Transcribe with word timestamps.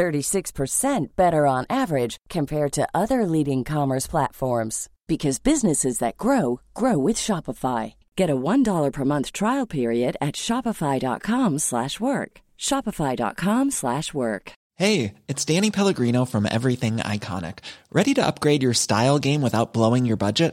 36% 0.00 1.08
better 1.14 1.46
on 1.46 1.66
average 1.68 2.16
compared 2.30 2.72
to 2.72 2.88
other 2.94 3.26
leading 3.26 3.64
commerce 3.64 4.06
platforms 4.06 4.88
because 5.06 5.38
businesses 5.38 5.98
that 5.98 6.16
grow 6.16 6.60
grow 6.72 6.96
with 6.98 7.16
Shopify. 7.16 7.94
Get 8.16 8.30
a 8.30 8.36
$1 8.36 8.92
per 8.92 9.04
month 9.04 9.32
trial 9.32 9.66
period 9.66 10.16
at 10.20 10.36
shopify.com/work. 10.46 12.30
shopify.com/work. 12.68 14.52
Hey, 14.80 15.14
it's 15.28 15.44
Danny 15.44 15.70
Pellegrino 15.70 16.24
from 16.24 16.46
Everything 16.46 16.96
Iconic. 17.16 17.56
Ready 17.92 18.14
to 18.14 18.26
upgrade 18.26 18.62
your 18.62 18.74
style 18.74 19.18
game 19.18 19.42
without 19.42 19.74
blowing 19.74 20.06
your 20.06 20.16
budget? 20.16 20.52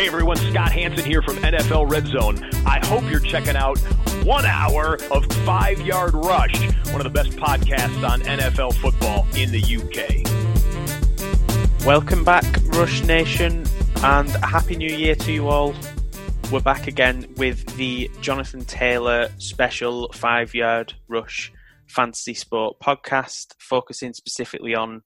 Hey 0.00 0.06
everyone, 0.06 0.38
Scott 0.38 0.72
Hanson 0.72 1.04
here 1.04 1.20
from 1.20 1.36
NFL 1.36 1.90
Red 1.90 2.06
Zone. 2.06 2.42
I 2.64 2.80
hope 2.86 3.02
you're 3.10 3.20
checking 3.20 3.54
out 3.54 3.78
one 4.24 4.46
hour 4.46 4.96
of 5.10 5.26
Five 5.44 5.82
Yard 5.82 6.14
Rush, 6.14 6.58
one 6.86 6.96
of 6.96 7.04
the 7.04 7.10
best 7.10 7.32
podcasts 7.32 8.02
on 8.08 8.22
NFL 8.22 8.72
football 8.76 9.26
in 9.36 9.50
the 9.52 9.60
UK. 9.60 10.24
Welcome 11.84 12.24
back, 12.24 12.46
Rush 12.68 13.02
Nation, 13.02 13.66
and 14.02 14.30
happy 14.42 14.74
new 14.74 14.88
year 14.88 15.14
to 15.16 15.32
you 15.32 15.48
all. 15.48 15.74
We're 16.50 16.60
back 16.60 16.86
again 16.86 17.26
with 17.36 17.66
the 17.76 18.10
Jonathan 18.22 18.64
Taylor 18.64 19.28
special 19.36 20.10
Five 20.14 20.54
Yard 20.54 20.94
Rush 21.08 21.52
Fantasy 21.88 22.32
Sport 22.32 22.78
podcast, 22.82 23.48
focusing 23.58 24.14
specifically 24.14 24.74
on 24.74 25.02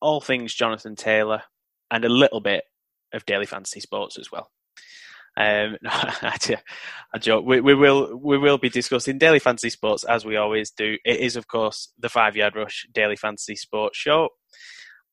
all 0.00 0.22
things 0.22 0.54
Jonathan 0.54 0.96
Taylor 0.96 1.42
and 1.90 2.06
a 2.06 2.08
little 2.08 2.40
bit 2.40 2.64
of 3.12 3.26
daily 3.26 3.46
fantasy 3.46 3.80
sports 3.80 4.18
as 4.18 4.30
well. 4.30 4.50
Um, 5.36 5.76
I, 5.84 7.18
joke. 7.18 7.44
We, 7.44 7.60
we, 7.60 7.74
will 7.74 8.16
we 8.16 8.38
will 8.38 8.58
be 8.58 8.70
discussing 8.70 9.18
daily 9.18 9.38
fantasy 9.38 9.70
sports 9.70 10.04
as 10.04 10.24
we 10.24 10.36
always 10.36 10.70
do. 10.70 10.96
It 11.04 11.20
is, 11.20 11.36
of 11.36 11.46
course, 11.46 11.92
the 11.98 12.08
Five 12.08 12.36
Yard 12.36 12.56
Rush 12.56 12.86
Daily 12.92 13.16
Fantasy 13.16 13.56
Sports 13.56 13.98
Show. 13.98 14.30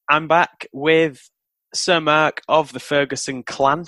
I'm 0.09 0.27
back 0.27 0.67
with 0.71 1.29
Sir 1.73 1.99
Mark 1.99 2.41
of 2.47 2.71
the 2.71 2.79
Ferguson 2.79 3.43
clan, 3.43 3.85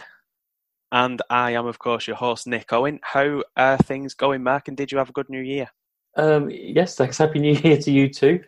and 0.91 1.21
I 1.29 1.51
am, 1.51 1.67
of 1.67 1.79
course, 1.79 2.07
your 2.07 2.17
host 2.17 2.47
Nick 2.47 2.71
Owen. 2.73 2.99
How 3.03 3.43
are 3.55 3.77
things 3.77 4.13
going, 4.13 4.43
Mark? 4.43 4.67
And 4.67 4.75
did 4.75 4.91
you 4.91 4.97
have 4.97 5.09
a 5.09 5.13
good 5.13 5.29
New 5.29 5.41
Year? 5.41 5.67
Um, 6.17 6.49
yes, 6.49 6.95
thanks. 6.95 7.17
Happy 7.17 7.39
New 7.39 7.53
Year 7.53 7.77
to 7.77 7.91
you 7.91 8.09
too. 8.09 8.41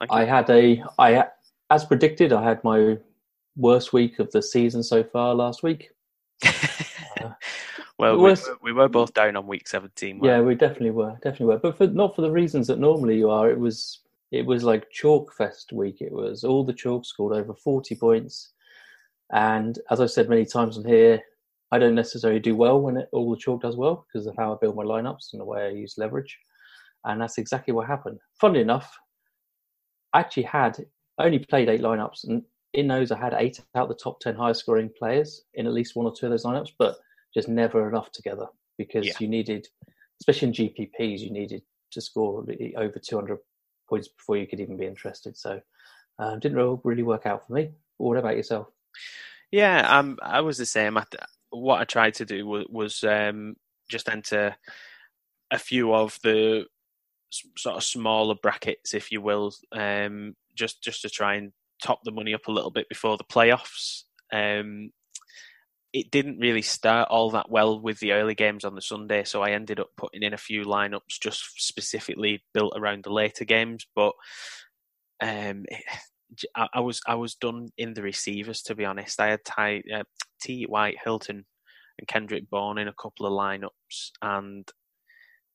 You. 0.00 0.06
I 0.10 0.24
had 0.24 0.50
a 0.50 0.82
I 0.98 1.24
as 1.70 1.84
predicted. 1.84 2.32
I 2.32 2.42
had 2.42 2.62
my 2.64 2.98
worst 3.56 3.92
week 3.92 4.18
of 4.18 4.30
the 4.32 4.42
season 4.42 4.82
so 4.82 5.02
far 5.02 5.34
last 5.34 5.62
week. 5.62 5.90
uh, 6.44 7.30
well, 7.98 8.18
we, 8.18 8.34
we, 8.62 8.72
were 8.72 8.88
both 8.88 9.14
down 9.14 9.36
on 9.36 9.46
week 9.46 9.68
seventeen. 9.68 10.20
Yeah, 10.22 10.40
we 10.40 10.54
definitely 10.54 10.90
were, 10.90 11.12
definitely 11.22 11.46
were, 11.46 11.58
but 11.58 11.76
for, 11.76 11.86
not 11.86 12.16
for 12.16 12.22
the 12.22 12.30
reasons 12.30 12.66
that 12.66 12.78
normally 12.78 13.16
you 13.16 13.30
are. 13.30 13.50
It 13.50 13.58
was 13.58 14.00
it 14.30 14.44
was 14.46 14.64
like 14.64 14.90
chalk 14.90 15.32
fest 15.34 15.72
week. 15.72 16.00
It 16.00 16.12
was 16.12 16.42
all 16.42 16.64
the 16.64 16.72
chalk 16.72 17.04
scored 17.04 17.36
over 17.36 17.54
forty 17.54 17.94
points, 17.94 18.52
and 19.32 19.78
as 19.90 20.00
I've 20.00 20.10
said 20.10 20.28
many 20.28 20.44
times 20.44 20.78
on 20.78 20.84
here, 20.84 21.20
I 21.70 21.78
don't 21.78 21.94
necessarily 21.94 22.40
do 22.40 22.56
well 22.56 22.80
when 22.80 22.96
it, 22.96 23.08
all 23.12 23.30
the 23.30 23.36
chalk 23.36 23.62
does 23.62 23.76
well 23.76 24.06
because 24.06 24.26
of 24.26 24.34
how 24.36 24.52
I 24.52 24.56
build 24.60 24.76
my 24.76 24.84
lineups 24.84 25.32
and 25.32 25.40
the 25.40 25.46
way 25.46 25.66
I 25.66 25.70
use 25.70 25.94
leverage, 25.96 26.36
and 27.04 27.20
that's 27.20 27.38
exactly 27.38 27.72
what 27.72 27.86
happened. 27.86 28.18
Funnily 28.40 28.62
enough, 28.62 28.98
I 30.12 30.20
actually 30.20 30.44
had 30.44 30.84
I 31.18 31.26
only 31.26 31.38
played 31.38 31.68
eight 31.68 31.82
lineups, 31.82 32.24
and 32.24 32.42
in 32.74 32.88
those, 32.88 33.10
I 33.10 33.18
had 33.18 33.34
eight 33.34 33.60
out 33.74 33.84
of 33.84 33.88
the 33.88 34.02
top 34.02 34.20
10 34.20 34.34
highest 34.34 34.60
scoring 34.60 34.90
players 34.98 35.42
in 35.54 35.66
at 35.66 35.72
least 35.72 35.96
one 35.96 36.06
or 36.06 36.14
two 36.14 36.26
of 36.26 36.30
those 36.30 36.44
lineups, 36.44 36.72
but 36.78 36.96
just 37.34 37.48
never 37.48 37.88
enough 37.88 38.10
together 38.12 38.46
because 38.78 39.06
yeah. 39.06 39.14
you 39.20 39.28
needed, 39.28 39.68
especially 40.20 40.48
in 40.48 40.54
GPPs, 40.54 41.20
you 41.20 41.30
needed 41.30 41.62
to 41.92 42.00
score 42.00 42.44
over 42.76 42.98
200 42.98 43.38
points 43.88 44.08
before 44.08 44.36
you 44.36 44.46
could 44.46 44.60
even 44.60 44.76
be 44.76 44.86
interested. 44.86 45.36
So 45.36 45.60
um, 46.18 46.40
didn't 46.40 46.80
really 46.84 47.02
work 47.02 47.26
out 47.26 47.46
for 47.46 47.52
me. 47.52 47.70
What 47.98 48.16
about 48.16 48.36
yourself? 48.36 48.68
Yeah, 49.50 49.98
um, 49.98 50.18
I 50.22 50.40
was 50.40 50.56
the 50.56 50.66
same. 50.66 50.96
I, 50.96 51.04
what 51.50 51.80
I 51.80 51.84
tried 51.84 52.14
to 52.14 52.24
do 52.24 52.46
was, 52.46 52.66
was 52.70 53.04
um, 53.04 53.56
just 53.88 54.08
enter 54.08 54.56
a 55.50 55.58
few 55.58 55.92
of 55.92 56.18
the 56.22 56.64
sort 57.30 57.76
of 57.76 57.84
smaller 57.84 58.34
brackets, 58.34 58.94
if 58.94 59.12
you 59.12 59.20
will, 59.20 59.52
um, 59.72 60.34
just 60.54 60.82
just 60.82 61.02
to 61.02 61.10
try 61.10 61.34
and 61.34 61.52
top 61.82 62.00
the 62.04 62.10
money 62.10 62.34
up 62.34 62.46
a 62.48 62.52
little 62.52 62.70
bit 62.70 62.88
before 62.88 63.16
the 63.16 63.24
playoffs. 63.24 64.04
Um, 64.32 64.90
it 65.92 66.10
didn't 66.10 66.38
really 66.38 66.62
start 66.62 67.08
all 67.10 67.30
that 67.32 67.50
well 67.50 67.78
with 67.78 67.98
the 68.00 68.12
early 68.12 68.34
games 68.34 68.64
on 68.64 68.74
the 68.74 68.80
Sunday, 68.80 69.24
so 69.24 69.42
I 69.42 69.50
ended 69.50 69.78
up 69.78 69.90
putting 69.96 70.22
in 70.22 70.32
a 70.32 70.38
few 70.38 70.64
lineups 70.64 71.20
just 71.20 71.42
specifically 71.56 72.42
built 72.54 72.72
around 72.76 73.04
the 73.04 73.12
later 73.12 73.44
games. 73.44 73.86
But 73.94 74.12
um, 75.22 75.64
I, 76.56 76.68
I, 76.74 76.80
was 76.80 77.00
I 77.06 77.14
was 77.14 77.34
done 77.34 77.68
in 77.76 77.92
the 77.92 78.02
receivers 78.02 78.62
to 78.62 78.74
be 78.74 78.86
honest. 78.86 79.20
I 79.20 79.28
had 79.28 79.44
Ty, 79.44 79.82
uh, 79.94 80.04
T.Y., 80.40 80.94
Hilton, 81.04 81.44
and 81.98 82.08
Kendrick 82.08 82.48
Bourne 82.48 82.78
in 82.78 82.88
a 82.88 82.94
couple 82.94 83.26
of 83.26 83.32
lineups, 83.32 84.12
and 84.22 84.66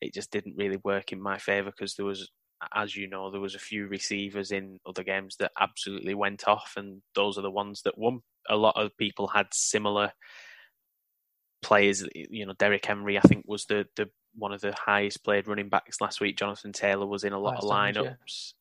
it 0.02 0.14
just 0.14 0.32
didn't 0.32 0.56
really 0.56 0.78
work 0.84 1.12
in 1.12 1.20
my 1.20 1.40
favour 1.40 1.72
because 1.72 1.96
there 1.96 2.06
was 2.06 2.30
as 2.74 2.96
you 2.96 3.08
know, 3.08 3.32
there 3.32 3.42
was 3.42 3.56
a 3.56 3.60
few 3.60 3.88
receivers 3.88 4.52
in 4.52 4.80
other 4.86 5.04
games 5.04 5.36
that 5.40 5.52
absolutely 5.60 6.14
went 6.14 6.48
off, 6.48 6.74
and 6.78 7.02
those 7.16 7.38
are 7.38 7.44
the 7.44 7.52
ones 7.52 7.82
that 7.84 7.98
won. 7.98 8.22
A 8.50 8.56
lot 8.56 8.76
of 8.76 8.98
people 8.98 9.28
had 9.28 9.48
similar 9.52 10.12
players. 11.62 12.04
You 12.14 12.46
know, 12.46 12.54
Derrick 12.58 12.86
Henry, 12.86 13.18
I 13.18 13.22
think, 13.22 13.46
was 13.48 13.66
the 13.66 13.86
the 13.96 14.10
one 14.36 14.54
of 14.54 14.62
the 14.62 14.74
highest 14.74 15.24
played 15.24 15.48
running 15.48 15.70
backs 15.70 16.00
last 16.00 16.22
week. 16.22 16.38
Jonathan 16.38 16.72
Taylor 16.72 17.06
was 17.06 17.24
in 17.24 17.34
a 17.34 17.40
lot 17.40 17.58
of 17.58 17.64
lineups. 17.64 18.54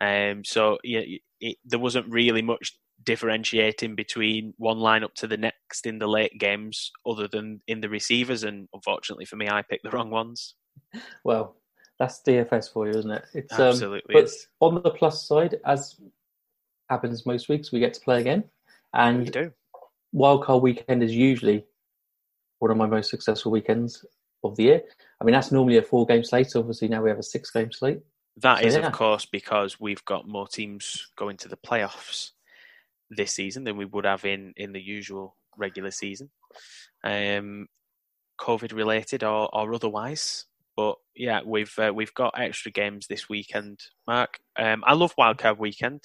Yeah. 0.00 0.30
Um, 0.32 0.44
so 0.44 0.78
yeah, 0.82 1.02
it, 1.40 1.58
there 1.64 1.78
wasn't 1.78 2.12
really 2.12 2.42
much 2.42 2.76
differentiating 3.04 3.94
between 3.94 4.54
one 4.58 4.78
lineup 4.78 5.14
to 5.14 5.26
the 5.26 5.36
next 5.36 5.86
in 5.86 5.98
the 5.98 6.06
late 6.06 6.38
games, 6.38 6.90
other 7.06 7.28
than 7.28 7.60
in 7.66 7.80
the 7.80 7.88
receivers. 7.88 8.42
And 8.42 8.68
unfortunately 8.72 9.24
for 9.24 9.36
me, 9.36 9.48
I 9.48 9.62
picked 9.62 9.84
the 9.84 9.90
wrong 9.90 10.10
ones. 10.10 10.54
Well, 11.24 11.56
that's 12.02 12.20
DFS 12.26 12.72
for 12.72 12.88
you, 12.88 12.98
isn't 12.98 13.10
it? 13.12 13.24
It's, 13.32 13.52
um, 13.52 13.68
Absolutely. 13.68 14.16
Um, 14.16 14.24
but 14.24 14.30
on 14.58 14.82
the 14.82 14.90
plus 14.90 15.24
side, 15.24 15.60
as 15.64 16.00
happens 16.90 17.24
most 17.24 17.48
weeks, 17.48 17.70
we 17.70 17.78
get 17.78 17.94
to 17.94 18.00
play 18.00 18.20
again, 18.20 18.42
and 18.92 19.52
wildcard 20.12 20.62
weekend 20.62 21.04
is 21.04 21.14
usually 21.14 21.64
one 22.58 22.72
of 22.72 22.76
my 22.76 22.86
most 22.86 23.08
successful 23.08 23.52
weekends 23.52 24.04
of 24.42 24.56
the 24.56 24.64
year. 24.64 24.82
I 25.20 25.24
mean, 25.24 25.32
that's 25.32 25.52
normally 25.52 25.76
a 25.76 25.82
four 25.82 26.04
game 26.04 26.24
slate. 26.24 26.56
Obviously, 26.56 26.88
now 26.88 27.02
we 27.02 27.08
have 27.08 27.20
a 27.20 27.22
six 27.22 27.52
game 27.52 27.70
slate. 27.70 28.00
That 28.38 28.62
so, 28.62 28.66
is, 28.66 28.74
yeah. 28.74 28.88
of 28.88 28.92
course, 28.92 29.24
because 29.24 29.78
we've 29.78 30.04
got 30.04 30.26
more 30.26 30.48
teams 30.48 31.06
going 31.16 31.36
to 31.36 31.48
the 31.48 31.56
playoffs 31.56 32.30
this 33.10 33.32
season 33.32 33.62
than 33.62 33.76
we 33.76 33.84
would 33.84 34.06
have 34.06 34.24
in, 34.24 34.54
in 34.56 34.72
the 34.72 34.82
usual 34.82 35.36
regular 35.56 35.92
season, 35.92 36.30
um, 37.04 37.68
COVID 38.40 38.74
related 38.74 39.22
or, 39.22 39.48
or 39.54 39.72
otherwise. 39.72 40.46
But 40.76 40.96
yeah, 41.14 41.40
we've 41.44 41.72
uh, 41.78 41.92
we've 41.94 42.14
got 42.14 42.34
extra 42.38 42.70
games 42.70 43.06
this 43.06 43.28
weekend, 43.28 43.80
Mark. 44.06 44.38
Um, 44.58 44.82
I 44.86 44.94
love 44.94 45.14
Wildcard 45.16 45.58
Weekend. 45.58 46.02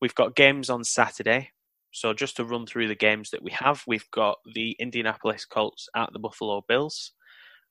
We've 0.00 0.14
got 0.14 0.36
games 0.36 0.70
on 0.70 0.84
Saturday. 0.84 1.50
So 1.92 2.12
just 2.12 2.36
to 2.36 2.44
run 2.44 2.66
through 2.66 2.88
the 2.88 2.94
games 2.94 3.30
that 3.30 3.42
we 3.42 3.52
have, 3.52 3.82
we've 3.86 4.10
got 4.10 4.38
the 4.54 4.76
Indianapolis 4.78 5.46
Colts 5.46 5.88
at 5.96 6.12
the 6.12 6.18
Buffalo 6.18 6.62
Bills 6.68 7.12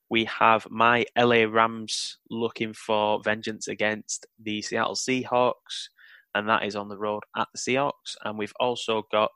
we 0.08 0.24
have 0.24 0.66
my 0.70 1.04
LA 1.18 1.44
Rams 1.44 2.18
looking 2.30 2.72
for 2.72 3.20
vengeance 3.22 3.68
against 3.68 4.26
the 4.40 4.62
Seattle 4.62 4.94
Seahawks, 4.94 5.88
and 6.34 6.48
that 6.48 6.64
is 6.64 6.76
on 6.76 6.88
the 6.88 6.98
road 6.98 7.24
at 7.36 7.48
the 7.52 7.58
Seahawks. 7.58 8.16
And 8.24 8.38
we've 8.38 8.52
also 8.60 9.06
got 9.10 9.32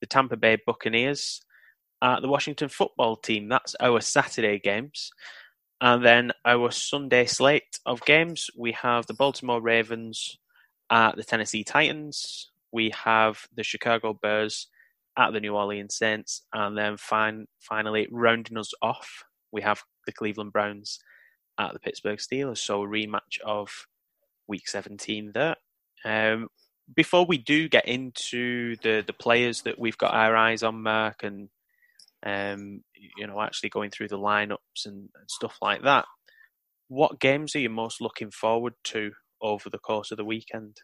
the 0.00 0.06
Tampa 0.06 0.36
Bay 0.36 0.58
Buccaneers 0.64 1.40
at 2.02 2.20
the 2.20 2.28
Washington 2.28 2.68
football 2.68 3.16
team. 3.16 3.48
That's 3.48 3.74
our 3.80 4.00
Saturday 4.00 4.60
games. 4.60 5.10
And 5.84 6.02
then 6.02 6.32
our 6.46 6.70
Sunday 6.70 7.26
slate 7.26 7.78
of 7.84 8.02
games, 8.06 8.48
we 8.56 8.72
have 8.72 9.06
the 9.06 9.12
Baltimore 9.12 9.60
Ravens 9.60 10.38
at 10.90 11.14
the 11.14 11.22
Tennessee 11.22 11.62
Titans. 11.62 12.50
We 12.72 12.88
have 13.04 13.46
the 13.54 13.64
Chicago 13.64 14.14
Bears 14.14 14.68
at 15.18 15.34
the 15.34 15.40
New 15.40 15.54
Orleans 15.54 15.94
Saints. 15.94 16.40
And 16.54 16.74
then 16.78 16.96
fin- 16.96 17.48
finally, 17.60 18.08
rounding 18.10 18.56
us 18.56 18.72
off, 18.80 19.24
we 19.52 19.60
have 19.60 19.82
the 20.06 20.12
Cleveland 20.12 20.54
Browns 20.54 21.00
at 21.60 21.74
the 21.74 21.80
Pittsburgh 21.80 22.18
Steelers. 22.18 22.58
So 22.58 22.82
a 22.82 22.88
rematch 22.88 23.38
of 23.44 23.68
Week 24.48 24.66
17 24.66 25.32
there. 25.34 25.56
Um, 26.06 26.48
before 26.96 27.26
we 27.26 27.36
do 27.36 27.68
get 27.68 27.86
into 27.86 28.76
the 28.82 29.04
the 29.06 29.12
players 29.12 29.62
that 29.62 29.78
we've 29.78 29.98
got 29.98 30.14
our 30.14 30.34
eyes 30.34 30.62
on, 30.62 30.82
Mark, 30.82 31.24
and 31.24 31.50
um, 32.24 32.82
you 33.16 33.26
know, 33.26 33.40
actually 33.40 33.68
going 33.68 33.90
through 33.90 34.08
the 34.08 34.18
lineups 34.18 34.86
and, 34.86 35.08
and 35.14 35.28
stuff 35.28 35.56
like 35.60 35.82
that, 35.82 36.06
what 36.88 37.20
games 37.20 37.54
are 37.54 37.60
you 37.60 37.70
most 37.70 38.00
looking 38.00 38.30
forward 38.30 38.74
to 38.84 39.12
over 39.42 39.68
the 39.68 39.78
course 39.78 40.10
of 40.10 40.16
the 40.16 40.24
weekend? 40.24 40.78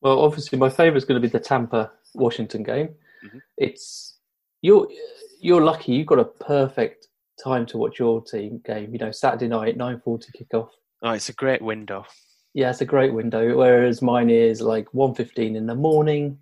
Well, 0.00 0.20
obviously, 0.20 0.58
my 0.58 0.68
favourite 0.68 0.98
is 0.98 1.04
going 1.04 1.20
to 1.20 1.26
be 1.26 1.32
the 1.32 1.40
Tampa 1.40 1.90
Washington 2.14 2.62
game. 2.62 2.88
Mm-hmm. 3.24 3.38
It's 3.56 4.18
you're 4.60 4.86
you're 5.40 5.62
lucky. 5.62 5.92
You've 5.92 6.06
got 6.06 6.18
a 6.18 6.24
perfect 6.24 7.08
time 7.42 7.66
to 7.66 7.78
watch 7.78 7.98
your 7.98 8.22
team 8.22 8.60
game. 8.64 8.92
You 8.92 8.98
know, 8.98 9.10
Saturday 9.10 9.48
night, 9.48 9.76
nine 9.76 10.00
forty 10.04 10.28
kickoff. 10.38 10.68
Oh, 11.02 11.12
it's 11.12 11.30
a 11.30 11.34
great 11.34 11.62
window. 11.62 12.04
Yeah, 12.52 12.70
it's 12.70 12.80
a 12.80 12.86
great 12.86 13.12
window. 13.12 13.56
Whereas 13.56 14.02
mine 14.02 14.30
is 14.30 14.60
like 14.60 14.92
one 14.92 15.14
fifteen 15.14 15.56
in 15.56 15.66
the 15.66 15.74
morning 15.74 16.38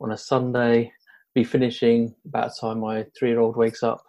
on 0.00 0.12
a 0.12 0.16
Sunday. 0.16 0.92
Be 1.34 1.44
finishing 1.44 2.14
about 2.26 2.50
the 2.50 2.60
time 2.60 2.80
my 2.80 3.06
three 3.18 3.30
year 3.30 3.40
old 3.40 3.56
wakes 3.56 3.82
up. 3.82 4.02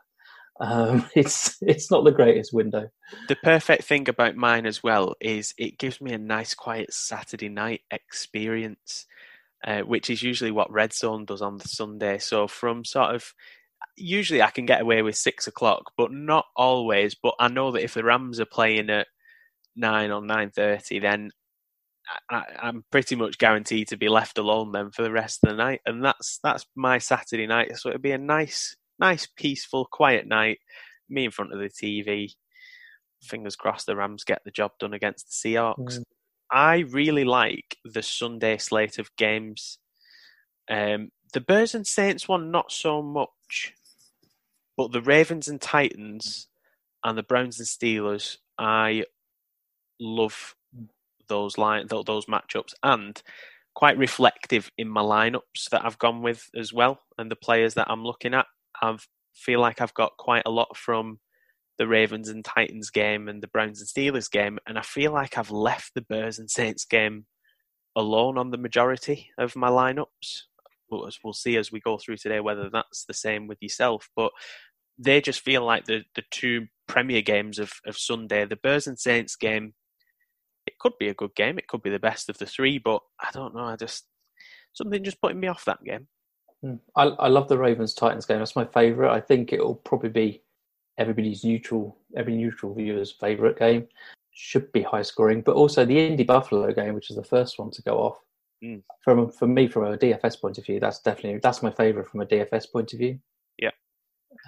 Um, 0.59 1.09
it's 1.15 1.57
it's 1.61 1.91
not 1.91 2.03
the 2.03 2.11
greatest 2.11 2.53
window. 2.53 2.89
The 3.27 3.35
perfect 3.35 3.83
thing 3.83 4.07
about 4.07 4.35
mine 4.35 4.65
as 4.65 4.81
well 4.83 5.15
is 5.19 5.53
it 5.57 5.77
gives 5.77 5.99
me 6.01 6.13
a 6.13 6.17
nice 6.17 6.53
quiet 6.53 6.93
Saturday 6.93 7.49
night 7.49 7.81
experience, 7.91 9.05
uh, 9.65 9.81
which 9.81 10.09
is 10.09 10.23
usually 10.23 10.51
what 10.51 10.71
Red 10.71 10.93
Zone 10.93 11.25
does 11.25 11.41
on 11.41 11.57
the 11.57 11.67
Sunday. 11.67 12.19
So 12.19 12.47
from 12.47 12.85
sort 12.85 13.15
of 13.15 13.33
usually 13.97 14.41
I 14.41 14.51
can 14.51 14.65
get 14.65 14.81
away 14.81 15.01
with 15.01 15.15
six 15.15 15.47
o'clock, 15.47 15.91
but 15.97 16.11
not 16.11 16.45
always. 16.55 17.15
But 17.15 17.35
I 17.39 17.47
know 17.47 17.71
that 17.71 17.83
if 17.83 17.93
the 17.93 18.03
Rams 18.03 18.39
are 18.39 18.45
playing 18.45 18.89
at 18.89 19.07
nine 19.75 20.11
or 20.11 20.21
nine 20.21 20.51
thirty, 20.51 20.99
then 20.99 21.31
I, 22.29 22.43
am 22.63 22.83
pretty 22.91 23.15
much 23.15 23.37
guaranteed 23.37 23.87
to 23.89 23.97
be 23.97 24.09
left 24.09 24.37
alone 24.37 24.71
then 24.71 24.91
for 24.91 25.03
the 25.03 25.11
rest 25.11 25.39
of 25.43 25.49
the 25.49 25.55
night, 25.55 25.81
and 25.85 26.03
that's 26.03 26.39
that's 26.43 26.65
my 26.75 26.97
Saturday 26.97 27.47
night. 27.47 27.77
So 27.77 27.89
it'll 27.89 28.01
be 28.01 28.11
a 28.11 28.17
nice, 28.17 28.75
nice, 28.99 29.27
peaceful, 29.35 29.87
quiet 29.91 30.27
night. 30.27 30.59
Me 31.09 31.25
in 31.25 31.31
front 31.31 31.53
of 31.53 31.59
the 31.59 31.69
TV. 31.69 32.33
Fingers 33.23 33.55
crossed 33.55 33.85
the 33.85 33.95
Rams 33.95 34.23
get 34.23 34.41
the 34.45 34.51
job 34.51 34.71
done 34.79 34.93
against 34.93 35.27
the 35.27 35.53
Seahawks. 35.53 35.99
Mm. 35.99 36.03
I 36.51 36.79
really 36.89 37.23
like 37.23 37.77
the 37.85 38.01
Sunday 38.01 38.57
slate 38.57 38.97
of 38.97 39.15
games. 39.15 39.77
Um, 40.69 41.09
the 41.33 41.41
Bears 41.41 41.75
and 41.75 41.85
Saints 41.85 42.27
one, 42.27 42.51
not 42.51 42.71
so 42.71 43.01
much. 43.01 43.73
But 44.77 44.91
the 44.91 45.01
Ravens 45.01 45.47
and 45.47 45.61
Titans 45.61 46.47
and 47.03 47.17
the 47.17 47.23
Browns 47.23 47.59
and 47.59 47.67
Steelers, 47.67 48.37
I 48.57 49.05
love 49.99 50.55
those 51.27 51.57
line 51.57 51.87
those 51.87 52.25
matchups 52.25 52.73
and 52.83 53.21
quite 53.73 53.97
reflective 53.97 54.69
in 54.77 54.89
my 54.89 55.01
lineups 55.01 55.69
that 55.71 55.85
I've 55.85 55.99
gone 55.99 56.21
with 56.21 56.43
as 56.57 56.73
well 56.73 56.99
and 57.17 57.31
the 57.31 57.35
players 57.35 57.75
that 57.75 57.89
I'm 57.89 58.03
looking 58.03 58.33
at. 58.33 58.47
I 58.81 58.97
feel 59.33 59.61
like 59.61 59.79
I've 59.79 59.93
got 59.93 60.17
quite 60.17 60.43
a 60.45 60.51
lot 60.51 60.75
from 60.75 61.19
the 61.77 61.87
Ravens 61.87 62.29
and 62.29 62.43
Titans 62.43 62.89
game 62.89 63.27
and 63.27 63.41
the 63.41 63.47
Browns 63.47 63.79
and 63.79 63.89
Steelers 63.89 64.29
game, 64.29 64.59
and 64.67 64.77
I 64.77 64.81
feel 64.81 65.11
like 65.11 65.37
I've 65.37 65.51
left 65.51 65.93
the 65.95 66.01
Bears 66.01 66.37
and 66.37 66.49
Saints 66.49 66.85
game 66.85 67.25
alone 67.95 68.37
on 68.37 68.51
the 68.51 68.57
majority 68.57 69.29
of 69.37 69.55
my 69.55 69.69
lineups. 69.69 70.43
We'll, 70.89 71.09
we'll 71.23 71.33
see 71.33 71.57
as 71.57 71.71
we 71.71 71.79
go 71.79 71.97
through 71.97 72.17
today 72.17 72.39
whether 72.39 72.69
that's 72.69 73.05
the 73.05 73.13
same 73.13 73.47
with 73.47 73.57
yourself. 73.61 74.09
But 74.15 74.31
they 74.97 75.21
just 75.21 75.41
feel 75.41 75.65
like 75.65 75.85
the 75.85 76.03
the 76.15 76.23
two 76.29 76.67
premier 76.87 77.21
games 77.21 77.57
of, 77.57 77.71
of 77.85 77.97
Sunday. 77.97 78.45
The 78.45 78.57
Bears 78.57 78.87
and 78.87 78.99
Saints 78.99 79.35
game, 79.35 79.73
could 80.81 80.97
be 80.97 81.09
a 81.09 81.13
good 81.13 81.35
game. 81.35 81.59
It 81.59 81.67
could 81.67 81.83
be 81.83 81.91
the 81.91 81.99
best 81.99 82.27
of 82.27 82.39
the 82.39 82.45
three, 82.45 82.79
but 82.79 83.01
I 83.19 83.29
don't 83.31 83.53
know. 83.53 83.65
I 83.65 83.75
just 83.75 84.05
something 84.73 85.03
just 85.03 85.21
putting 85.21 85.39
me 85.39 85.47
off 85.47 85.65
that 85.65 85.83
game. 85.83 86.07
Hmm. 86.63 86.75
I, 86.95 87.03
I 87.03 87.27
love 87.27 87.47
the 87.47 87.57
Ravens 87.57 87.93
Titans 87.93 88.25
game. 88.25 88.39
That's 88.39 88.55
my 88.55 88.65
favourite. 88.65 89.15
I 89.15 89.21
think 89.21 89.53
it 89.53 89.63
will 89.63 89.75
probably 89.75 90.09
be 90.09 90.41
everybody's 90.97 91.43
neutral, 91.43 91.97
every 92.17 92.35
neutral 92.35 92.73
viewer's 92.73 93.11
favourite 93.11 93.59
game. 93.59 93.87
Should 94.33 94.71
be 94.71 94.81
high 94.81 95.03
scoring, 95.03 95.41
but 95.41 95.55
also 95.55 95.85
the 95.85 95.99
Indy 95.99 96.23
Buffalo 96.23 96.71
game, 96.71 96.95
which 96.95 97.11
is 97.11 97.17
the 97.17 97.23
first 97.23 97.59
one 97.59 97.69
to 97.71 97.81
go 97.83 97.97
off. 97.97 98.17
Mm. 98.63 98.81
From 99.03 99.31
for 99.31 99.47
me, 99.47 99.67
from 99.67 99.85
a 99.85 99.97
DFS 99.97 100.39
point 100.41 100.57
of 100.57 100.65
view, 100.65 100.79
that's 100.79 100.99
definitely 100.99 101.39
that's 101.43 101.61
my 101.61 101.71
favourite 101.71 102.07
from 102.07 102.21
a 102.21 102.25
DFS 102.25 102.71
point 102.71 102.93
of 102.93 102.99
view. 102.99 103.19
Yeah. 103.59 103.71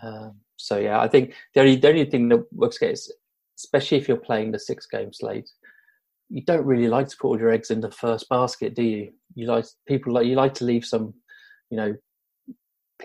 Um, 0.01 0.39
so 0.57 0.77
yeah, 0.77 0.99
I 0.99 1.07
think 1.07 1.33
the 1.53 1.61
only 1.61 1.75
the 1.75 1.89
only 1.89 2.05
thing 2.05 2.29
that 2.29 2.45
works 2.53 2.77
against, 2.77 3.13
especially 3.57 3.97
if 3.97 4.07
you're 4.07 4.17
playing 4.17 4.51
the 4.51 4.59
six 4.59 4.85
game 4.85 5.11
slate, 5.11 5.49
you 6.33 6.41
don't 6.41 6.65
really 6.65 6.87
like 6.87 7.07
to 7.09 7.15
put 7.17 7.27
all 7.27 7.39
your 7.39 7.51
eggs 7.51 7.69
in 7.69 7.79
the 7.79 7.91
first 7.91 8.27
basket, 8.27 8.73
do 8.73 8.81
you? 8.81 9.11
You 9.35 9.45
like 9.45 9.65
people 9.87 10.13
like 10.13 10.25
you 10.25 10.33
like 10.33 10.55
to 10.55 10.65
leave 10.65 10.83
some, 10.83 11.13
you 11.69 11.77
know, 11.77 11.95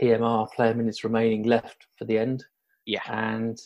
PMR 0.01 0.51
player 0.53 0.73
minutes 0.73 1.05
remaining 1.05 1.43
left 1.43 1.87
for 1.99 2.07
the 2.07 2.17
end. 2.17 2.47
Yeah. 2.87 3.03
And 3.07 3.61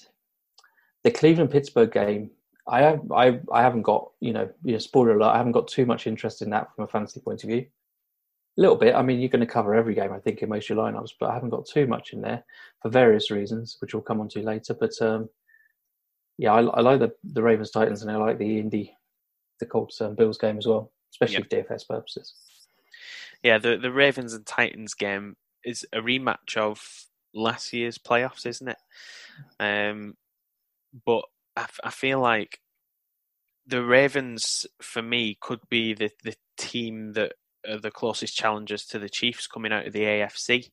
the 1.05 1.13
Cleveland 1.13 1.53
Pittsburgh 1.53 1.93
game, 1.93 2.31
I 2.67 2.83
have 2.83 3.01
I 3.13 3.39
I 3.53 3.63
haven't 3.63 3.83
got 3.83 4.11
you 4.19 4.33
know 4.33 4.51
you 4.65 4.73
know 4.73 4.79
spoiler 4.79 5.17
alert 5.17 5.33
I 5.33 5.37
haven't 5.37 5.53
got 5.53 5.69
too 5.69 5.87
much 5.87 6.09
interest 6.09 6.43
in 6.43 6.51
that 6.51 6.75
from 6.75 6.85
a 6.85 6.89
fantasy 6.89 7.21
point 7.21 7.45
of 7.45 7.51
view. 7.51 7.65
A 8.59 8.61
little 8.61 8.77
bit. 8.77 8.97
I 8.97 9.03
mean, 9.03 9.21
you're 9.21 9.29
going 9.29 9.47
to 9.47 9.47
cover 9.47 9.77
every 9.77 9.95
game, 9.95 10.13
I 10.13 10.19
think, 10.19 10.43
in 10.43 10.49
most 10.49 10.69
of 10.69 10.77
your 10.77 10.85
lineups, 10.85 11.13
but 11.21 11.31
I 11.31 11.35
haven't 11.35 11.51
got 11.51 11.67
too 11.67 11.87
much 11.87 12.13
in 12.13 12.21
there 12.21 12.45
for 12.83 12.91
various 12.91 13.31
reasons, 13.31 13.77
which 13.81 13.95
we'll 13.95 14.03
come 14.03 14.21
on 14.21 14.29
to 14.31 14.43
later. 14.43 14.75
But 14.75 15.01
um, 15.01 15.31
yeah, 16.37 16.53
I, 16.53 16.63
I, 16.63 16.81
like 16.81 16.99
the, 16.99 17.13
the 17.25 17.43
Ravens 17.43 17.71
Titans 17.71 18.03
and 18.03 18.11
I 18.11 18.17
like 18.17 18.37
the 18.37 18.59
Indy, 18.59 18.95
the 19.63 19.67
Colts 19.71 20.01
and 20.01 20.17
Bills 20.17 20.39
game 20.39 20.59
as 20.59 20.67
well, 20.67 20.91
especially 21.13 21.45
yep. 21.51 21.67
for 21.69 21.75
DFS 21.75 21.89
purposes. 21.89 22.35
Yeah, 23.43 23.59
the 23.59 23.77
the 23.77 23.93
Ravens 23.93 24.35
and 24.35 24.45
Titans 24.45 24.95
game 24.95 25.37
is 25.65 25.87
a 25.93 25.99
rematch 25.99 26.57
of 26.57 26.81
last 27.35 27.73
year's 27.73 27.99
playoffs, 27.99 28.45
isn't 28.47 28.69
it? 28.69 28.77
Um, 29.59 30.15
but 31.07 31.25
I, 31.57 31.67
I 31.85 31.91
feel 31.91 32.21
like 32.21 32.59
the 33.67 33.83
Ravens, 33.83 34.67
for 34.81 35.03
me, 35.03 35.39
could 35.41 35.61
be 35.71 35.95
the, 35.95 36.11
the 36.25 36.35
team 36.59 37.13
that 37.13 37.33
are 37.69 37.79
the 37.79 37.91
closest 37.91 38.37
challengers 38.37 38.85
to 38.87 38.99
the 38.99 39.09
Chiefs 39.09 39.47
coming 39.47 39.73
out 39.73 39.87
of 39.87 39.93
the 39.93 40.03
AFC. 40.03 40.71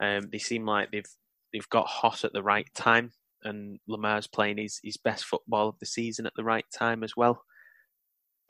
Um, 0.00 0.28
they 0.30 0.38
seem 0.38 0.64
like 0.64 0.90
they've 0.90 1.04
they've 1.52 1.68
got 1.68 1.86
hot 1.86 2.24
at 2.24 2.32
the 2.32 2.42
right 2.42 2.68
time, 2.74 3.12
and 3.42 3.78
Lamar's 3.86 4.26
playing 4.26 4.58
his, 4.58 4.80
his 4.82 4.96
best 4.96 5.24
football 5.24 5.68
of 5.68 5.78
the 5.78 5.86
season 5.86 6.26
at 6.26 6.32
the 6.36 6.44
right 6.44 6.64
time 6.76 7.04
as 7.04 7.16
well. 7.16 7.42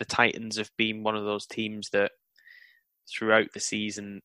The 0.02 0.06
Titans 0.06 0.58
have 0.58 0.72
been 0.76 1.04
one 1.04 1.14
of 1.14 1.22
those 1.22 1.46
teams 1.46 1.90
that 1.92 2.10
throughout 3.08 3.52
the 3.54 3.60
season 3.60 4.20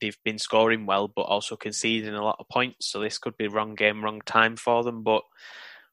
they've 0.00 0.16
been 0.24 0.38
scoring 0.38 0.86
well, 0.86 1.08
but 1.08 1.22
also 1.22 1.56
conceding 1.56 2.14
a 2.14 2.22
lot 2.22 2.36
of 2.38 2.48
points. 2.48 2.86
So 2.92 3.00
this 3.00 3.18
could 3.18 3.36
be 3.36 3.48
wrong 3.48 3.74
game, 3.74 4.04
wrong 4.04 4.20
time 4.24 4.54
for 4.54 4.84
them. 4.84 5.02
But 5.02 5.22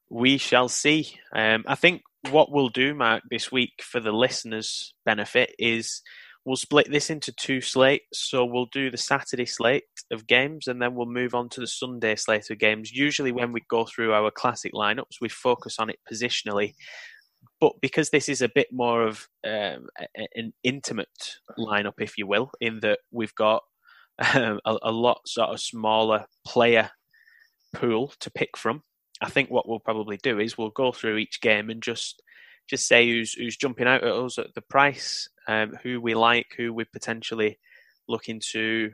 we 0.08 0.38
shall 0.38 0.68
see. 0.68 1.18
Um, 1.34 1.64
I 1.66 1.74
think 1.74 2.02
what 2.30 2.52
we'll 2.52 2.68
do, 2.68 2.94
Mark, 2.94 3.24
this 3.28 3.50
week 3.50 3.72
for 3.82 3.98
the 3.98 4.12
listeners' 4.12 4.94
benefit 5.04 5.52
is 5.58 6.00
we'll 6.44 6.54
split 6.54 6.88
this 6.92 7.10
into 7.10 7.32
two 7.32 7.60
slates. 7.60 8.28
So 8.28 8.44
we'll 8.44 8.68
do 8.72 8.88
the 8.88 8.96
Saturday 8.96 9.46
slate 9.46 9.82
of 10.12 10.28
games 10.28 10.68
and 10.68 10.80
then 10.80 10.94
we'll 10.94 11.06
move 11.06 11.34
on 11.34 11.48
to 11.48 11.60
the 11.60 11.66
Sunday 11.66 12.14
slate 12.14 12.50
of 12.50 12.60
games. 12.60 12.92
Usually, 12.92 13.32
when 13.32 13.50
we 13.50 13.64
go 13.68 13.84
through 13.84 14.12
our 14.12 14.30
classic 14.30 14.74
lineups, 14.74 15.20
we 15.20 15.28
focus 15.28 15.80
on 15.80 15.90
it 15.90 15.98
positionally. 16.08 16.74
But 17.60 17.72
because 17.80 18.10
this 18.10 18.28
is 18.28 18.40
a 18.40 18.48
bit 18.48 18.68
more 18.72 19.02
of 19.02 19.28
um, 19.44 19.88
an 20.34 20.52
intimate 20.62 21.36
lineup, 21.58 21.94
if 21.98 22.16
you 22.16 22.26
will, 22.26 22.52
in 22.60 22.80
that 22.80 23.00
we've 23.10 23.34
got 23.34 23.62
um, 24.34 24.60
a, 24.64 24.76
a 24.82 24.92
lot 24.92 25.20
sort 25.26 25.50
of 25.50 25.60
smaller 25.60 26.26
player 26.46 26.90
pool 27.74 28.12
to 28.20 28.30
pick 28.30 28.56
from. 28.56 28.82
I 29.20 29.28
think 29.28 29.50
what 29.50 29.68
we'll 29.68 29.80
probably 29.80 30.18
do 30.22 30.38
is 30.38 30.56
we'll 30.56 30.70
go 30.70 30.92
through 30.92 31.16
each 31.16 31.40
game 31.40 31.70
and 31.70 31.82
just 31.82 32.22
just 32.68 32.86
say 32.86 33.08
who's 33.08 33.32
who's 33.32 33.56
jumping 33.56 33.86
out 33.86 34.04
at 34.04 34.12
us 34.12 34.38
at 34.38 34.54
the 34.54 34.62
price, 34.62 35.28
um, 35.48 35.76
who 35.82 36.00
we 36.00 36.14
like, 36.14 36.54
who 36.56 36.72
we're 36.72 36.86
potentially 36.92 37.58
looking 38.08 38.40
to 38.52 38.92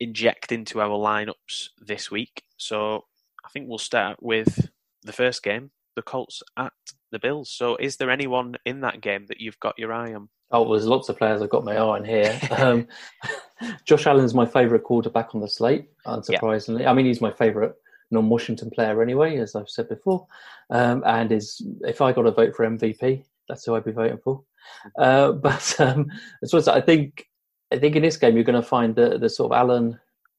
inject 0.00 0.52
into 0.52 0.80
our 0.80 0.88
lineups 0.88 1.68
this 1.78 2.10
week. 2.10 2.42
So 2.56 3.04
I 3.44 3.48
think 3.50 3.68
we'll 3.68 3.78
start 3.78 4.18
with 4.22 4.68
the 5.02 5.12
first 5.12 5.42
game, 5.42 5.70
the 5.98 6.02
Colts 6.02 6.44
at 6.56 6.72
the 7.10 7.18
Bills. 7.18 7.50
So 7.50 7.74
is 7.74 7.96
there 7.96 8.08
anyone 8.08 8.54
in 8.64 8.82
that 8.82 9.00
game 9.00 9.26
that 9.26 9.40
you've 9.40 9.58
got 9.58 9.76
your 9.76 9.92
eye 9.92 10.14
on? 10.14 10.28
Oh, 10.52 10.70
there's 10.70 10.86
lots 10.86 11.08
of 11.08 11.18
players 11.18 11.42
I've 11.42 11.50
got 11.50 11.64
my 11.64 11.74
eye 11.74 11.80
on 11.80 12.04
here. 12.04 12.38
um, 12.56 12.86
Josh 13.84 14.06
Allen's 14.06 14.32
my 14.32 14.46
favourite 14.46 14.84
quarterback 14.84 15.34
on 15.34 15.40
the 15.40 15.48
slate, 15.48 15.88
unsurprisingly. 16.06 16.82
Yeah. 16.82 16.90
I 16.92 16.94
mean, 16.94 17.06
he's 17.06 17.20
my 17.20 17.32
favourite 17.32 17.72
non-Washington 18.12 18.70
player 18.70 19.02
anyway, 19.02 19.38
as 19.38 19.56
I've 19.56 19.68
said 19.68 19.88
before. 19.88 20.28
Um, 20.70 21.02
and 21.04 21.32
is 21.32 21.60
if 21.80 22.00
I 22.00 22.12
got 22.12 22.22
to 22.22 22.30
vote 22.30 22.54
for 22.54 22.64
MVP, 22.64 23.24
that's 23.48 23.64
who 23.64 23.74
I'd 23.74 23.84
be 23.84 23.90
voting 23.90 24.20
for. 24.22 24.44
Uh, 24.96 25.32
but 25.48 25.80
um, 25.80 26.06
as 26.44 26.68
I 26.68 26.80
think, 26.80 27.26
I 27.72 27.78
think 27.80 27.96
in 27.96 28.02
this 28.02 28.16
game 28.16 28.36
you're 28.36 28.44
going 28.44 28.62
to 28.62 28.68
find 28.68 28.94
the 28.94 29.18
the 29.18 29.28
sort 29.28 29.50
of 29.50 29.58
Allen, 29.58 29.98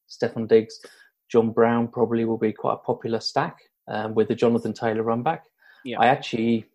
Stefon 0.10 0.48
Diggs, 0.48 0.80
John 1.30 1.52
Brown 1.52 1.90
probably 1.90 2.24
will 2.24 2.38
be 2.38 2.54
quite 2.54 2.76
a 2.76 2.78
popular 2.78 3.20
stack 3.20 3.58
um, 3.90 4.14
with 4.14 4.28
the 4.28 4.36
Jonathan 4.36 4.74
Taylor 4.74 5.04
run 5.04 5.24
back. 5.24 5.46
Yeah. 5.84 6.00
I 6.00 6.08
actually 6.08 6.66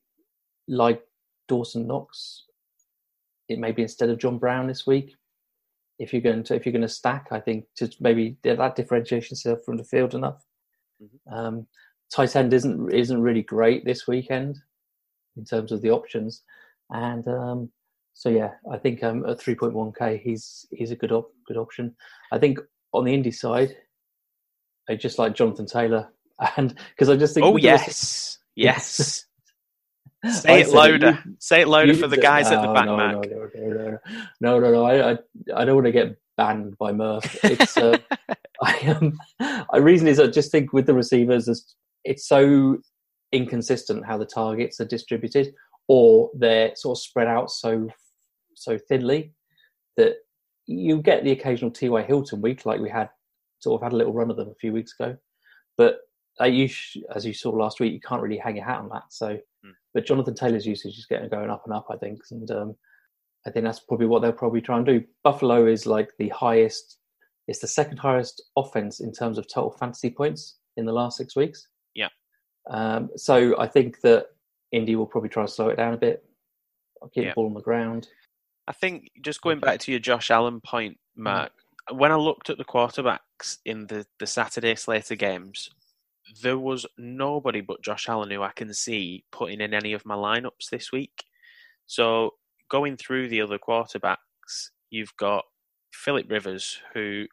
like 0.69 1.03
Dawson 1.49 1.87
Knox. 1.87 2.45
It 3.49 3.59
may 3.59 3.73
be 3.73 3.83
instead 3.83 4.11
of 4.11 4.19
John 4.19 4.39
Brown 4.39 4.67
this 4.67 4.87
week. 4.87 5.15
If 5.99 6.13
you're 6.13 6.23
going 6.23 6.43
to 6.45 6.55
if 6.55 6.67
you're 6.67 6.73
going 6.73 6.83
to 6.83 6.89
stack, 6.89 7.29
I 7.31 7.41
think 7.41 7.67
to 7.77 7.91
maybe 8.01 8.37
that 8.43 8.77
differentiation 8.77 9.37
from 9.65 9.77
the 9.77 9.85
field 9.85 10.15
enough. 10.15 10.45
Mm-hmm. 11.03 11.35
Um, 11.35 11.67
tight 12.13 12.35
end 12.35 12.53
isn't 12.53 12.93
isn't 12.93 13.23
really 13.23 13.43
great 13.43 13.85
this 13.85 14.09
weekend 14.09 14.57
in 15.37 15.45
terms 15.45 15.71
of 15.71 15.83
the 15.83 15.91
options, 15.91 16.43
and 16.91 17.27
um, 17.29 17.71
so 18.15 18.29
yeah, 18.29 18.53
I 18.73 18.79
think 18.79 19.05
um, 19.05 19.25
at 19.27 19.39
3.1k 19.39 20.21
he's 20.21 20.67
he's 20.73 20.91
a 20.91 20.97
good 20.97 21.13
op- 21.13 21.35
good 21.47 21.57
option. 21.57 21.95
I 22.33 22.39
think 22.39 22.59
on 22.93 23.05
the 23.05 23.15
Indy 23.15 23.31
side, 23.31 23.77
I 24.89 24.97
just 24.97 25.19
like 25.19 25.35
Jonathan 25.35 25.67
Taylor, 25.67 26.09
and 26.57 26.75
because 26.91 27.09
I 27.09 27.17
just 27.17 27.35
think 27.35 27.47
oh 27.47 27.57
yes, 27.57 28.39
yes. 28.55 29.27
Say 30.31 30.63
it 30.63 30.71
louder. 30.71 31.23
Say 31.39 31.61
it 31.61 31.69
louder 31.69 31.93
for 31.95 32.09
the 32.09 32.17
guys 32.17 32.51
at 32.51 32.63
the 32.63 32.73
back, 32.73 32.87
no, 32.87 32.97
Mac. 32.97 33.13
No, 33.31 33.51
no, 33.55 33.99
no, 34.41 34.59
no, 34.59 34.73
no. 34.73 34.85
I, 34.85 35.13
I, 35.13 35.19
I 35.55 35.65
don't 35.67 35.75
want 35.75 35.85
to 35.85 35.93
get 35.93 36.17
banned 36.39 36.79
by 36.79 36.93
Murph. 36.93 37.45
It's, 37.45 37.77
uh, 37.77 37.99
I 38.63 38.79
um, 38.87 39.19
I 39.71 39.77
reason 39.77 40.09
is 40.09 40.19
I 40.19 40.29
just 40.29 40.51
think 40.51 40.73
with 40.73 40.87
the 40.87 40.95
receivers, 40.95 41.75
it's 42.05 42.27
so 42.27 42.79
inconsistent 43.33 44.07
how 44.07 44.17
the 44.17 44.25
targets 44.25 44.81
are 44.81 44.87
distributed, 44.87 45.53
or 45.89 46.31
they're 46.35 46.75
sort 46.75 46.97
of 46.97 47.03
spread 47.03 47.29
out 47.29 47.51
so 47.51 47.91
so 48.55 48.79
thinly 48.79 49.35
that 49.99 50.15
you 50.67 51.03
get 51.03 51.25
the 51.25 51.33
occasional 51.33 51.71
T.Y. 51.71 52.03
Hilton 52.03 52.41
week, 52.41 52.65
like 52.65 52.81
we 52.81 52.89
had 52.89 53.11
sort 53.59 53.81
of 53.81 53.85
had 53.85 53.93
a 53.93 53.97
little 53.97 54.13
run 54.13 54.31
of 54.31 54.37
them 54.37 54.49
a 54.49 54.55
few 54.55 54.73
weeks 54.73 54.95
ago, 54.99 55.17
but 55.77 55.99
you 56.43 56.69
as 57.15 57.25
you 57.25 57.33
saw 57.33 57.51
last 57.51 57.81
week, 57.81 57.93
you 57.93 58.01
can't 58.01 58.23
really 58.23 58.39
hang 58.39 58.57
your 58.57 58.65
hat 58.65 58.79
on 58.79 58.89
that. 58.91 59.05
So, 59.11 59.29
mm. 59.29 59.73
but 59.93 60.07
Jonathan 60.07 60.35
Taylor's 60.35 60.67
usage 60.67 60.99
is 60.99 61.07
getting 61.07 61.29
going 61.29 61.51
up 61.51 61.63
and 61.65 61.75
up, 61.75 61.87
I 61.91 61.97
think, 61.97 62.21
and 62.31 62.51
um, 62.51 62.77
I 63.47 63.51
think 63.51 63.65
that's 63.65 63.81
probably 63.81 64.07
what 64.07 64.23
they'll 64.23 64.33
probably 64.33 64.61
try 64.61 64.79
and 64.79 64.87
do. 64.87 65.05
Buffalo 65.23 65.67
is 65.67 65.87
like 65.87 66.11
the 66.19 66.31
highest 66.31 66.99
it's 67.47 67.59
the 67.59 67.69
second 67.69 67.99
highest 67.99 68.43
offense 68.57 69.01
in 69.01 69.13
terms 69.13 69.39
of 69.39 69.47
total 69.47 69.71
fantasy 69.71 70.11
points 70.11 70.57
in 70.77 70.87
the 70.87 70.93
last 70.93 71.17
six 71.19 71.37
weeks. 71.37 71.69
Yeah. 71.95 72.09
Um, 72.71 73.11
so 73.17 73.59
I 73.59 73.67
think 73.67 74.01
that 74.01 74.29
Indy 74.73 74.97
will 74.97 75.07
probably 75.07 75.29
try 75.29 75.45
to 75.45 75.51
slow 75.51 75.69
it 75.69 75.77
down 75.77 75.95
a 75.95 75.99
bit, 75.99 76.25
keep 77.13 77.25
yeah. 77.25 77.31
the 77.31 77.35
ball 77.35 77.47
on 77.47 77.55
the 77.55 77.61
ground. 77.61 78.09
I 78.67 78.73
think 78.73 79.11
just 79.23 79.43
going 79.43 79.61
back 79.61 79.81
to 79.81 79.91
your 79.91 80.01
Josh 80.01 80.31
Allen 80.31 80.61
point, 80.61 80.95
mm-hmm. 80.95 81.25
Mark, 81.25 81.53
mm-hmm. 81.91 81.99
when 81.99 82.13
I 82.13 82.17
looked 82.17 82.49
at 82.49 82.57
the 82.57 82.65
quarterbacks 82.65 83.59
in 83.67 83.87
the, 83.89 84.07
the 84.19 84.27
Saturday 84.27 84.75
Slater 84.75 85.17
games, 85.17 85.71
there 86.43 86.59
was 86.59 86.87
nobody 86.97 87.61
but 87.61 87.83
Josh 87.83 88.09
Allen 88.09 88.31
who 88.31 88.43
I 88.43 88.53
can 88.55 88.73
see 88.73 89.25
putting 89.31 89.61
in 89.61 89.75
any 89.75 89.93
of 89.93 90.07
my 90.07 90.15
lineups 90.15 90.71
this 90.71 90.91
week. 90.91 91.25
So 91.87 92.31
going 92.71 92.97
through 92.97 93.29
the 93.29 93.43
other 93.43 93.59
quarterbacks, 93.59 94.71
you've 94.91 95.15
got 95.17 95.45
Philip 95.93 96.31
Rivers, 96.31 96.81
who 96.95 97.27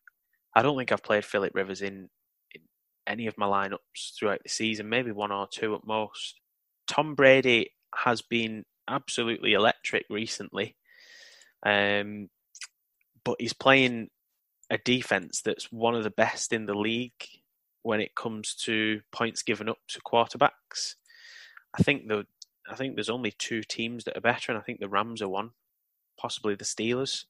I 0.55 0.61
don't 0.61 0.77
think 0.77 0.91
I've 0.91 1.03
played 1.03 1.25
Philip 1.25 1.53
Rivers 1.55 1.81
in, 1.81 2.09
in 2.53 2.61
any 3.07 3.27
of 3.27 3.37
my 3.37 3.45
lineups 3.45 4.17
throughout 4.17 4.41
the 4.43 4.49
season, 4.49 4.89
maybe 4.89 5.11
one 5.11 5.31
or 5.31 5.47
two 5.47 5.73
at 5.75 5.85
most. 5.85 6.39
Tom 6.87 7.15
Brady 7.15 7.71
has 7.95 8.21
been 8.21 8.65
absolutely 8.89 9.53
electric 9.53 10.05
recently, 10.09 10.75
um, 11.65 12.29
but 13.23 13.37
he's 13.39 13.53
playing 13.53 14.09
a 14.69 14.77
defense 14.77 15.41
that's 15.41 15.71
one 15.71 15.95
of 15.95 16.03
the 16.03 16.09
best 16.09 16.53
in 16.53 16.65
the 16.65 16.73
league 16.73 17.25
when 17.83 18.01
it 18.01 18.15
comes 18.15 18.53
to 18.53 19.01
points 19.11 19.43
given 19.43 19.69
up 19.69 19.79
to 19.89 20.01
quarterbacks. 20.01 20.95
I 21.77 21.83
think 21.83 22.07
the 22.07 22.25
I 22.69 22.75
think 22.75 22.95
there's 22.95 23.09
only 23.09 23.31
two 23.31 23.63
teams 23.63 24.03
that 24.03 24.17
are 24.17 24.21
better, 24.21 24.51
and 24.51 24.59
I 24.59 24.63
think 24.63 24.79
the 24.79 24.87
Rams 24.87 25.21
are 25.21 25.27
one, 25.27 25.51
possibly 26.17 26.55
the 26.55 26.63
Steelers. 26.63 27.25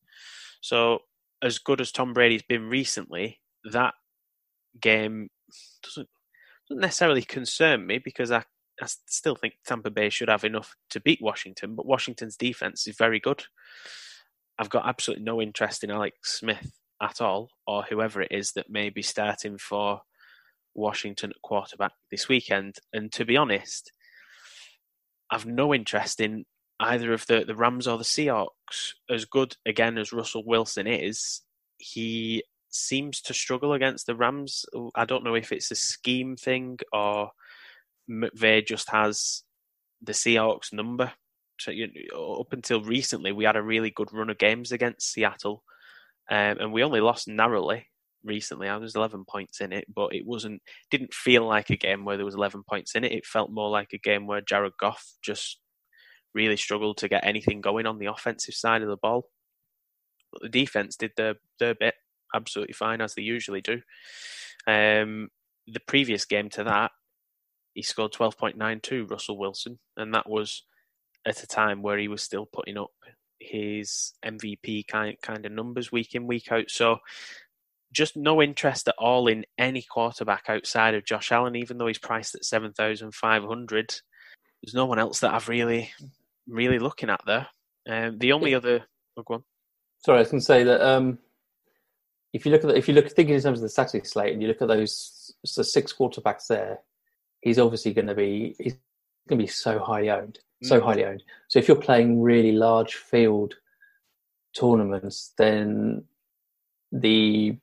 So 0.61 0.99
as 1.41 1.57
good 1.57 1.81
as 1.81 1.91
Tom 1.91 2.13
Brady's 2.13 2.43
been 2.43 2.69
recently, 2.69 3.39
that 3.63 3.93
game 4.79 5.29
doesn't 5.83 6.09
doesn't 6.67 6.81
necessarily 6.81 7.23
concern 7.23 7.85
me 7.85 7.97
because 7.97 8.31
I, 8.31 8.43
I 8.81 8.87
still 9.07 9.35
think 9.35 9.55
Tampa 9.65 9.89
Bay 9.89 10.09
should 10.09 10.29
have 10.29 10.43
enough 10.43 10.75
to 10.91 10.99
beat 10.99 11.19
Washington, 11.21 11.75
but 11.75 11.85
Washington's 11.85 12.37
defense 12.37 12.87
is 12.87 12.95
very 12.95 13.19
good. 13.19 13.43
I've 14.59 14.69
got 14.69 14.87
absolutely 14.87 15.25
no 15.25 15.41
interest 15.41 15.83
in 15.83 15.91
Alex 15.91 16.39
Smith 16.39 16.71
at 17.01 17.19
all, 17.19 17.49
or 17.65 17.83
whoever 17.83 18.21
it 18.21 18.31
is 18.31 18.51
that 18.53 18.69
may 18.69 18.89
be 18.89 19.01
starting 19.01 19.57
for 19.57 20.01
Washington 20.73 21.33
quarterback 21.43 21.93
this 22.09 22.27
weekend. 22.27 22.77
And 22.93 23.11
to 23.13 23.25
be 23.25 23.37
honest, 23.37 23.91
I've 25.29 25.45
no 25.45 25.73
interest 25.73 26.19
in 26.19 26.45
either 26.79 27.13
of 27.13 27.25
the, 27.27 27.43
the 27.45 27.55
Rams 27.55 27.87
or 27.87 27.97
the 27.97 28.03
Seahawks, 28.03 28.93
as 29.09 29.25
good 29.25 29.55
again 29.65 29.97
as 29.97 30.11
Russell 30.11 30.43
Wilson 30.45 30.87
is, 30.87 31.41
he 31.77 32.43
seems 32.69 33.21
to 33.21 33.33
struggle 33.33 33.73
against 33.73 34.07
the 34.07 34.15
Rams. 34.15 34.65
I 34.95 35.05
don't 35.05 35.23
know 35.23 35.35
if 35.35 35.51
it's 35.51 35.71
a 35.71 35.75
scheme 35.75 36.35
thing 36.35 36.79
or 36.91 37.31
McVay 38.09 38.65
just 38.65 38.89
has 38.89 39.43
the 40.01 40.13
Seahawks 40.13 40.73
number. 40.73 41.11
So 41.59 41.71
you 41.71 41.89
know, 42.11 42.37
up 42.39 42.53
until 42.53 42.81
recently, 42.81 43.31
we 43.31 43.43
had 43.43 43.55
a 43.55 43.61
really 43.61 43.91
good 43.91 44.11
run 44.11 44.31
of 44.31 44.39
games 44.39 44.71
against 44.71 45.11
Seattle, 45.11 45.63
um, 46.29 46.57
and 46.59 46.73
we 46.73 46.83
only 46.83 47.01
lost 47.01 47.27
narrowly 47.27 47.85
recently. 48.23 48.67
I 48.67 48.77
was 48.77 48.95
11 48.95 49.25
points 49.27 49.61
in 49.61 49.73
it, 49.73 49.85
but 49.93 50.13
it 50.13 50.25
wasn't 50.25 50.61
didn't 50.89 51.13
feel 51.13 51.47
like 51.47 51.69
a 51.69 51.77
game 51.77 52.05
where 52.05 52.17
there 52.17 52.25
was 52.25 52.35
11 52.35 52.63
points 52.67 52.95
in 52.95 53.03
it. 53.03 53.11
It 53.11 53.25
felt 53.25 53.51
more 53.51 53.69
like 53.69 53.93
a 53.93 53.97
game 53.97 54.27
where 54.27 54.41
Jared 54.41 54.73
Goff 54.79 55.05
just 55.23 55.59
really 56.33 56.57
struggled 56.57 56.97
to 56.97 57.09
get 57.09 57.25
anything 57.25 57.61
going 57.61 57.85
on 57.85 57.99
the 57.99 58.05
offensive 58.05 58.55
side 58.55 58.81
of 58.81 58.87
the 58.87 58.97
ball. 58.97 59.29
But 60.31 60.41
the 60.41 60.49
defense 60.49 60.95
did 60.95 61.11
their 61.17 61.35
their 61.59 61.75
bit 61.75 61.95
absolutely 62.33 62.73
fine 62.73 63.01
as 63.01 63.15
they 63.15 63.21
usually 63.21 63.61
do. 63.61 63.81
Um, 64.67 65.29
the 65.67 65.81
previous 65.87 66.25
game 66.25 66.49
to 66.51 66.63
that, 66.63 66.91
he 67.73 67.81
scored 67.81 68.13
12.92, 68.13 69.09
Russell 69.09 69.37
Wilson, 69.37 69.79
and 69.97 70.13
that 70.13 70.29
was 70.29 70.63
at 71.25 71.43
a 71.43 71.47
time 71.47 71.81
where 71.81 71.97
he 71.97 72.07
was 72.07 72.21
still 72.21 72.45
putting 72.45 72.77
up 72.77 72.91
his 73.39 74.13
MVP 74.25 74.87
kind 74.87 75.15
kind 75.21 75.45
of 75.45 75.51
numbers 75.51 75.91
week 75.91 76.15
in 76.15 76.27
week 76.27 76.51
out. 76.51 76.69
So 76.69 76.99
just 77.91 78.15
no 78.15 78.41
interest 78.41 78.87
at 78.87 78.95
all 78.97 79.27
in 79.27 79.45
any 79.57 79.81
quarterback 79.81 80.45
outside 80.47 80.95
of 80.95 81.05
Josh 81.05 81.31
Allen, 81.31 81.55
even 81.55 81.77
though 81.77 81.87
he's 81.87 81.97
priced 81.97 82.35
at 82.35 82.45
seven 82.45 82.73
thousand 82.73 83.13
five 83.13 83.43
hundred. 83.43 83.93
There's 84.63 84.73
no 84.73 84.85
one 84.85 84.99
else 84.99 85.19
that 85.21 85.33
I've 85.33 85.49
really, 85.49 85.91
really 86.47 86.79
looking 86.79 87.09
at 87.09 87.21
there. 87.25 87.47
Um, 87.89 88.19
the 88.19 88.33
only 88.33 88.53
other, 88.53 88.83
oh, 89.17 89.23
go 89.23 89.33
on. 89.35 89.43
Sorry, 90.05 90.17
I 90.19 90.21
was 90.21 90.29
going 90.31 90.39
to 90.39 90.45
say 90.45 90.63
that 90.63 90.81
um, 90.81 91.17
if 92.31 92.45
you 92.45 92.51
look 92.51 92.63
at 92.63 92.67
the, 92.67 92.77
if 92.77 92.87
you 92.87 92.93
look 92.93 93.09
thinking 93.09 93.35
in 93.35 93.41
terms 93.41 93.59
of 93.59 93.63
the 93.63 93.69
Saturday 93.69 94.05
slate 94.05 94.33
and 94.33 94.41
you 94.41 94.47
look 94.47 94.61
at 94.61 94.67
those 94.67 95.33
so 95.45 95.63
six 95.63 95.93
quarterbacks 95.93 96.47
there, 96.47 96.79
he's 97.41 97.59
obviously 97.59 97.93
going 97.93 98.07
to 98.07 98.15
be 98.15 98.55
he's 98.59 98.77
going 99.27 99.39
to 99.39 99.43
be 99.43 99.47
so 99.47 99.79
highly 99.79 100.09
owned, 100.09 100.39
so 100.63 100.79
Mm. 100.79 100.83
highly 100.83 101.05
owned. 101.05 101.23
So 101.47 101.59
if 101.59 101.67
you're 101.67 101.77
playing 101.77 102.21
really 102.21 102.51
large 102.51 102.95
field 102.95 103.55
tournaments, 104.55 105.33
then 105.37 106.05
the 106.91 107.57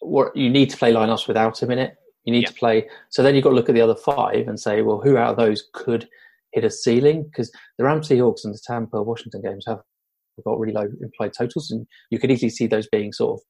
what 0.00 0.34
you 0.36 0.50
need 0.50 0.70
to 0.70 0.76
play 0.76 0.92
lineups 0.92 1.28
without 1.28 1.62
him 1.62 1.70
in 1.70 1.78
it. 1.78 1.96
You 2.24 2.32
need 2.32 2.46
to 2.46 2.52
play. 2.52 2.86
So 3.10 3.22
then 3.22 3.34
you've 3.34 3.44
got 3.44 3.50
to 3.50 3.56
look 3.56 3.68
at 3.68 3.74
the 3.74 3.80
other 3.80 3.94
five 3.94 4.48
and 4.48 4.60
say, 4.60 4.82
well, 4.82 5.00
who 5.00 5.16
out 5.16 5.30
of 5.30 5.36
those 5.36 5.64
could 5.72 6.08
hit 6.52 6.64
a 6.64 6.70
ceiling? 6.70 7.22
Because 7.22 7.50
the 7.78 7.84
Rams, 7.84 8.08
Seahawks, 8.08 8.44
and 8.44 8.54
the 8.54 8.60
Tampa 8.66 9.02
Washington 9.02 9.42
games 9.42 9.64
have 9.66 9.80
got 10.44 10.58
really 10.58 10.74
low 10.74 10.88
implied 11.00 11.32
totals, 11.36 11.70
and 11.70 11.86
you 12.10 12.18
could 12.18 12.30
easily 12.30 12.50
see 12.50 12.66
those 12.66 12.86
being 12.88 13.12
sort 13.12 13.40
of 13.40 13.44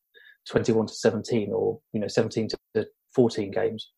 21 0.49 0.87
to 0.87 0.95
17 0.95 1.53
or 1.53 1.79
you 1.93 2.01
know 2.01 2.09
17 2.09 2.49
to 2.75 2.87
14 3.15 3.51
games. 3.51 3.91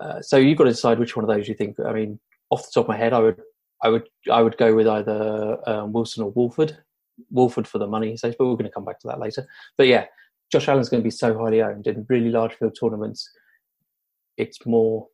Uh, 0.00 0.20
so 0.20 0.36
you've 0.36 0.58
got 0.58 0.64
to 0.64 0.70
decide 0.70 0.98
which 0.98 1.16
one 1.16 1.24
of 1.24 1.34
those 1.34 1.48
you 1.48 1.54
think. 1.54 1.76
I 1.86 1.92
mean, 1.92 2.18
off 2.50 2.62
the 2.62 2.70
top 2.74 2.84
of 2.84 2.88
my 2.88 2.96
head, 2.96 3.12
I 3.12 3.20
would, 3.20 3.40
I 3.82 3.88
would, 3.88 4.08
I 4.30 4.42
would 4.42 4.56
go 4.58 4.74
with 4.74 4.86
either 4.86 5.58
um, 5.68 5.92
Wilson 5.92 6.24
or 6.24 6.30
Wolford. 6.30 6.76
Wolford 7.30 7.66
for 7.66 7.78
the 7.78 7.86
money, 7.86 8.10
he 8.10 8.16
says, 8.16 8.34
but 8.38 8.46
we're 8.46 8.54
going 8.54 8.64
to 8.64 8.70
come 8.70 8.84
back 8.84 9.00
to 9.00 9.08
that 9.08 9.18
later. 9.18 9.46
But 9.76 9.88
yeah, 9.88 10.06
Josh 10.50 10.68
Allen's 10.68 10.88
going 10.88 11.02
to 11.02 11.06
be 11.06 11.10
so 11.10 11.36
highly 11.38 11.62
owned 11.62 11.86
in 11.86 12.06
really 12.08 12.30
large 12.30 12.54
field 12.54 12.76
tournaments. 12.78 13.28
It's 14.36 14.64
more, 14.64 15.08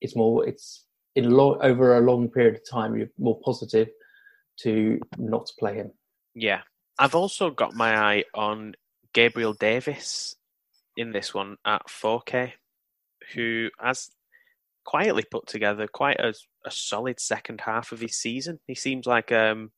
it's 0.00 0.14
more, 0.14 0.46
it's 0.46 0.84
in 1.16 1.30
lo- 1.30 1.58
over 1.60 1.96
a 1.96 2.00
long 2.00 2.28
period 2.28 2.54
of 2.54 2.68
time. 2.68 2.96
You're 2.96 3.08
more 3.18 3.40
positive 3.44 3.88
to 4.60 5.00
not 5.16 5.50
play 5.58 5.74
him. 5.76 5.92
Yeah. 6.34 6.60
I've 6.98 7.14
also 7.14 7.50
got 7.50 7.74
my 7.74 7.96
eye 7.96 8.24
on 8.34 8.74
Gabriel 9.14 9.54
Davis 9.54 10.36
in 10.96 11.12
this 11.12 11.32
one 11.32 11.56
at 11.64 11.86
4K, 11.88 12.52
who 13.34 13.70
has 13.80 14.10
quietly 14.84 15.24
put 15.30 15.46
together 15.46 15.86
quite 15.86 16.18
a, 16.18 16.32
a 16.64 16.70
solid 16.70 17.20
second 17.20 17.60
half 17.60 17.92
of 17.92 18.00
his 18.00 18.16
season. 18.16 18.58
He 18.66 18.74
seems 18.74 19.06
like 19.06 19.30
um 19.30 19.70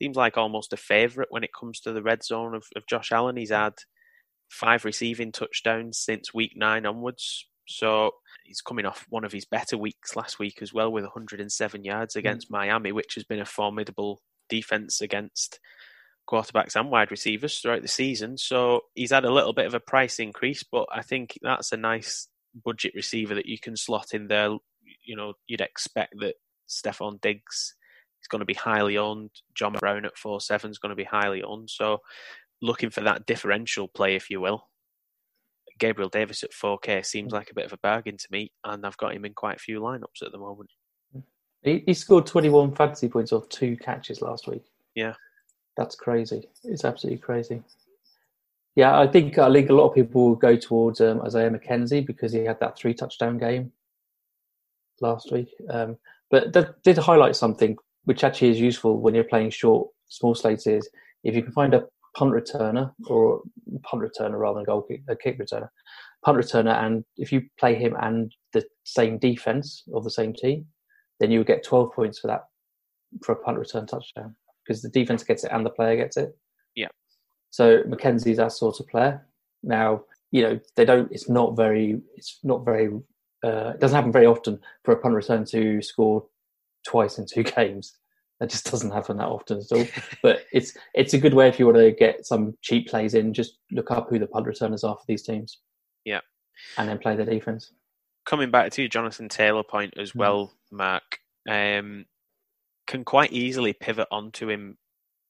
seems 0.00 0.16
like 0.16 0.36
almost 0.36 0.72
a 0.72 0.76
favourite 0.76 1.30
when 1.30 1.44
it 1.44 1.54
comes 1.58 1.80
to 1.80 1.92
the 1.92 2.02
red 2.02 2.22
zone 2.22 2.54
of, 2.54 2.64
of 2.74 2.86
Josh 2.86 3.12
Allen. 3.12 3.36
He's 3.36 3.50
had 3.50 3.74
five 4.50 4.84
receiving 4.84 5.32
touchdowns 5.32 5.98
since 5.98 6.34
week 6.34 6.52
nine 6.56 6.86
onwards. 6.86 7.46
So 7.68 8.12
he's 8.44 8.60
coming 8.60 8.86
off 8.86 9.06
one 9.08 9.24
of 9.24 9.32
his 9.32 9.44
better 9.44 9.76
weeks 9.76 10.14
last 10.14 10.38
week 10.38 10.58
as 10.62 10.72
well 10.72 10.90
with 10.90 11.04
107 11.04 11.84
yards 11.84 12.14
hmm. 12.14 12.18
against 12.18 12.50
Miami, 12.50 12.92
which 12.92 13.14
has 13.14 13.24
been 13.24 13.40
a 13.40 13.46
formidable 13.46 14.20
defense 14.48 15.00
against 15.00 15.58
quarterbacks 16.28 16.74
and 16.74 16.90
wide 16.90 17.10
receivers 17.10 17.58
throughout 17.58 17.82
the 17.82 17.88
season. 17.88 18.36
So 18.36 18.82
he's 18.94 19.12
had 19.12 19.24
a 19.24 19.32
little 19.32 19.52
bit 19.52 19.66
of 19.66 19.74
a 19.74 19.80
price 19.80 20.18
increase, 20.18 20.62
but 20.62 20.86
I 20.92 21.02
think 21.02 21.38
that's 21.42 21.72
a 21.72 21.76
nice 21.76 22.28
budget 22.64 22.92
receiver 22.94 23.34
that 23.34 23.46
you 23.46 23.58
can 23.58 23.76
slot 23.76 24.08
in 24.12 24.28
there. 24.28 24.50
You 25.04 25.16
know, 25.16 25.34
you'd 25.46 25.60
expect 25.60 26.14
that 26.20 26.34
Stefon 26.68 27.20
Diggs 27.20 27.74
is 28.22 28.28
going 28.28 28.40
to 28.40 28.46
be 28.46 28.54
highly 28.54 28.98
owned. 28.98 29.30
John 29.54 29.72
Brown 29.72 30.04
at 30.04 30.18
four 30.18 30.40
seven 30.40 30.70
is 30.70 30.78
going 30.78 30.90
to 30.90 30.96
be 30.96 31.04
highly 31.04 31.42
owned. 31.42 31.70
So 31.70 31.98
looking 32.62 32.90
for 32.90 33.02
that 33.02 33.26
differential 33.26 33.88
play, 33.88 34.16
if 34.16 34.30
you 34.30 34.40
will. 34.40 34.68
Gabriel 35.78 36.08
Davis 36.08 36.42
at 36.42 36.52
4K 36.52 37.04
seems 37.04 37.32
like 37.32 37.50
a 37.50 37.54
bit 37.54 37.66
of 37.66 37.72
a 37.72 37.78
bargain 37.78 38.16
to 38.16 38.26
me, 38.30 38.50
and 38.64 38.86
I've 38.86 38.96
got 38.96 39.14
him 39.14 39.24
in 39.24 39.34
quite 39.34 39.56
a 39.56 39.60
few 39.60 39.80
lineups 39.80 40.22
at 40.24 40.32
the 40.32 40.38
moment. 40.38 40.70
He, 41.62 41.82
he 41.84 41.94
scored 41.94 42.26
21 42.26 42.74
fantasy 42.74 43.08
points 43.08 43.32
off 43.32 43.48
two 43.48 43.76
catches 43.76 44.22
last 44.22 44.48
week. 44.48 44.64
Yeah. 44.94 45.14
That's 45.76 45.96
crazy. 45.96 46.48
It's 46.64 46.84
absolutely 46.84 47.18
crazy. 47.18 47.62
Yeah, 48.76 48.98
I 48.98 49.06
think 49.06 49.38
I 49.38 49.50
think 49.52 49.70
a 49.70 49.74
lot 49.74 49.88
of 49.88 49.94
people 49.94 50.28
will 50.28 50.36
go 50.36 50.54
towards 50.54 51.00
um, 51.00 51.22
Isaiah 51.22 51.50
McKenzie 51.50 52.06
because 52.06 52.32
he 52.32 52.44
had 52.44 52.60
that 52.60 52.78
three 52.78 52.92
touchdown 52.92 53.38
game 53.38 53.72
last 55.00 55.32
week. 55.32 55.48
Um, 55.70 55.96
but 56.30 56.52
that 56.52 56.82
did 56.82 56.98
highlight 56.98 57.36
something 57.36 57.76
which 58.04 58.22
actually 58.22 58.50
is 58.50 58.60
useful 58.60 59.00
when 59.00 59.14
you're 59.14 59.24
playing 59.24 59.50
short, 59.50 59.88
small 60.08 60.34
slates. 60.34 60.66
Is 60.66 60.88
if 61.24 61.34
you 61.34 61.42
can 61.42 61.52
find 61.52 61.72
a 61.72 61.86
punt 62.16 62.32
returner 62.32 62.92
or 63.06 63.42
punt 63.82 64.02
returner 64.02 64.38
rather 64.38 64.58
than 64.58 64.64
goal 64.64 64.82
kick, 64.82 65.02
a 65.08 65.16
kick 65.16 65.38
returner, 65.38 65.68
punt 66.24 66.38
returner, 66.38 66.82
and 66.82 67.04
if 67.16 67.30
you 67.30 67.42
play 67.58 67.74
him 67.74 67.94
and 68.00 68.32
the 68.52 68.64
same 68.84 69.18
defense 69.18 69.84
of 69.94 70.02
the 70.04 70.10
same 70.10 70.32
team, 70.32 70.66
then 71.20 71.30
you 71.30 71.38
would 71.38 71.46
get 71.46 71.64
12 71.64 71.92
points 71.92 72.18
for 72.18 72.28
that 72.28 72.44
for 73.22 73.32
a 73.32 73.36
punt 73.36 73.58
return 73.58 73.86
touchdown 73.86 74.34
because 74.64 74.82
the 74.82 74.88
defense 74.88 75.22
gets 75.22 75.44
it 75.44 75.52
and 75.52 75.64
the 75.64 75.70
player 75.70 75.96
gets 75.96 76.16
it. 76.16 76.36
Yeah. 76.74 76.88
So 77.50 77.82
McKenzie's 77.84 78.38
that 78.38 78.52
sort 78.52 78.80
of 78.80 78.88
player. 78.88 79.26
Now, 79.62 80.02
you 80.32 80.42
know, 80.42 80.60
they 80.76 80.84
don't. 80.84 81.10
It's 81.12 81.28
not 81.28 81.56
very. 81.56 82.00
It's 82.16 82.38
not 82.42 82.64
very. 82.64 82.88
Uh, 83.44 83.72
it 83.74 83.80
doesn't 83.80 83.94
happen 83.94 84.12
very 84.12 84.26
often 84.26 84.58
for 84.84 84.92
a 84.92 84.98
punt 84.98 85.14
return 85.14 85.44
to 85.46 85.80
score 85.82 86.26
twice 86.86 87.18
in 87.18 87.26
two 87.26 87.42
games. 87.56 87.96
That 88.40 88.50
just 88.50 88.64
doesn't 88.70 88.90
happen 88.90 89.16
that 89.18 89.28
often 89.28 89.58
at 89.58 89.76
all. 89.76 89.86
but 90.22 90.44
it's 90.52 90.76
it's 90.94 91.14
a 91.14 91.18
good 91.18 91.34
way 91.34 91.48
if 91.48 91.58
you 91.58 91.66
want 91.66 91.78
to 91.78 91.92
get 91.92 92.26
some 92.26 92.56
cheap 92.62 92.88
plays 92.88 93.14
in. 93.14 93.34
Just 93.34 93.58
look 93.70 93.90
up 93.90 94.08
who 94.08 94.18
the 94.18 94.26
punt 94.26 94.46
returners 94.46 94.84
are 94.84 94.96
for 94.96 95.04
these 95.06 95.22
teams. 95.22 95.60
Yeah. 96.04 96.20
And 96.78 96.88
then 96.88 96.98
play 96.98 97.16
the 97.16 97.24
defense. 97.24 97.72
Coming 98.24 98.50
back 98.50 98.72
to 98.72 98.82
your 98.82 98.88
Jonathan 98.88 99.28
Taylor 99.28 99.62
point 99.62 99.94
as 99.98 100.14
well, 100.14 100.52
Mark, 100.72 101.20
um, 101.48 102.06
can 102.86 103.04
quite 103.04 103.32
easily 103.32 103.72
pivot 103.72 104.08
onto 104.10 104.48
him 104.48 104.78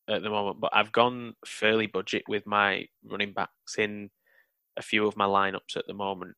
at 0.09 0.23
the 0.23 0.31
moment, 0.31 0.61
but 0.61 0.71
I've 0.73 0.93
gone 0.93 1.35
fairly 1.45 1.87
budget 1.87 2.23
with 2.29 2.47
my 2.47 2.87
running 3.05 3.33
backs 3.33 3.77
in 3.79 4.11
a 4.77 4.83
few 4.83 5.07
of 5.07 5.17
my 5.17 5.25
lineups 5.25 5.77
at 5.77 5.87
the 5.87 5.95
moment. 5.95 6.35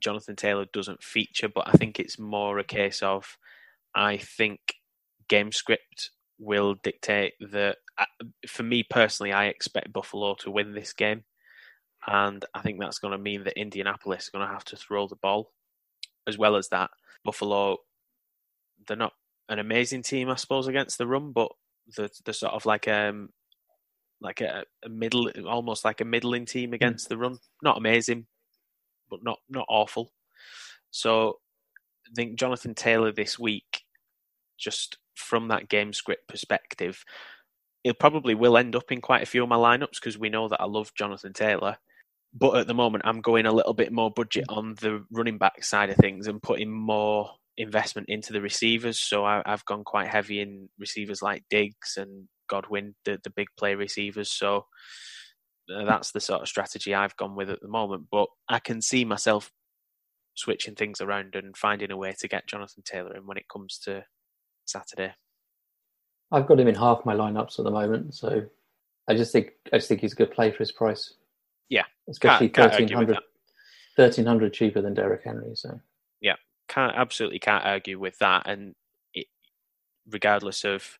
Jonathan 0.00 0.36
Taylor 0.36 0.66
doesn't 0.72 1.02
feature, 1.02 1.48
but 1.48 1.68
I 1.68 1.72
think 1.72 1.98
it's 1.98 2.18
more 2.18 2.58
a 2.58 2.64
case 2.64 3.02
of 3.02 3.36
I 3.94 4.18
think 4.18 4.60
game 5.28 5.52
script 5.52 6.10
will 6.38 6.74
dictate 6.82 7.34
that. 7.40 7.78
For 8.46 8.62
me 8.62 8.84
personally, 8.88 9.32
I 9.32 9.46
expect 9.46 9.92
Buffalo 9.92 10.34
to 10.40 10.50
win 10.50 10.72
this 10.72 10.92
game, 10.92 11.24
and 12.06 12.44
I 12.54 12.60
think 12.60 12.80
that's 12.80 12.98
going 12.98 13.12
to 13.12 13.18
mean 13.18 13.44
that 13.44 13.58
Indianapolis 13.58 14.24
is 14.24 14.30
going 14.30 14.46
to 14.46 14.52
have 14.52 14.64
to 14.66 14.76
throw 14.76 15.08
the 15.08 15.16
ball. 15.16 15.50
As 16.26 16.36
well 16.36 16.56
as 16.56 16.68
that, 16.68 16.90
Buffalo, 17.24 17.78
they're 18.86 18.96
not 18.96 19.14
an 19.48 19.58
amazing 19.58 20.02
team, 20.02 20.28
I 20.28 20.36
suppose, 20.36 20.66
against 20.66 20.98
the 20.98 21.06
run, 21.06 21.32
but 21.32 21.50
they're, 21.96 22.10
they're 22.24 22.34
sort 22.34 22.52
of 22.52 22.66
like 22.66 22.86
um 22.86 23.30
like 24.20 24.40
a, 24.40 24.64
a 24.84 24.88
middle, 24.88 25.30
almost 25.46 25.84
like 25.84 26.00
a 26.00 26.04
middling 26.04 26.44
team 26.44 26.72
against 26.72 27.08
the 27.08 27.16
run. 27.16 27.38
Not 27.62 27.78
amazing, 27.78 28.26
but 29.10 29.20
not 29.22 29.38
not 29.48 29.66
awful. 29.68 30.12
So 30.90 31.38
I 32.06 32.10
think 32.14 32.38
Jonathan 32.38 32.74
Taylor 32.74 33.12
this 33.12 33.38
week, 33.38 33.82
just 34.58 34.98
from 35.18 35.48
that 35.48 35.68
game 35.68 35.92
script 35.92 36.28
perspective, 36.28 37.04
it 37.84 37.98
probably 37.98 38.34
will 38.34 38.56
end 38.56 38.76
up 38.76 38.90
in 38.90 39.00
quite 39.00 39.22
a 39.22 39.26
few 39.26 39.42
of 39.42 39.48
my 39.48 39.56
lineups 39.56 39.94
because 40.00 40.18
we 40.18 40.28
know 40.28 40.48
that 40.48 40.60
I 40.60 40.66
love 40.66 40.92
Jonathan 40.94 41.32
Taylor. 41.32 41.76
But 42.34 42.56
at 42.58 42.66
the 42.66 42.74
moment, 42.74 43.04
I'm 43.06 43.20
going 43.20 43.46
a 43.46 43.52
little 43.52 43.72
bit 43.74 43.92
more 43.92 44.10
budget 44.10 44.44
on 44.48 44.74
the 44.80 45.04
running 45.10 45.38
back 45.38 45.64
side 45.64 45.90
of 45.90 45.96
things 45.96 46.26
and 46.26 46.42
putting 46.42 46.70
more 46.70 47.30
investment 47.56 48.08
into 48.08 48.32
the 48.32 48.42
receivers. 48.42 49.00
So 49.00 49.24
I, 49.24 49.42
I've 49.46 49.64
gone 49.64 49.84
quite 49.84 50.08
heavy 50.08 50.40
in 50.40 50.68
receivers 50.78 51.22
like 51.22 51.44
Diggs 51.50 51.96
and 51.96 52.28
Godwin, 52.48 52.94
the, 53.04 53.18
the 53.24 53.30
big 53.30 53.48
play 53.58 53.74
receivers. 53.74 54.30
So 54.30 54.66
uh, 55.74 55.84
that's 55.84 56.12
the 56.12 56.20
sort 56.20 56.42
of 56.42 56.48
strategy 56.48 56.94
I've 56.94 57.16
gone 57.16 57.34
with 57.34 57.50
at 57.50 57.60
the 57.60 57.68
moment. 57.68 58.06
But 58.10 58.28
I 58.48 58.58
can 58.58 58.82
see 58.82 59.04
myself 59.04 59.50
switching 60.34 60.74
things 60.74 61.00
around 61.00 61.34
and 61.34 61.56
finding 61.56 61.90
a 61.90 61.96
way 61.96 62.14
to 62.18 62.28
get 62.28 62.46
Jonathan 62.46 62.82
Taylor 62.84 63.16
in 63.16 63.26
when 63.26 63.36
it 63.36 63.48
comes 63.52 63.78
to 63.84 64.04
Saturday. 64.68 65.12
I've 66.30 66.46
got 66.46 66.60
him 66.60 66.68
in 66.68 66.74
half 66.74 67.04
my 67.04 67.14
lineups 67.14 67.58
at 67.58 67.64
the 67.64 67.70
moment, 67.70 68.14
so 68.14 68.42
I 69.08 69.14
just 69.14 69.32
think 69.32 69.52
I 69.72 69.78
just 69.78 69.88
think 69.88 70.00
he's 70.00 70.12
a 70.12 70.16
good 70.16 70.30
play 70.30 70.50
for 70.50 70.58
his 70.58 70.72
price. 70.72 71.14
Yeah, 71.68 71.84
especially 72.08 72.48
can't, 72.48 72.72
can't 72.72 72.90
1300, 72.90 73.16
1300 73.96 74.52
cheaper 74.52 74.82
than 74.82 74.94
Derrick 74.94 75.22
Henry. 75.24 75.54
So 75.54 75.80
yeah, 76.20 76.36
can't 76.68 76.94
absolutely 76.94 77.38
can't 77.38 77.64
argue 77.64 77.98
with 77.98 78.18
that. 78.18 78.46
And 78.46 78.74
it, 79.14 79.26
regardless 80.10 80.64
of 80.64 80.98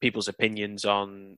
people's 0.00 0.28
opinions 0.28 0.84
on 0.84 1.36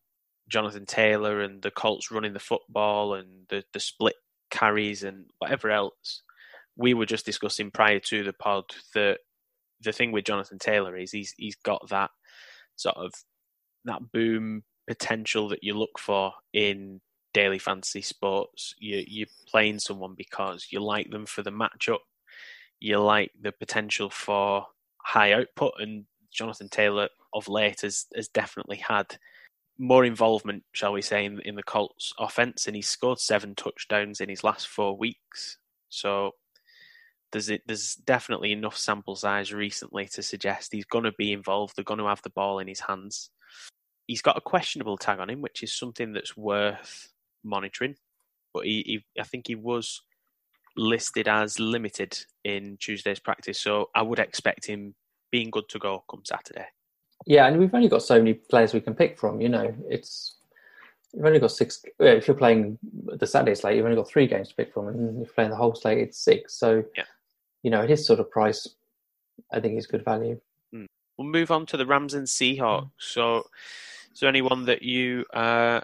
Jonathan 0.49 0.87
Taylor 0.87 1.41
and 1.41 1.61
the 1.63 1.71
Colts 1.71 2.11
running 2.11 2.33
the 2.33 2.41
football 2.41 3.15
and 3.15 3.47
the 3.49 3.65
the 3.73 3.81
split 3.81 4.17
carries 4.51 5.03
and 5.03 5.27
whatever 5.39 5.71
else, 5.71 6.23
we 6.77 6.95
were 6.95 7.07
just 7.07 7.27
discussing 7.27 7.73
prior 7.73 7.99
to 7.99 8.23
the 8.23 8.33
pod 8.33 8.65
that 8.95 9.19
the 9.81 9.93
thing 9.93 10.13
with 10.13 10.25
Jonathan 10.25 10.59
Taylor 10.59 10.97
is 10.97 11.13
he's 11.13 11.35
he's 11.37 11.57
got 11.57 11.89
that 11.91 12.11
sort 12.77 12.97
of 12.97 13.13
that 13.85 14.13
boom 14.13 14.63
potential 14.87 15.49
that 15.49 15.63
you 15.63 15.75
look 15.75 15.99
for 15.99 16.33
in 16.53 17.01
daily 17.35 17.59
fantasy 17.59 18.03
sports, 18.03 18.75
you, 18.79 19.05
you're 19.07 19.29
playing 19.47 19.79
someone 19.79 20.15
because 20.17 20.69
you 20.71 20.81
like 20.81 21.11
them 21.11 21.27
for 21.27 21.43
the 21.43 21.53
matchup, 21.53 21.99
you 22.81 22.99
like 22.99 23.31
the 23.41 23.53
potential 23.53 24.11
for 24.11 24.67
high 25.05 25.33
output, 25.33 25.73
and 25.79 26.05
Jonathan 26.33 26.69
Taylor 26.69 27.09
of 27.33 27.49
late 27.49 27.83
has, 27.83 28.07
has 28.15 28.29
definitely 28.29 28.79
had 28.79 29.19
more 29.79 30.05
involvement, 30.05 30.65
shall 30.73 30.93
we 30.93 31.03
say, 31.03 31.25
in, 31.25 31.41
in 31.43 31.55
the 31.55 31.63
Colts 31.63 32.13
offense, 32.19 32.67
and 32.67 32.75
he's 32.75 32.89
scored 32.89 33.21
seven 33.21 33.55
touchdowns 33.55 34.21
in 34.21 34.29
his 34.29 34.43
last 34.43 34.67
four 34.67 34.97
weeks. 34.97 35.59
So 35.89 36.33
there's 37.33 37.51
there's 37.67 37.95
definitely 37.95 38.53
enough 38.53 38.77
sample 38.77 39.17
size 39.17 39.53
recently 39.53 40.07
to 40.07 40.23
suggest 40.23 40.73
he's 40.73 40.85
going 40.85 41.05
to 41.05 41.13
be 41.13 41.33
involved. 41.33 41.77
They're 41.77 41.85
going 41.85 42.01
to 42.01 42.07
have 42.07 42.23
the 42.23 42.31
ball 42.31 42.59
in 42.59 42.69
his 42.69 42.81
hands. 42.81 43.31
He's 44.07 44.23
got 44.23 44.39
a 44.39 44.43
questionable 44.43 44.97
tag 44.97 45.19
on 45.19 45.29
him, 45.29 45.43
which 45.43 45.63
is 45.63 45.77
something 45.77 46.13
that's 46.13 46.37
worth 46.37 47.09
monitoring. 47.45 47.97
But 48.55 48.65
he, 48.65 49.05
he 49.15 49.21
I 49.21 49.25
think 49.25 49.47
he 49.47 49.55
was 49.55 50.03
listed 50.77 51.29
as 51.29 51.59
limited 51.59 52.19
in 52.45 52.77
Tuesday's 52.81 53.21
practice, 53.21 53.59
so 53.59 53.91
I 53.95 54.03
would 54.03 54.19
expect 54.19 54.67
him 54.67 54.95
being 55.31 55.51
good 55.51 55.69
to 55.71 55.79
go 55.79 56.05
come 56.11 56.23
Saturday. 56.25 56.67
Yeah, 57.27 57.47
and 57.47 57.59
we've 57.59 57.75
only 57.75 57.89
got 57.89 58.03
so 58.03 58.17
many 58.17 58.35
players 58.35 58.73
we 58.73 58.81
can 58.81 58.95
pick 58.95 59.19
from. 59.19 59.41
You 59.41 59.49
know, 59.49 59.75
it's 59.89 60.37
you've 61.13 61.25
only 61.25 61.41
got 61.41 61.53
six. 61.53 61.83
If 61.99 62.29
you're 62.29 62.37
playing 62.37 62.79
the 62.83 63.27
Saturday 63.27 63.55
slate, 63.55 63.77
you've 63.77 63.85
only 63.85 63.97
got 63.97 64.09
three 64.09 64.27
games 64.27 64.49
to 64.49 64.55
pick 64.55 64.73
from, 64.73 64.89
and 64.89 65.23
if 65.23 65.27
you're 65.27 65.35
playing 65.35 65.51
the 65.51 65.57
whole 65.57 65.75
slate, 65.75 65.99
it's 65.99 66.19
six. 66.19 66.55
So, 66.59 66.85
yeah. 66.97 67.05
You 67.63 67.71
know, 67.71 67.83
at 67.83 67.91
his 67.91 68.07
sort 68.07 68.21
of 68.21 68.31
price, 68.31 68.67
I 69.53 69.61
think 69.61 69.75
he's 69.75 69.87
good 69.87 70.05
value. 70.05 70.41
Mm. 70.75 70.87
We'll 71.17 71.29
move 71.29 71.51
on 71.51 71.67
to 71.67 71.77
the 71.77 71.87
Rams 71.87 72.15
and 72.15 72.27
Seahawks. 72.27 72.85
Mm. 72.85 72.91
So, 72.99 73.45
is 74.13 74.21
there 74.21 74.29
anyone 74.29 74.65
that 74.67 74.83
you 74.83 75.25
are 75.33 75.83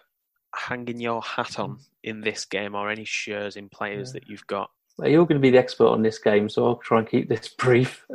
hanging 0.54 1.00
your 1.00 1.22
hat 1.22 1.58
on 1.58 1.78
in 2.02 2.20
this 2.20 2.44
game, 2.44 2.74
or 2.74 2.90
any 2.90 3.04
shares 3.04 3.56
in 3.56 3.68
players 3.68 4.10
yeah. 4.10 4.20
that 4.20 4.28
you've 4.28 4.46
got? 4.46 4.70
Well, 4.96 5.08
you're 5.08 5.26
going 5.26 5.40
to 5.40 5.42
be 5.42 5.50
the 5.50 5.58
expert 5.58 5.88
on 5.88 6.02
this 6.02 6.18
game, 6.18 6.48
so 6.48 6.66
I'll 6.66 6.76
try 6.76 7.00
and 7.00 7.08
keep 7.08 7.28
this 7.28 7.48
brief 7.58 8.06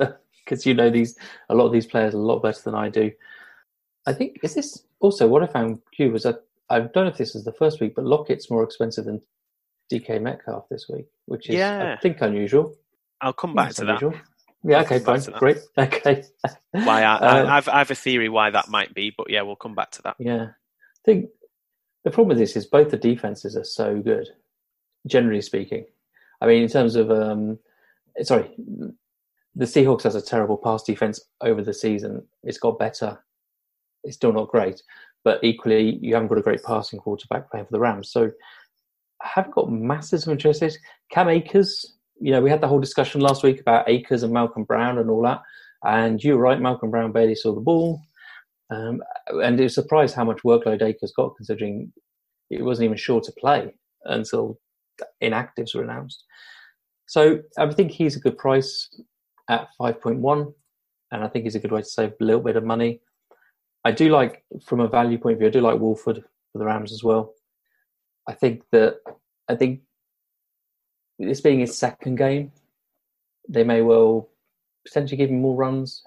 because 0.43 0.65
you 0.65 0.74
know 0.74 0.89
these 0.89 1.17
a 1.50 1.56
lot 1.56 1.65
of 1.65 1.74
these 1.74 1.86
players 1.86 2.13
a 2.13 2.17
lot 2.17 2.39
better 2.39 2.62
than 2.63 2.76
I 2.76 2.89
do. 2.89 3.12
I 4.06 4.13
think 4.13 4.39
is 4.43 4.56
this 4.56 4.84
also 5.00 5.28
what 5.28 5.43
I 5.43 5.48
found 5.48 5.80
cute 5.95 6.13
was 6.13 6.24
that 6.24 6.43
I 6.69 6.80
don't 6.80 6.95
know 6.95 7.08
if 7.08 7.17
this 7.17 7.36
is 7.36 7.43
the 7.43 7.54
first 7.54 7.82
week, 7.82 7.95
but 7.95 8.06
Lockett's 8.06 8.50
more 8.50 8.63
expensive 8.63 9.06
than 9.06 9.22
DK 9.91 10.22
Metcalf 10.22 10.69
this 10.69 10.88
week, 10.88 11.08
which 11.26 11.50
is 11.50 11.56
yeah. 11.56 11.95
I 11.98 12.02
think 12.02 12.22
unusual. 12.22 12.76
I'll 13.22 13.34
come 13.34 13.54
back 13.54 13.74
to 13.76 13.84
unusual. 13.84 14.12
that. 14.12 14.22
Yeah, 14.64 14.82
okay, 14.82 15.00
fine, 15.00 15.22
great, 15.38 15.58
okay. 15.78 16.24
why 16.72 17.04
I, 17.04 17.16
uh, 17.16 17.46
I've 17.48 17.70
I 17.70 17.78
have 17.78 17.92
a 17.92 17.96
theory 17.96 18.28
why 18.28 18.50
that 18.50 18.68
might 18.68 18.94
be, 18.94 19.14
but 19.16 19.30
yeah, 19.30 19.42
we'll 19.42 19.56
come 19.56 19.74
back 19.74 19.92
to 19.92 20.02
that. 20.02 20.16
Yeah, 20.20 20.44
I 20.44 21.02
think 21.06 21.30
the 22.04 22.12
problem 22.12 22.30
with 22.30 22.40
this 22.40 22.58
is 22.58 22.66
both 22.66 22.90
the 22.90 22.98
defenses 22.98 23.56
are 23.56 23.64
so 23.64 24.02
good, 24.02 24.28
generally 25.08 25.42
speaking. 25.42 25.86
I 26.42 26.48
mean, 26.48 26.62
in 26.62 26.70
terms 26.70 26.98
of 26.98 27.10
um, 27.10 27.58
sorry, 28.22 28.54
the 29.56 29.66
Seahawks 29.66 30.04
has 30.04 30.16
a 30.16 30.22
terrible 30.22 30.58
pass 30.58 30.84
defense 30.84 31.22
over 31.42 31.62
the 31.62 31.74
season. 31.74 32.26
It's 32.44 32.58
got 32.58 32.80
better. 32.80 33.18
It's 34.04 34.16
still 34.16 34.34
not 34.34 34.50
great, 34.50 34.82
but 35.24 35.44
equally, 35.44 36.00
you 36.02 36.14
haven't 36.14 36.30
got 36.30 36.38
a 36.38 36.44
great 36.44 36.64
passing 36.64 37.00
quarterback 37.00 37.50
playing 37.52 37.66
for 37.66 37.72
the 37.72 37.80
Rams. 37.80 38.12
So 38.12 38.32
I 39.22 39.28
haven't 39.36 39.56
got 39.56 39.72
masses 39.72 40.26
of 40.26 40.32
interest. 40.32 40.80
Cam 41.12 41.28
Akers, 41.28 41.98
you 42.20 42.32
know, 42.32 42.42
we 42.42 42.50
had 42.50 42.62
the 42.62 42.68
whole 42.68 42.80
discussion 42.80 43.22
last 43.22 43.44
week 43.44 43.60
about 43.60 43.90
Akers 43.90 44.24
and 44.24 44.34
Malcolm 44.34 44.64
Brown 44.64 44.98
and 44.98 45.10
all 45.10 45.22
that. 45.24 45.42
And 45.84 46.22
you're 46.24 46.38
right, 46.38 46.60
Malcolm 46.60 46.92
Brown 46.92 47.12
barely 47.12 47.36
saw 47.36 47.54
the 47.54 47.62
ball. 47.62 48.02
Um, 48.72 49.02
and 49.30 49.60
it 49.60 49.64
was 49.64 49.74
surprised 49.74 50.16
how 50.16 50.26
much 50.26 50.44
workload 50.44 50.82
Akers 50.82 51.14
got, 51.16 51.36
considering 51.36 51.92
it 52.50 52.64
wasn't 52.64 52.86
even 52.86 52.98
sure 52.98 53.22
to 53.22 53.32
play 53.40 53.74
until 54.06 54.60
inactives 55.24 55.74
were 55.74 55.84
announced. 55.84 56.24
So 57.08 57.40
I 57.58 57.72
think 57.72 57.92
he's 57.92 58.16
a 58.16 58.20
good 58.20 58.38
price 58.38 58.90
at 59.50 59.68
5.1, 59.80 60.54
and 61.12 61.24
I 61.24 61.28
think 61.28 61.46
he's 61.46 61.56
a 61.56 61.60
good 61.60 61.72
way 61.72 61.82
to 61.82 61.88
save 61.88 62.14
a 62.20 62.24
little 62.24 62.42
bit 62.42 62.56
of 62.56 62.64
money. 62.64 63.02
I 63.84 63.92
do 63.92 64.10
like, 64.10 64.44
from 64.64 64.82
a 64.82 64.88
value 64.88 65.18
point 65.18 65.34
of 65.34 65.40
view, 65.40 65.48
I 65.48 65.52
do 65.52 65.62
like 65.62 65.80
Wolford 65.80 66.24
for 66.52 66.60
the 66.60 66.66
Rams 66.66 66.92
as 66.92 67.04
well. 67.04 67.34
I 68.28 68.34
think 68.34 68.64
that 68.72 68.98
I 69.48 69.56
think 69.56 69.82
this 71.20 71.42
being 71.42 71.60
his 71.60 71.78
second 71.78 72.16
game, 72.16 72.52
they 73.48 73.64
may 73.64 73.82
well 73.82 74.30
potentially 74.86 75.18
give 75.18 75.30
him 75.30 75.42
more 75.42 75.56
runs 75.56 76.04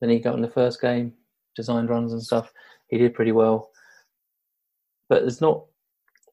than 0.00 0.10
he 0.10 0.18
got 0.18 0.34
in 0.34 0.42
the 0.42 0.48
first 0.48 0.80
game, 0.80 1.12
designed 1.54 1.90
runs 1.90 2.12
and 2.12 2.22
stuff. 2.22 2.52
He 2.88 2.98
did 2.98 3.14
pretty 3.14 3.32
well, 3.32 3.70
but 5.08 5.20
there's 5.20 5.40
not 5.40 5.64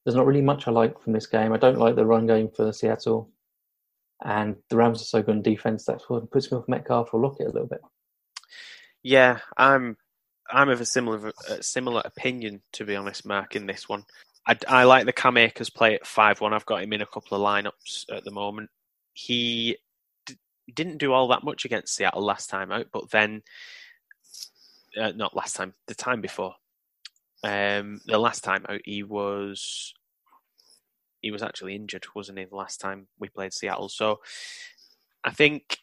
there's 0.06 0.16
not 0.16 0.26
really 0.26 0.42
much 0.42 0.68
I 0.68 0.72
like 0.72 1.02
from 1.02 1.14
this 1.14 1.28
game. 1.28 1.52
I 1.52 1.58
don't 1.58 1.78
like 1.78 1.96
the 1.96 2.06
run 2.06 2.28
game 2.28 2.50
for 2.50 2.72
Seattle 2.72 3.30
and 4.24 4.56
the 4.70 4.78
Rams 4.78 5.02
are 5.02 5.06
so 5.06 5.22
good 5.22 5.36
in 5.36 5.42
defense 5.42 5.86
that's 5.86 6.10
what 6.10 6.30
puts 6.32 6.52
me 6.52 6.58
off 6.58 6.68
Metcalf 6.68 7.14
or 7.14 7.22
Lockett 7.22 7.48
a 7.48 7.52
little 7.52 7.68
bit. 7.68 7.82
Yeah, 9.04 9.40
I'm 9.58 9.98
I'm 10.50 10.70
of 10.70 10.82
a 10.82 10.86
similar 10.86 11.32
a 11.50 11.62
similar 11.62 12.02
opinion 12.04 12.62
to 12.74 12.86
be 12.86 12.96
honest, 12.96 13.26
Mark. 13.26 13.56
In 13.56 13.66
this 13.68 13.88
one, 13.88 14.06
I, 14.48 14.58
I 14.68 14.84
like 14.86 15.06
the 15.06 15.14
Cam 15.14 15.38
Akers 15.38 15.70
play 15.70 15.96
at 15.96 16.08
five 16.08 16.40
one. 16.40 16.54
I've 16.54 16.66
got 16.66 16.82
him 16.82 16.94
in 16.94 17.02
a 17.02 17.06
couple 17.06 17.36
of 17.38 17.46
lineups 17.46 18.06
at 18.16 18.24
the 18.24 18.32
moment. 18.32 18.70
He 19.14 19.78
d- 20.26 20.38
didn't 20.74 21.00
do 21.00 21.12
all 21.12 21.28
that 21.28 21.44
much 21.44 21.66
against 21.66 21.94
Seattle 21.94 22.24
last 22.24 22.50
time 22.50 22.72
out, 22.72 22.88
but 22.94 23.10
then 23.12 23.44
uh, 25.00 25.12
not 25.12 25.36
last 25.36 25.56
time, 25.56 25.74
the 25.88 25.96
time 25.96 26.22
before. 26.22 26.56
Um, 27.44 28.00
the 28.06 28.18
last 28.18 28.44
time 28.44 28.66
out, 28.70 28.82
he 28.86 29.04
was 29.04 29.94
he 31.22 31.30
was 31.30 31.44
actually 31.44 31.76
injured, 31.76 32.06
wasn't 32.16 32.40
he, 32.40 32.46
the 32.46 32.56
last 32.56 32.80
time 32.80 33.08
we 33.20 33.28
played 33.28 33.54
Seattle? 33.54 33.90
So 33.90 34.22
I 35.24 35.32
think 35.32 35.80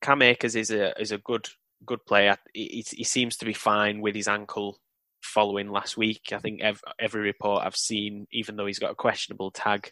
Cam 0.00 0.22
Akers 0.22 0.54
is 0.54 0.70
a 0.70 0.98
is 1.00 1.10
a 1.10 1.18
good 1.18 1.48
good 1.84 2.06
player. 2.06 2.36
He, 2.54 2.84
he 2.88 3.04
seems 3.04 3.36
to 3.38 3.44
be 3.44 3.52
fine 3.52 4.00
with 4.00 4.14
his 4.14 4.28
ankle 4.28 4.78
following 5.26 5.70
last 5.70 5.96
week. 5.96 6.32
I 6.32 6.38
think 6.38 6.60
every, 6.62 6.80
every 6.98 7.20
report 7.22 7.64
I've 7.64 7.76
seen, 7.76 8.26
even 8.32 8.56
though 8.56 8.66
he's 8.66 8.78
got 8.78 8.92
a 8.92 8.94
questionable 8.94 9.50
tag, 9.50 9.90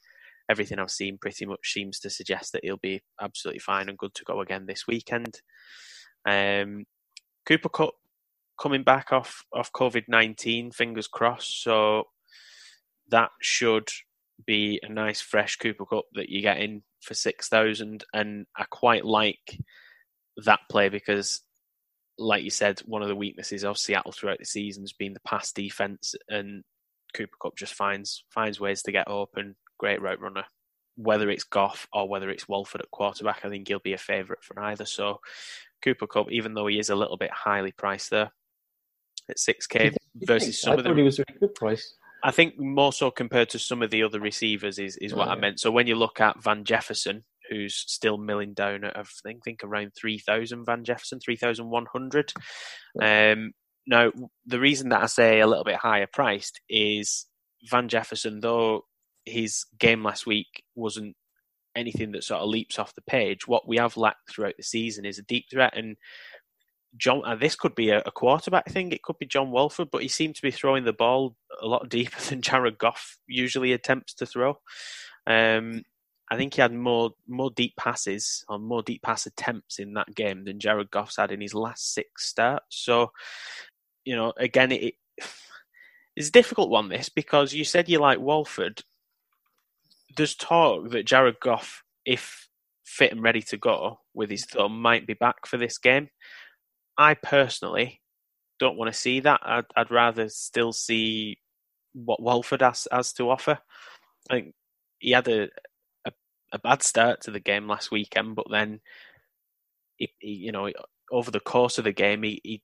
everything 0.49 0.79
I've 0.79 0.91
seen 0.91 1.19
pretty 1.19 1.47
much 1.47 1.73
seems 1.73 1.99
to 2.01 2.11
suggest 2.11 2.53
that 2.53 2.65
he'll 2.65 2.77
be 2.77 3.03
absolutely 3.21 3.61
fine 3.61 3.89
and 3.89 3.99
good 3.99 4.15
to 4.15 4.25
go 4.25 4.41
again 4.41 4.67
this 4.67 4.87
weekend. 4.87 5.41
Um, 6.27 6.85
Cooper 7.47 7.69
Kupp 7.69 7.95
coming 8.61 8.83
back 8.83 9.13
off 9.13 9.45
off 9.53 9.73
COVID 9.73 10.05
nineteen, 10.09 10.71
fingers 10.71 11.09
crossed. 11.09 11.63
So 11.63 12.05
that 13.11 13.31
should 13.43 13.89
be 14.47 14.81
a 14.83 14.89
nice 14.89 15.21
fresh 15.21 15.57
Cooper 15.57 15.87
Kupp 15.87 16.07
that 16.15 16.29
you 16.29 16.41
get 16.41 16.59
in 16.61 16.83
for 17.03 17.15
six 17.15 17.49
thousand, 17.49 18.05
and 18.13 18.47
I 18.57 18.65
quite 18.71 19.05
like 19.05 19.59
that 20.45 20.61
play 20.71 20.89
because, 20.89 21.43
like 22.19 22.45
you 22.45 22.51
said, 22.51 22.81
one 22.87 23.03
of 23.03 23.09
the 23.09 23.17
weaknesses 23.17 23.65
of 23.65 23.79
Seattle 23.79 24.13
throughout 24.13 24.39
the 24.39 24.45
season 24.45 24.83
has 24.83 24.93
been 24.93 25.15
the 25.15 25.21
pass 25.21 25.53
defense, 25.53 26.15
and 26.29 26.63
Cooper 27.15 27.37
Kupp 27.41 27.57
just 27.57 27.75
finds 27.75 28.25
finds 28.31 28.61
ways 28.61 28.83
to 28.83 28.93
get 28.93 29.09
open. 29.09 29.57
Great 29.79 30.01
route 30.01 30.21
runner. 30.21 30.45
Whether 30.97 31.29
it's 31.31 31.45
Goff 31.45 31.89
or 31.93 32.09
whether 32.09 32.31
it's 32.31 32.49
Wolford 32.49 32.81
at 32.81 32.91
quarterback, 32.91 33.41
I 33.45 33.49
think 33.49 33.67
he'll 33.67 33.81
be 33.81 33.95
a 33.95 33.99
favourite 33.99 34.45
for 34.45 34.59
either. 34.61 34.85
So 34.85 35.21
Cooper 35.83 36.07
Kupp, 36.07 36.31
even 36.31 36.55
though 36.55 36.69
he 36.69 36.79
is 36.79 36.91
a 36.91 36.95
little 36.95 37.17
bit 37.17 37.33
highly 37.33 37.73
priced 37.73 38.11
there 38.11 38.31
at 39.29 39.39
six 39.39 39.67
K 39.67 39.91
versus 40.15 40.61
some 40.61 40.75
I 40.75 40.77
of 40.77 40.85
them, 40.85 40.97
he 40.97 41.03
was 41.03 41.19
a 41.19 41.25
good 41.41 41.55
price. 41.55 41.97
I 42.23 42.31
think 42.31 42.59
more 42.59 42.93
so 42.93 43.11
compared 43.11 43.51
to 43.51 43.59
some 43.59 43.83
of 43.83 43.91
the 43.91 44.03
other 44.05 44.21
receivers 44.21 44.79
is, 44.79 44.97
is 44.97 45.15
what 45.15 45.29
I 45.29 45.35
meant. 45.35 45.61
So 45.61 45.71
when 45.71 45.87
you 45.87 45.95
look 45.95 46.21
at 46.21 46.43
Van 46.43 46.65
Jefferson, 46.65 47.25
who's 47.51 47.75
still 47.75 48.19
milling 48.19 48.55
down 48.55 48.85
at 48.85 48.97
I 48.97 49.03
think, 49.23 49.45
think 49.45 49.61
around 49.63 49.93
three 49.99 50.19
thousand 50.19 50.65
Van 50.65 50.85
Jefferson, 50.85 51.21
three 51.21 51.37
thousand 51.37 51.71
one 51.71 51.87
hundred. 51.93 52.33
Um, 53.01 53.53
now 53.87 54.13
the 54.47 54.61
reason 54.61 54.89
that 54.91 55.03
I 55.03 55.07
say 55.07 55.41
a 55.41 55.47
little 55.47 55.65
bit 55.65 55.77
higher 55.77 56.09
priced 56.11 56.61
is 56.69 57.27
Van 57.71 57.89
Jefferson, 57.89 58.41
though 58.41 58.83
his 59.25 59.65
game 59.79 60.03
last 60.03 60.27
week 60.27 60.65
wasn't 60.75 61.17
anything 61.77 62.13
that 62.13 62.25
sort 62.25 62.41
of 62.41 62.49
leaps 62.49 62.79
off 62.79 62.95
the 62.95 63.03
page. 63.03 63.49
What 63.49 63.67
we 63.67 63.79
have 63.79 63.97
lacked 63.97 64.31
throughout 64.31 64.55
the 64.57 64.63
season 64.63 65.05
is 65.05 65.19
a 65.19 65.23
deep 65.23 65.47
threat, 65.51 65.77
and 65.77 65.97
John, 66.97 67.23
uh, 67.25 67.35
this 67.35 67.57
could 67.57 67.75
be 67.75 67.91
a, 67.91 68.03
a, 68.07 68.13
quarterback 68.13 68.71
thing. 68.71 68.93
It 68.93 69.03
could 69.03 69.19
be 69.19 69.27
John 69.27 69.51
Wolford, 69.51 69.89
but 69.91 70.03
he 70.03 70.09
seemed 70.09 70.37
to 70.37 70.43
be 70.43 70.51
throwing 70.51 70.85
the 70.85 70.93
ball 70.93 71.37
a 71.61 71.67
lot 71.67 71.89
deeper 71.89 72.21
than 72.29 72.43
Jared 72.43 72.79
Goff 72.79 73.19
usually 73.27 73.73
attempts 73.73 74.15
to 74.15 74.27
throw. 74.27 74.59
Um, 75.27 75.83
I 76.35 76.37
think 76.37 76.55
he 76.55 76.61
had 76.61 76.73
more 76.73 77.13
more 77.29 77.51
deep 77.51 77.77
passes 77.77 78.45
or 78.49 78.59
more 78.59 78.83
deep 78.83 79.03
pass 79.03 79.25
attempts 79.27 79.79
in 79.79 79.95
that 79.95 80.15
game 80.15 80.45
than 80.45 80.59
Jared 80.59 80.91
Goff's 80.91 81.17
had 81.17 81.31
in 81.31 81.41
his 81.41 81.55
last 81.55 81.95
six 81.95 82.27
starts. 82.27 82.77
So, 82.77 83.13
you 84.05 84.17
know, 84.17 84.33
again, 84.37 84.73
it, 84.73 84.95
it's 86.17 86.29
a 86.29 86.33
difficult 86.33 86.71
one. 86.71 86.89
This 86.89 87.09
because 87.09 87.53
you 87.55 87.65
said 87.65 87.89
you 87.89 88.01
like 88.01 88.19
Wolford. 88.19 88.83
There's 90.17 90.35
talk 90.35 90.91
that 90.91 91.07
Jared 91.07 91.41
Goff, 91.41 91.85
if 92.05 92.49
fit 92.85 93.13
and 93.13 93.23
ready 93.23 93.43
to 93.43 93.57
go 93.57 94.01
with 94.13 94.31
his 94.31 94.45
thumb, 94.45 94.81
might 94.83 95.07
be 95.07 95.15
back 95.15 95.47
for 95.47 95.57
this 95.57 95.79
game. 95.79 96.09
I 96.99 97.15
personally 97.15 98.01
don't 98.59 98.77
want 98.77 98.93
to 98.93 98.99
see 98.99 99.21
that. 99.21 99.41
I'd, 99.45 99.65
I'd 99.77 99.91
rather 99.91 100.29
still 100.29 100.73
see 100.73 101.39
what 101.93 102.23
Wolford 102.23 102.63
has 102.63 102.89
has 102.91 103.13
to 103.15 103.31
offer. 103.31 103.59
I 104.31 104.35
think 104.35 104.55
he 104.99 105.11
had 105.13 105.29
a, 105.29 105.49
a, 106.55 106.59
bad 106.59 106.83
start 106.83 107.23
to 107.23 107.31
the 107.31 107.41
game 107.41 107.69
last 107.69 107.91
weekend, 107.91 108.37
but 108.37 108.47
then 108.51 108.81
he, 109.97 110.11
he, 110.19 110.33
you 110.33 110.53
know 110.53 110.71
over 111.13 111.31
the 111.31 111.41
course 111.41 111.79
of 111.79 111.85
the 111.85 111.93
game 111.93 112.23
he, 112.23 112.41
he 112.43 112.63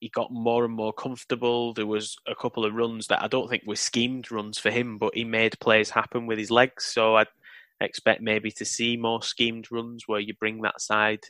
he 0.00 0.10
got 0.10 0.30
more 0.30 0.66
and 0.66 0.74
more 0.74 0.92
comfortable. 0.92 1.72
There 1.72 1.86
was 1.86 2.16
a 2.28 2.34
couple 2.34 2.66
of 2.66 2.74
runs 2.74 3.06
that 3.06 3.22
I 3.22 3.26
don't 3.26 3.48
think 3.48 3.62
were 3.66 3.74
schemed 3.74 4.30
runs 4.30 4.58
for 4.58 4.70
him, 4.70 4.98
but 4.98 5.14
he 5.14 5.24
made 5.24 5.58
plays 5.60 5.88
happen 5.88 6.26
with 6.26 6.38
his 6.38 6.50
legs. 6.50 6.84
So 6.84 7.16
I 7.16 7.24
expect 7.80 8.20
maybe 8.20 8.50
to 8.50 8.66
see 8.66 8.98
more 8.98 9.22
schemed 9.22 9.68
runs 9.70 10.04
where 10.06 10.20
you 10.20 10.34
bring 10.34 10.60
that 10.60 10.80
side 10.80 11.24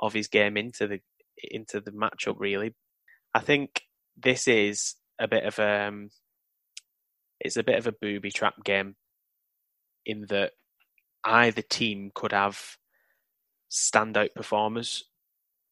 of 0.00 0.14
his 0.14 0.28
game 0.28 0.56
into 0.56 0.86
the 0.86 1.00
into 1.36 1.80
the 1.80 1.90
matchup. 1.90 2.36
Really, 2.38 2.74
I 3.34 3.40
think 3.40 3.82
this 4.16 4.48
is 4.48 4.94
a 5.18 5.28
bit 5.28 5.44
of 5.44 5.58
a 5.58 5.88
um, 5.88 6.08
it's 7.40 7.58
a 7.58 7.62
bit 7.62 7.78
of 7.78 7.86
a 7.86 7.92
booby 7.92 8.30
trap 8.30 8.54
game 8.64 8.96
in 10.06 10.24
that 10.30 10.52
either 11.24 11.62
team 11.62 12.10
could 12.14 12.32
have 12.32 12.76
standout 13.70 14.34
performers 14.34 15.04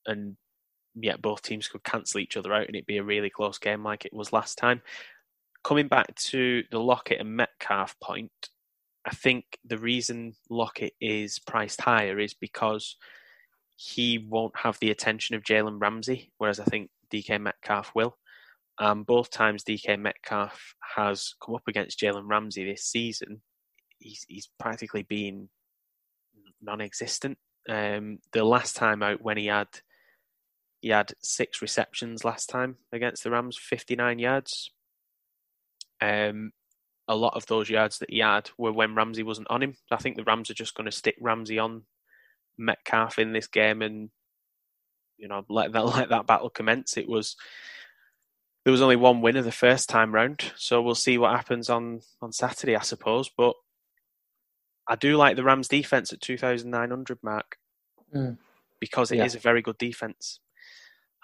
and 0.07 0.37
yet 0.95 1.23
both 1.23 1.43
teams 1.43 1.69
could 1.69 1.85
cancel 1.85 2.21
each 2.21 2.37
other 2.37 2.53
out 2.53 2.67
and 2.67 2.75
it'd 2.75 2.87
be 2.87 2.99
a 2.99 3.05
really 3.05 3.31
close 3.31 3.59
game 3.59 3.83
like 3.83 4.05
it 4.05 4.13
was 4.13 4.33
last 4.33 4.59
time. 4.59 4.83
Coming 5.65 5.89
back 5.89 6.15
to 6.17 6.65
the 6.71 6.81
Lockett 6.81 7.21
and 7.21 7.37
Metcalf 7.37 7.99
point, 8.01 8.33
I 9.05 9.11
think 9.11 9.45
the 9.65 9.79
reason 9.79 10.35
Lockett 10.51 10.95
is 11.01 11.39
priced 11.39 11.81
higher 11.81 12.19
is 12.19 12.35
because 12.35 12.97
he 13.77 14.19
won't 14.19 14.57
have 14.57 14.79
the 14.81 14.91
attention 14.91 15.35
of 15.35 15.43
Jalen 15.43 15.81
Ramsey, 15.81 16.31
whereas 16.39 16.61
I 16.61 16.65
think 16.65 16.91
DK 17.13 17.41
Metcalf 17.41 17.93
will. 17.95 18.17
Um, 18.79 19.03
both 19.05 19.31
times 19.31 19.65
DK 19.65 19.99
Metcalf 19.99 20.75
has 20.97 21.35
come 21.45 21.55
up 21.55 21.69
against 21.69 22.01
Jalen 22.01 22.29
Ramsey 22.29 22.65
this 22.65 22.85
season, 22.85 23.43
he's, 24.03 24.27
he's 24.29 24.49
practically 24.59 25.03
been 25.03 25.49
non-existent. 26.61 27.39
Um, 27.69 28.19
the 28.33 28.45
last 28.45 28.77
time 28.77 29.03
out 29.03 29.23
when 29.23 29.37
he 29.37 29.47
had 29.47 29.69
he 30.81 30.89
had 30.89 31.13
six 31.23 31.63
receptions 31.63 32.25
last 32.25 32.49
time 32.49 32.77
against 32.93 33.23
the 33.23 33.31
Rams, 33.31 33.57
59 33.57 34.19
yards. 34.19 34.73
Um, 36.01 36.51
a 37.07 37.15
lot 37.15 37.35
of 37.35 37.47
those 37.47 37.71
yards 37.71 37.99
that 37.99 38.11
he 38.11 38.19
had 38.19 38.51
were 38.59 38.73
when 38.73 38.97
Ramsey 38.97 39.23
wasn't 39.23 39.49
on 39.49 39.63
him. 39.63 39.77
I 39.93 39.97
think 39.97 40.17
the 40.17 40.25
Rams 40.25 40.51
are 40.51 40.55
just 40.55 40.75
going 40.75 40.87
to 40.87 40.97
stick 40.97 41.17
Ramsey 41.21 41.61
on 41.61 41.83
Metcalf 42.59 43.21
in 43.21 43.33
this 43.33 43.47
game 43.47 43.81
and 43.81 44.11
you 45.17 45.29
know 45.29 45.45
let 45.49 45.73
that 45.73 45.85
let 45.97 46.09
that 46.09 46.27
battle 46.27 46.51
commence. 46.51 46.97
It 46.97 47.09
was 47.09 47.37
there 48.65 48.73
was 48.73 48.83
only 48.83 48.97
one 48.97 49.21
winner 49.21 49.43
the 49.43 49.53
first 49.53 49.89
time 49.89 50.13
round, 50.13 50.53
so 50.57 50.83
we'll 50.83 50.95
see 50.95 51.17
what 51.17 51.35
happens 51.35 51.71
on 51.71 52.01
on 52.21 52.33
Saturday, 52.33 52.77
I 52.77 52.83
suppose. 52.83 53.31
But 53.37 53.55
I 54.89 54.97
do 54.97 55.17
like 55.17 55.37
the 55.37 55.45
Rams 55.45 55.69
defense 55.69 56.13
at 56.13 56.21
2,900 56.21 57.19
mark 57.23 57.57
mm. 58.15 58.37
because 58.81 59.13
it 59.13 59.19
yeah. 59.19 59.25
is 59.25 59.35
a 59.35 59.41
very 59.41 59.63
good 59.63 59.79
defense. 59.79 60.41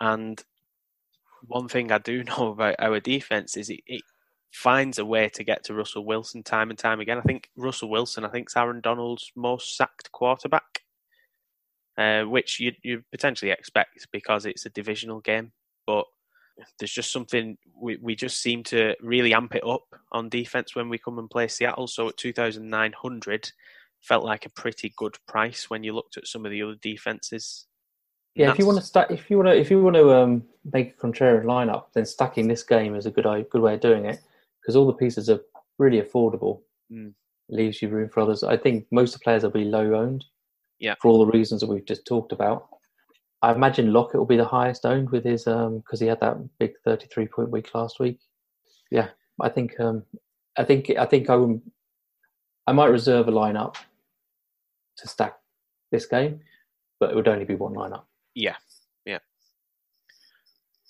And 0.00 0.42
one 1.46 1.68
thing 1.68 1.90
I 1.92 1.98
do 1.98 2.24
know 2.38 2.52
about 2.52 2.76
our 2.78 3.00
defense 3.00 3.56
is 3.56 3.70
it, 3.70 3.80
it, 3.86 4.02
finds 4.50 4.98
a 4.98 5.04
way 5.04 5.28
to 5.28 5.44
get 5.44 5.62
to 5.62 5.74
Russell 5.74 6.06
Wilson 6.06 6.42
time 6.42 6.70
and 6.70 6.78
time 6.78 7.00
again. 7.00 7.18
I 7.18 7.20
think 7.20 7.50
Russell 7.54 7.90
Wilson, 7.90 8.24
I 8.24 8.30
think, 8.30 8.48
is 8.48 8.56
Aaron 8.56 8.80
Donald's 8.80 9.30
most 9.36 9.76
sacked 9.76 10.10
quarterback, 10.10 10.80
uh, 11.98 12.22
which 12.22 12.58
you 12.58 12.72
you 12.82 13.02
potentially 13.10 13.50
expect 13.50 14.06
because 14.10 14.46
it's 14.46 14.64
a 14.64 14.70
divisional 14.70 15.20
game. 15.20 15.52
But 15.86 16.06
there's 16.78 16.92
just 16.92 17.12
something 17.12 17.56
we 17.74 17.96
we 17.96 18.14
just 18.14 18.40
seem 18.40 18.62
to 18.64 18.94
really 19.00 19.34
amp 19.34 19.54
it 19.54 19.66
up 19.66 19.86
on 20.12 20.28
defense 20.28 20.74
when 20.74 20.88
we 20.88 20.98
come 20.98 21.18
and 21.18 21.30
play 21.30 21.48
Seattle. 21.48 21.86
So 21.86 22.08
at 22.08 22.16
2,900, 22.16 23.52
felt 24.00 24.24
like 24.24 24.46
a 24.46 24.50
pretty 24.50 24.92
good 24.96 25.16
price 25.26 25.70
when 25.70 25.84
you 25.84 25.92
looked 25.92 26.16
at 26.16 26.26
some 26.26 26.44
of 26.44 26.50
the 26.50 26.62
other 26.62 26.76
defenses 26.80 27.66
yeah, 28.38 28.52
if 28.52 28.58
you 28.58 28.66
want 28.66 28.78
to 28.78 28.84
stack, 28.84 29.10
if 29.10 29.28
you 29.28 29.36
want 29.36 29.48
to, 29.48 29.58
if 29.58 29.68
you 29.68 29.82
want 29.82 29.96
to 29.96 30.12
um, 30.14 30.44
make 30.72 30.94
a 30.94 31.06
contrarian 31.06 31.44
lineup, 31.44 31.86
then 31.92 32.06
stacking 32.06 32.46
this 32.46 32.62
game 32.62 32.94
is 32.94 33.04
a 33.04 33.10
good 33.10 33.24
good 33.50 33.60
way 33.60 33.74
of 33.74 33.80
doing 33.80 34.04
it 34.04 34.20
because 34.60 34.76
all 34.76 34.86
the 34.86 34.92
pieces 34.92 35.28
are 35.28 35.40
really 35.78 36.00
affordable. 36.00 36.60
Mm. 36.90 37.14
Leaves 37.48 37.82
you 37.82 37.88
room 37.88 38.08
for 38.08 38.20
others. 38.20 38.44
I 38.44 38.56
think 38.56 38.86
most 38.92 39.14
of 39.14 39.20
the 39.20 39.24
players 39.24 39.42
will 39.42 39.50
be 39.50 39.64
low 39.64 39.92
owned. 39.94 40.24
Yeah. 40.78 40.94
For 41.02 41.08
all 41.08 41.18
the 41.18 41.32
reasons 41.32 41.62
that 41.62 41.68
we've 41.68 41.84
just 41.84 42.06
talked 42.06 42.30
about, 42.30 42.68
I 43.42 43.52
imagine 43.52 43.92
Lockett 43.92 44.18
will 44.18 44.26
be 44.26 44.36
the 44.36 44.44
highest 44.44 44.84
owned 44.84 45.10
with 45.10 45.24
his 45.24 45.46
um 45.46 45.78
because 45.78 46.00
he 46.00 46.06
had 46.06 46.20
that 46.20 46.36
big 46.58 46.72
thirty 46.84 47.06
three 47.06 47.26
point 47.26 47.50
week 47.50 47.74
last 47.74 48.00
week. 48.00 48.18
Yeah, 48.90 49.08
I 49.40 49.48
think 49.48 49.78
um 49.80 50.04
I 50.56 50.64
think 50.64 50.90
I 50.98 51.04
think 51.06 51.30
I 51.30 51.36
would 51.36 51.60
I 52.66 52.72
might 52.72 52.90
reserve 52.90 53.28
a 53.28 53.32
lineup 53.32 53.76
to 54.98 55.08
stack 55.08 55.36
this 55.90 56.06
game, 56.06 56.40
but 57.00 57.10
it 57.10 57.16
would 57.16 57.28
only 57.28 57.44
be 57.44 57.54
one 57.54 57.74
lineup. 57.74 58.02
Yeah, 58.34 58.56
yeah. 59.06 59.18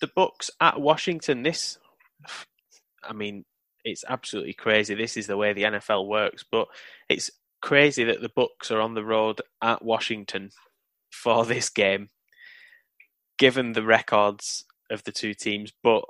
The 0.00 0.10
Bucks 0.14 0.50
at 0.60 0.80
Washington. 0.80 1.42
This, 1.42 1.78
I 3.04 3.12
mean, 3.12 3.44
it's 3.84 4.04
absolutely 4.08 4.54
crazy. 4.54 4.94
This 4.94 5.16
is 5.16 5.26
the 5.26 5.36
way 5.36 5.52
the 5.52 5.62
NFL 5.62 6.08
works, 6.08 6.44
but 6.50 6.68
it's 7.08 7.30
crazy 7.62 8.04
that 8.04 8.20
the 8.20 8.30
Bucks 8.34 8.70
are 8.70 8.80
on 8.80 8.94
the 8.94 9.04
road 9.04 9.40
at 9.62 9.84
Washington 9.84 10.50
for 11.10 11.44
this 11.44 11.70
game, 11.70 12.08
given 13.38 13.72
the 13.72 13.82
records 13.82 14.64
of 14.90 15.04
the 15.04 15.12
two 15.12 15.34
teams. 15.34 15.72
But 15.82 16.04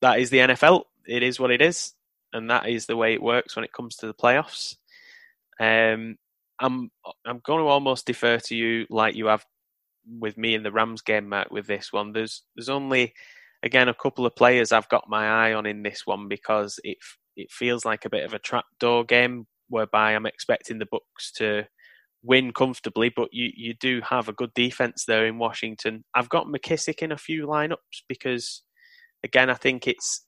that 0.00 0.18
is 0.18 0.30
the 0.30 0.38
NFL. 0.38 0.84
It 1.06 1.22
is 1.22 1.38
what 1.38 1.50
it 1.50 1.62
is, 1.62 1.94
and 2.32 2.50
that 2.50 2.68
is 2.68 2.86
the 2.86 2.96
way 2.96 3.14
it 3.14 3.22
works 3.22 3.56
when 3.56 3.64
it 3.64 3.72
comes 3.72 3.96
to 3.96 4.06
the 4.06 4.14
playoffs. 4.14 4.76
Um, 5.60 6.16
I'm 6.58 6.90
I'm 7.24 7.40
going 7.44 7.60
to 7.60 7.66
almost 7.66 8.06
defer 8.06 8.38
to 8.38 8.56
you 8.56 8.86
like 8.88 9.14
you 9.14 9.26
have 9.26 9.44
with 10.18 10.36
me 10.36 10.54
in 10.54 10.62
the 10.62 10.72
Rams 10.72 11.02
game, 11.02 11.28
Matt, 11.28 11.52
with 11.52 11.66
this 11.66 11.92
one. 11.92 12.12
There's 12.12 12.42
there's 12.56 12.68
only 12.68 13.14
again 13.62 13.88
a 13.88 13.94
couple 13.94 14.26
of 14.26 14.36
players 14.36 14.72
I've 14.72 14.88
got 14.88 15.08
my 15.08 15.48
eye 15.48 15.54
on 15.54 15.66
in 15.66 15.82
this 15.82 16.06
one 16.06 16.28
because 16.28 16.80
it 16.84 16.98
it 17.36 17.50
feels 17.50 17.84
like 17.84 18.04
a 18.04 18.10
bit 18.10 18.24
of 18.24 18.34
a 18.34 18.38
trapdoor 18.38 19.04
game 19.04 19.46
whereby 19.68 20.12
I'm 20.12 20.26
expecting 20.26 20.78
the 20.78 20.86
Bucks 20.86 21.32
to 21.32 21.66
win 22.22 22.52
comfortably, 22.52 23.12
but 23.14 23.28
you, 23.32 23.50
you 23.54 23.74
do 23.74 24.00
have 24.08 24.28
a 24.28 24.32
good 24.32 24.52
defense 24.54 25.04
there 25.04 25.26
in 25.26 25.38
Washington. 25.38 26.04
I've 26.14 26.28
got 26.28 26.46
McKissic 26.46 27.02
in 27.02 27.12
a 27.12 27.18
few 27.18 27.46
lineups 27.46 28.02
because 28.08 28.62
again 29.24 29.50
I 29.50 29.54
think 29.54 29.86
it's 29.86 30.24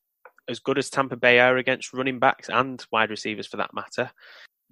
as 0.48 0.58
good 0.58 0.78
as 0.78 0.90
Tampa 0.90 1.16
Bay 1.16 1.38
are 1.38 1.56
against 1.56 1.92
running 1.92 2.18
backs 2.18 2.48
and 2.48 2.84
wide 2.92 3.10
receivers 3.10 3.46
for 3.46 3.56
that 3.56 3.74
matter 3.74 4.10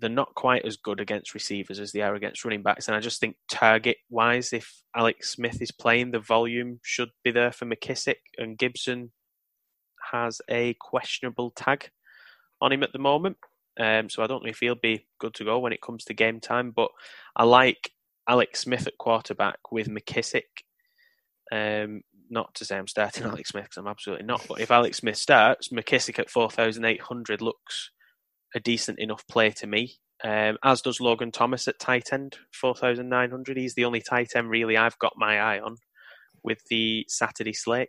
they're 0.03 0.11
not 0.11 0.35
quite 0.35 0.67
as 0.67 0.77
good 0.77 1.01
against 1.01 1.33
receivers 1.33 1.79
as 1.79 1.93
they 1.93 2.03
are 2.03 2.17
against 2.17 2.45
running 2.45 2.63
backs. 2.63 2.89
And 2.89 2.97
I 2.97 3.01
just 3.01 3.21
think 3.21 3.37
target 3.51 3.99
wise, 4.11 4.53
if 4.53 4.83
Alex 4.97 5.31
Smith 5.31 5.63
is 5.63 5.71
playing, 5.71 6.11
the 6.11 6.19
volume 6.19 6.81
should 6.83 7.11
be 7.23 7.31
there 7.31 7.53
for 7.53 7.67
McKissic. 7.67 8.17
and 8.37 8.59
Gibson 8.59 9.13
has 10.11 10.41
a 10.51 10.75
questionable 10.81 11.53
tag 11.53 11.89
on 12.61 12.73
him 12.73 12.83
at 12.83 12.93
the 12.93 12.99
moment. 12.99 13.37
Um, 13.79 14.09
so 14.09 14.23
I 14.23 14.27
don't 14.27 14.45
know 14.45 14.51
if 14.51 14.59
he'll 14.61 14.75
be 14.75 15.07
good 15.19 15.35
to 15.35 15.45
go 15.45 15.59
when 15.59 15.73
it 15.73 15.83
comes 15.83 16.05
to 16.05 16.15
game 16.15 16.41
time. 16.41 16.71
But 16.71 16.91
I 17.37 17.45
like 17.45 17.91
Alex 18.29 18.61
Smith 18.61 18.87
at 18.87 18.99
quarterback 18.99 19.59
with 19.71 19.89
McKissic. 19.89 20.43
Um, 21.51 22.03
not 22.31 22.55
to 22.55 22.65
say 22.65 22.77
I'm 22.77 22.89
starting 22.89 23.25
Alex 23.25 23.51
Smith 23.51 23.65
because 23.65 23.79
I'm 23.79 23.87
absolutely 23.87 24.27
not. 24.27 24.45
But 24.49 24.61
if 24.61 24.71
Alex 24.71 24.99
Smith 24.99 25.17
starts, 25.17 25.69
McKissic 25.69 26.19
at 26.19 26.31
4,800 26.31 27.41
looks 27.41 27.91
a 28.55 28.61
decent 28.61 28.99
enough 28.99 29.27
play 29.29 29.51
to 29.51 29.67
me. 29.67 29.97
Um, 30.25 30.57
as 30.63 30.83
does 30.83 31.01
Logan 31.01 31.33
Thomas 31.33 31.67
at 31.67 31.81
tight 31.81 32.13
end, 32.13 32.37
4,900. 32.53 33.57
He's 33.57 33.75
the 33.75 33.85
only 33.85 34.01
tight 34.01 34.37
end 34.37 34.51
really 34.51 34.77
I've 34.77 34.99
got 34.99 35.15
my 35.17 35.41
eye 35.41 35.61
on 35.61 35.77
with 36.45 36.59
the 36.71 37.05
Saturday 37.09 37.53
slate. 37.53 37.89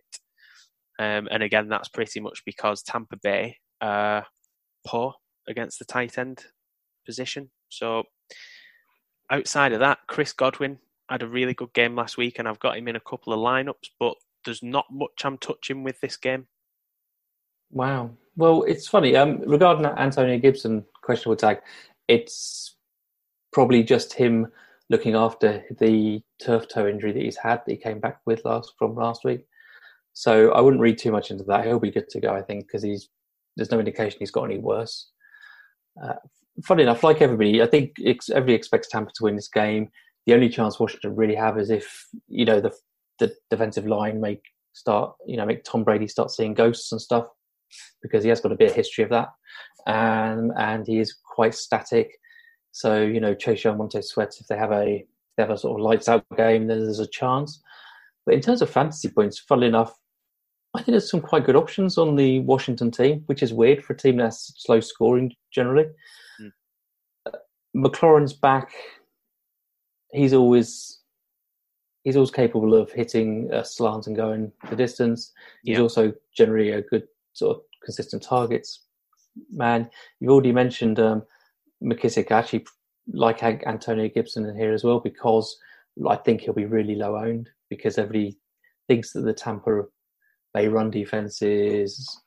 Um, 1.00 1.28
and 1.30 1.44
again, 1.44 1.70
that's 1.70 1.90
pretty 1.90 2.20
much 2.20 2.44
because 2.46 2.82
Tampa 2.82 3.18
Bay 3.22 3.58
are 3.82 4.26
poor 4.86 5.14
against 5.48 5.80
the 5.80 5.86
tight 5.86 6.18
end 6.18 6.46
position. 7.06 7.50
So 7.70 8.04
outside 9.30 9.74
of 9.74 9.80
that, 9.80 10.00
Chris 10.08 10.34
Godwin 10.34 10.80
had 11.10 11.24
a 11.24 11.28
really 11.28 11.54
good 11.54 11.74
game 11.74 11.96
last 11.96 12.18
week, 12.18 12.40
and 12.40 12.48
I've 12.48 12.60
got 12.60 12.78
him 12.78 12.88
in 12.88 12.96
a 12.96 13.02
couple 13.02 13.34
of 13.34 13.40
lineups, 13.40 13.90
but 14.00 14.16
there's 14.46 14.64
not 14.64 14.86
much 14.92 15.24
I'm 15.24 15.38
touching 15.38 15.84
with 15.84 16.00
this 16.02 16.18
game. 16.18 16.48
Wow. 17.72 18.12
Well, 18.36 18.64
it's 18.64 18.88
funny. 18.88 19.16
Um, 19.16 19.42
regarding 19.46 19.84
that 19.84 19.98
Antonio 19.98 20.38
Gibson 20.38 20.86
questionable 21.02 21.36
tag, 21.36 21.60
it's 22.08 22.76
probably 23.52 23.84
just 23.84 24.14
him 24.14 24.48
looking 24.90 25.16
after 25.16 25.64
the 25.80 26.22
turf 26.42 26.68
toe 26.68 26.88
injury 26.88 27.12
that 27.12 27.22
he's 27.22 27.38
had 27.38 27.62
that 27.66 27.72
he 27.72 27.78
came 27.78 28.00
back 28.00 28.20
with 28.26 28.44
last 28.46 28.74
from 28.78 28.96
last 28.96 29.24
week. 29.24 29.46
So 30.14 30.52
I 30.52 30.62
wouldn't 30.62 30.82
read 30.82 30.98
too 30.98 31.12
much 31.12 31.32
into 31.32 31.44
that. 31.46 31.66
He'll 31.66 31.80
be 31.80 31.92
good 31.92 32.10
to 32.10 32.20
go, 32.20 32.34
I 32.34 32.42
think, 32.42 32.68
because 32.68 32.84
he's 32.84 33.10
there's 33.56 33.72
no 33.72 33.80
indication 33.80 34.18
he's 34.20 34.32
got 34.32 34.46
any 34.46 34.58
worse. 34.58 35.12
Uh, 36.02 36.16
funny 36.64 36.84
enough, 36.84 37.04
like 37.04 37.22
everybody, 37.22 37.62
I 37.62 37.68
think 37.68 37.96
everybody 38.00 38.54
expects 38.54 38.88
Tampa 38.90 39.12
to 39.16 39.24
win 39.24 39.36
this 39.36 39.50
game. 39.50 39.90
The 40.26 40.34
only 40.34 40.50
chance 40.50 40.80
Washington 40.80 41.16
really 41.16 41.36
have 41.36 41.58
is 41.58 41.70
if 41.70 42.08
you 42.28 42.46
know 42.46 42.62
the 42.62 42.72
the 43.20 43.36
defensive 43.50 43.86
line 43.86 44.20
make 44.20 44.42
start 44.74 45.16
you 45.28 45.38
know 45.38 45.46
make 45.46 45.64
Tom 45.64 45.84
Brady 45.84 46.08
start 46.08 46.32
seeing 46.32 46.54
ghosts 46.54 46.92
and 46.92 47.02
stuff. 47.02 47.28
because 48.02 48.24
he 48.24 48.30
has 48.30 48.42
got 48.42 48.52
a 48.52 48.56
bit 48.56 48.70
of 48.70 48.76
history 48.76 49.04
of 49.04 49.10
that, 49.10 49.30
um, 49.88 50.52
and 50.58 50.86
he 50.88 51.00
is 51.00 51.16
quite 51.26 51.56
static. 51.56 52.12
So 52.72 53.02
you 53.02 53.20
know, 53.20 53.34
Chase 53.34 53.64
Young, 53.64 53.78
Montez 53.78 54.10
Sweat, 54.10 54.36
if 54.40 54.48
they 54.48 54.58
have 54.58 54.72
a 54.72 54.96
if 54.98 55.36
they 55.38 55.44
have 55.44 55.52
a 55.52 55.58
sort 55.58 55.80
of 55.80 55.86
lights 55.86 56.08
out 56.10 56.26
game, 56.38 56.68
then 56.68 56.80
there's 56.80 57.00
a 57.00 57.08
chance. 57.08 57.62
But 58.26 58.36
in 58.36 58.42
terms 58.42 58.62
of 58.62 58.70
fantasy 58.70 59.10
points, 59.10 59.40
funnily 59.40 59.68
enough, 59.68 59.94
I 60.76 60.80
think 60.80 60.88
there's 60.88 61.10
some 61.10 61.22
quite 61.22 61.46
good 61.46 61.56
options 61.56 61.98
on 61.98 62.16
the 62.16 62.40
Washington 62.40 62.90
team, 62.90 63.24
which 63.28 63.44
is 63.44 63.54
weird 63.54 63.84
for 63.84 63.94
a 63.94 63.98
team 63.98 64.18
that's 64.18 64.54
slow 64.58 64.80
scoring 64.80 65.34
generally. 65.52 65.86
Mm. 66.42 66.52
Uh, 67.28 67.38
McLaurin's 67.76 68.34
back. 68.34 68.72
He's 70.12 70.34
always 70.34 71.00
he's 72.04 72.16
always 72.16 72.32
capable 72.32 72.74
of 72.74 72.92
hitting 72.92 73.50
a 73.54 73.64
slant 73.64 74.08
and 74.08 74.16
going 74.16 74.52
the 74.70 74.76
distance. 74.76 75.32
He's 75.64 75.78
yeah. 75.78 75.84
also 75.84 76.14
generally 76.36 76.72
a 76.72 76.82
good 76.82 77.08
sort 77.34 77.58
of 77.58 77.64
consistent 77.84 78.24
targets 78.24 78.84
man. 79.52 79.90
You've 80.20 80.32
already 80.32 80.52
mentioned 80.52 81.00
um, 81.00 81.24
McKissic. 81.84 82.32
I 82.32 82.40
actually 82.40 82.66
like 83.12 83.44
Antonio 83.44 84.10
Gibson 84.10 84.46
in 84.46 84.56
here 84.56 84.74
as 84.74 84.84
well 84.84 85.00
because 85.00 85.58
I 86.08 86.16
think 86.16 86.42
he'll 86.42 86.54
be 86.54 86.66
really 86.66 86.96
low 86.96 87.18
owned 87.18 87.50
because 87.70 87.98
everybody 87.98 88.38
thinks 88.88 89.14
that 89.14 89.22
the 89.22 89.34
Tampa 89.34 89.84
Bay 90.54 90.68
run 90.68 90.92
defenses 90.92 92.22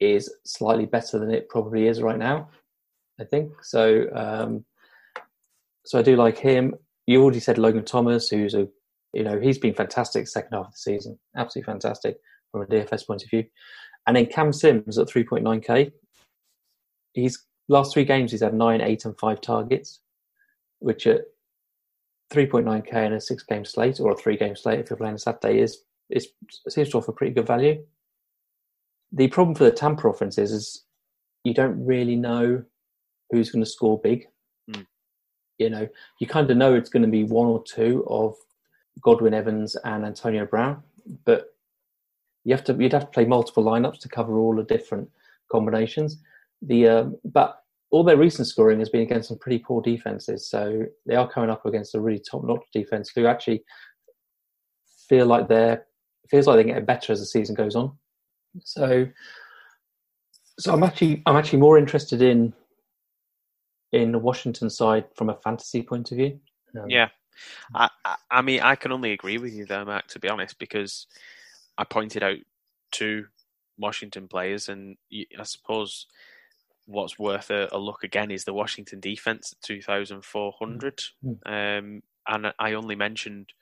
is 0.00 0.32
slightly 0.44 0.86
better 0.86 1.18
than 1.18 1.30
it 1.30 1.48
probably 1.48 1.86
is 1.86 2.02
right 2.02 2.18
now. 2.18 2.48
I 3.20 3.24
think 3.24 3.52
so. 3.62 4.06
Um, 4.14 4.64
so 5.84 5.98
I 5.98 6.02
do 6.02 6.16
like 6.16 6.38
him. 6.38 6.74
You 7.06 7.22
already 7.22 7.40
said 7.40 7.58
Logan 7.58 7.84
Thomas, 7.84 8.28
who's 8.28 8.54
a 8.54 8.68
you 9.12 9.24
know 9.24 9.38
he's 9.40 9.58
been 9.58 9.74
fantastic 9.74 10.26
second 10.26 10.52
half 10.52 10.66
of 10.66 10.72
the 10.72 10.78
season, 10.78 11.18
absolutely 11.36 11.72
fantastic 11.72 12.16
from 12.50 12.62
a 12.62 12.66
DFS 12.66 13.06
point 13.06 13.22
of 13.22 13.30
view. 13.30 13.44
And 14.06 14.16
then 14.16 14.26
Cam 14.26 14.52
Sims 14.52 14.98
at 14.98 15.06
3.9k. 15.06 15.92
He's 17.12 17.44
last 17.68 17.92
three 17.92 18.04
games 18.04 18.32
he's 18.32 18.42
had 18.42 18.54
nine, 18.54 18.80
eight, 18.80 19.04
and 19.04 19.18
five 19.18 19.40
targets, 19.40 20.00
which 20.80 21.06
at 21.06 21.22
3.9k 22.32 23.06
in 23.06 23.12
a 23.12 23.20
six 23.20 23.42
game 23.42 23.64
slate 23.64 24.00
or 24.00 24.12
a 24.12 24.16
three 24.16 24.36
game 24.36 24.56
slate 24.56 24.80
if 24.80 24.90
you're 24.90 24.96
playing 24.96 25.14
a 25.14 25.18
Saturday 25.18 25.60
is 25.60 25.82
is 26.12 26.28
seems 26.68 26.90
to 26.90 26.98
offer 26.98 27.12
pretty 27.12 27.34
good 27.34 27.46
value. 27.46 27.82
The 29.12 29.28
problem 29.28 29.54
for 29.54 29.64
the 29.64 29.72
Tampa 29.72 30.08
offense 30.08 30.38
is, 30.38 30.52
is 30.52 30.84
you 31.44 31.52
don't 31.54 31.84
really 31.84 32.16
know 32.16 32.62
who's 33.30 33.50
going 33.50 33.64
to 33.64 33.70
score 33.70 34.00
big. 34.00 34.26
Mm. 34.70 34.86
You 35.58 35.70
know, 35.70 35.88
you 36.18 36.26
kind 36.26 36.50
of 36.50 36.56
know 36.56 36.74
it's 36.74 36.90
going 36.90 37.02
to 37.02 37.08
be 37.08 37.24
one 37.24 37.46
or 37.46 37.62
two 37.64 38.04
of 38.08 38.34
Godwin 39.02 39.34
Evans 39.34 39.76
and 39.84 40.04
Antonio 40.04 40.46
Brown, 40.46 40.82
but 41.24 41.54
you 42.44 42.54
have 42.54 42.64
to 42.64 42.74
you'd 42.74 42.92
have 42.92 43.06
to 43.06 43.10
play 43.10 43.24
multiple 43.24 43.64
lineups 43.64 44.00
to 44.00 44.08
cover 44.08 44.38
all 44.38 44.54
the 44.54 44.64
different 44.64 45.08
combinations. 45.50 46.18
The 46.62 46.88
um, 46.88 47.16
but 47.24 47.62
all 47.90 48.04
their 48.04 48.16
recent 48.16 48.48
scoring 48.48 48.78
has 48.78 48.88
been 48.88 49.02
against 49.02 49.28
some 49.28 49.38
pretty 49.38 49.58
poor 49.58 49.82
defenses, 49.82 50.48
so 50.48 50.84
they 51.06 51.14
are 51.14 51.28
coming 51.28 51.50
up 51.50 51.66
against 51.66 51.94
a 51.94 52.00
really 52.00 52.18
top-notch 52.18 52.64
defense 52.72 53.12
who 53.14 53.26
actually 53.26 53.62
feel 55.08 55.26
like 55.26 55.48
they're 55.48 55.84
feels 56.28 56.46
like 56.46 56.56
they're 56.56 56.64
getting 56.64 56.84
better 56.84 57.12
as 57.12 57.20
the 57.20 57.26
season 57.26 57.54
goes 57.54 57.76
on. 57.76 57.92
So, 58.64 59.06
so 60.58 60.72
I'm 60.72 60.82
actually 60.82 61.22
I'm 61.26 61.36
actually 61.36 61.60
more 61.60 61.78
interested 61.78 62.22
in 62.22 62.52
in 63.92 64.12
the 64.12 64.18
Washington 64.18 64.70
side 64.70 65.04
from 65.14 65.30
a 65.30 65.36
fantasy 65.36 65.82
point 65.82 66.10
of 66.12 66.18
view. 66.18 66.40
Um, 66.78 66.88
yeah, 66.88 67.08
I, 67.74 67.88
I 68.30 68.42
mean 68.42 68.60
I 68.60 68.74
can 68.74 68.92
only 68.92 69.12
agree 69.12 69.38
with 69.38 69.52
you 69.52 69.66
there, 69.66 69.84
Mark. 69.84 70.06
To 70.08 70.18
be 70.18 70.28
honest, 70.28 70.58
because 70.58 71.06
I 71.78 71.84
pointed 71.84 72.22
out 72.22 72.38
two 72.90 73.26
Washington 73.78 74.28
players, 74.28 74.68
and 74.68 74.96
I 75.38 75.42
suppose 75.44 76.06
what's 76.86 77.18
worth 77.18 77.50
a, 77.50 77.68
a 77.72 77.78
look 77.78 78.04
again 78.04 78.30
is 78.30 78.44
the 78.44 78.52
Washington 78.52 79.00
defense 79.00 79.52
at 79.52 79.62
2,400. 79.66 81.02
Mm-hmm. 81.24 81.52
Um, 81.52 82.02
and 82.28 82.52
I 82.58 82.72
only 82.74 82.96
mentioned 82.96 83.52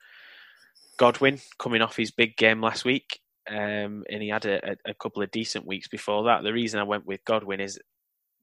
Godwin 1.01 1.41
coming 1.59 1.81
off 1.81 1.97
his 1.97 2.11
big 2.11 2.37
game 2.37 2.61
last 2.61 2.85
week, 2.85 3.21
um, 3.49 4.05
and 4.11 4.21
he 4.21 4.29
had 4.29 4.45
a, 4.45 4.77
a, 4.87 4.93
couple 4.93 5.23
of 5.23 5.31
decent 5.31 5.67
weeks 5.67 5.89
before 5.89 6.25
that. 6.25 6.43
The 6.43 6.53
reason 6.53 6.79
I 6.79 6.83
went 6.83 7.07
with 7.07 7.25
Godwin 7.25 7.59
is 7.59 7.81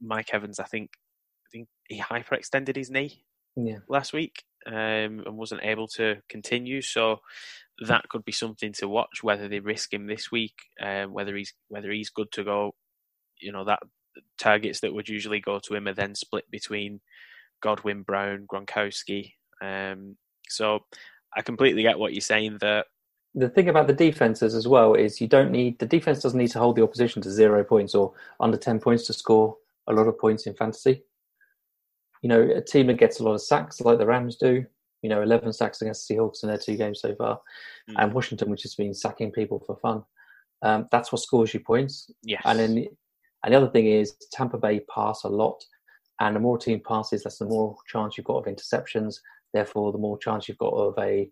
Mike 0.02 0.32
Evans. 0.34 0.60
I 0.60 0.64
think 0.64 0.90
I 1.46 1.50
think 1.52 1.68
he 1.88 2.02
hyperextended 2.02 2.76
his 2.76 2.90
knee 2.90 3.24
yeah. 3.56 3.78
last 3.88 4.12
week 4.12 4.44
um, 4.66 5.22
and 5.24 5.38
wasn't 5.38 5.64
able 5.64 5.88
to 5.90 6.16
continue. 6.30 6.82
So 6.82 7.20
that 7.88 8.10
could 8.10 8.26
be 8.26 8.32
something 8.32 8.74
to 8.80 8.88
watch. 8.88 9.22
Whether 9.22 9.48
they 9.48 9.60
risk 9.60 9.94
him 9.94 10.08
this 10.08 10.32
week, 10.32 10.56
um, 10.82 11.14
whether 11.14 11.36
he's 11.36 11.54
whether 11.68 11.92
he's 11.92 12.10
good 12.10 12.32
to 12.32 12.44
go. 12.44 12.74
You 13.40 13.52
know 13.52 13.66
that 13.66 13.84
targets 14.40 14.80
that 14.80 14.96
would 14.96 15.08
usually 15.08 15.42
go 15.42 15.60
to 15.60 15.76
him 15.76 15.88
are 15.88 15.94
then 15.94 16.16
split 16.16 16.50
between 16.50 17.02
Godwin, 17.62 18.02
Brown, 18.02 18.48
Gronkowski. 18.52 19.34
Um, 19.62 20.18
so 20.50 20.86
I 21.38 21.42
completely 21.42 21.84
get 21.84 22.00
what 22.00 22.14
you're 22.14 22.22
saying. 22.22 22.58
That 22.60 22.88
the 23.36 23.50
thing 23.50 23.70
about 23.70 23.88
the 23.88 23.94
defenses 23.94 24.56
as 24.56 24.68
well 24.68 24.96
is 24.96 25.22
you 25.22 25.28
don't 25.28 25.52
need 25.52 25.80
the 25.80 25.86
defense 25.86 26.22
doesn't 26.22 26.40
need 26.40 26.52
to 26.52 26.60
hold 26.60 26.76
the 26.76 26.84
opposition 26.84 27.22
to 27.22 27.32
zero 27.32 27.64
points 27.64 27.94
or 27.96 28.14
under 28.40 28.58
ten 28.58 28.80
points 28.80 29.06
to 29.08 29.14
score 29.14 29.56
a 29.88 29.94
lot 29.94 30.08
of 30.08 30.18
points 30.18 30.48
in 30.48 30.56
fantasy. 30.56 31.04
You 32.24 32.30
know, 32.30 32.42
a 32.42 32.62
team 32.62 32.88
that 32.88 32.98
gets 32.98 33.20
a 33.20 33.24
lot 33.24 33.36
of 33.36 33.42
sacks 33.42 33.80
like 33.80 34.00
the 34.00 34.08
Rams 34.08 34.38
do. 34.38 34.66
You 35.04 35.10
know, 35.10 35.22
eleven 35.22 35.54
sacks 35.54 35.82
against 35.82 36.08
the 36.08 36.16
Seahawks 36.16 36.42
in 36.42 36.50
their 36.50 36.58
two 36.58 36.76
games 36.76 37.00
so 37.00 37.16
far, 37.16 37.40
mm. 37.90 37.96
and 37.98 38.14
Washington, 38.14 38.50
which 38.50 38.64
has 38.64 38.74
been 38.74 38.96
sacking 38.96 39.32
people 39.32 39.64
for 39.66 39.78
fun. 39.78 40.04
Um, 40.64 40.88
that's 40.92 41.12
what 41.12 41.22
scores 41.22 41.54
you 41.54 41.60
points. 41.60 42.10
Yes. 42.24 42.42
And 42.46 42.58
then, 42.58 42.88
and 43.44 43.54
the 43.54 43.58
other 43.58 43.70
thing 43.70 43.86
is 43.86 44.16
Tampa 44.32 44.58
Bay 44.58 44.82
pass 44.94 45.24
a 45.24 45.30
lot, 45.30 45.64
and 46.20 46.36
the 46.36 46.40
more 46.40 46.58
team 46.58 46.82
passes, 46.84 47.24
that's 47.24 47.38
the 47.38 47.46
more 47.46 47.78
chance 47.86 48.18
you've 48.18 48.26
got 48.26 48.38
of 48.38 48.46
interceptions, 48.46 49.20
Therefore, 49.54 49.92
the 49.92 49.98
more 49.98 50.18
chance 50.18 50.48
you've 50.48 50.58
got 50.58 50.74
of 50.74 50.94
a, 51.00 51.30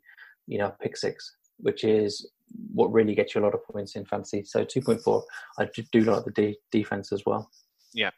you 0.48 0.58
know, 0.58 0.74
pick 0.82 0.98
six, 0.98 1.36
which 1.58 1.84
is 1.84 2.30
what 2.74 2.92
really 2.92 3.16
gets 3.16 3.36
you 3.36 3.42
a 3.42 3.44
lot 3.44 3.54
of 3.54 3.66
points 3.66 3.96
in 3.96 4.06
fantasy. 4.06 4.44
So 4.44 4.64
2.4, 4.64 5.24
I 5.60 5.68
do 5.92 6.02
like 6.02 6.26
the 6.26 6.32
de- 6.32 6.60
defense 6.72 7.12
as 7.12 7.24
well. 7.26 7.50
Yeah. 7.94 8.12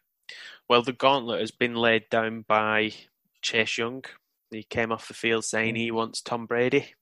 Well, 0.69 0.81
the 0.81 0.93
gauntlet 0.93 1.39
has 1.39 1.51
been 1.51 1.75
laid 1.75 2.09
down 2.09 2.45
by 2.47 2.93
Chase 3.41 3.77
Young. 3.77 4.03
He 4.51 4.63
came 4.63 4.91
off 4.91 5.07
the 5.07 5.13
field 5.13 5.45
saying 5.45 5.75
he 5.75 5.91
wants 5.91 6.21
Tom 6.21 6.45
Brady. 6.45 6.93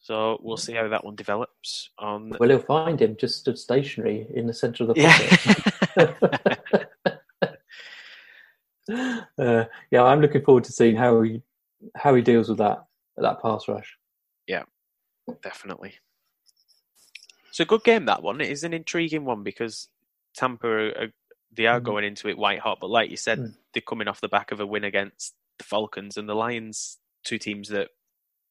So 0.00 0.38
we'll 0.42 0.58
see 0.58 0.74
how 0.74 0.88
that 0.88 1.04
one 1.04 1.16
develops. 1.16 1.88
On 1.98 2.30
well, 2.38 2.50
he'll 2.50 2.58
find 2.58 3.00
him 3.00 3.16
just 3.18 3.38
stood 3.38 3.58
stationary 3.58 4.26
in 4.34 4.46
the 4.46 4.52
centre 4.52 4.84
of 4.84 4.88
the 4.88 5.02
pocket. 5.02 6.36
Yeah. 7.06 7.54
uh, 9.38 9.64
yeah, 9.90 10.02
I'm 10.02 10.20
looking 10.20 10.44
forward 10.44 10.64
to 10.64 10.72
seeing 10.72 10.96
how 10.96 11.22
he 11.22 11.40
how 11.96 12.14
he 12.14 12.22
deals 12.22 12.48
with 12.48 12.58
that 12.58 12.84
that 13.16 13.40
pass 13.42 13.68
rush. 13.68 13.96
Yeah, 14.46 14.64
definitely. 15.42 15.94
It's 17.48 17.60
a 17.60 17.64
good 17.64 17.84
game 17.84 18.06
that 18.06 18.22
one. 18.22 18.40
It 18.40 18.50
is 18.50 18.64
an 18.64 18.72
intriguing 18.72 19.24
one 19.24 19.44
because 19.44 19.88
Tampa 20.34 20.66
are, 20.66 21.12
they 21.52 21.66
are 21.66 21.80
mm. 21.80 21.84
going 21.84 22.04
into 22.04 22.28
it 22.28 22.36
white 22.36 22.58
hot, 22.58 22.78
but 22.80 22.90
like 22.90 23.10
you 23.10 23.16
said, 23.16 23.38
mm. 23.38 23.54
they're 23.72 23.80
coming 23.80 24.08
off 24.08 24.20
the 24.20 24.28
back 24.28 24.50
of 24.50 24.60
a 24.60 24.66
win 24.66 24.84
against 24.84 25.34
the 25.58 25.64
Falcons 25.64 26.16
and 26.16 26.28
the 26.28 26.34
Lions, 26.34 26.98
two 27.24 27.38
teams 27.38 27.68
that 27.68 27.90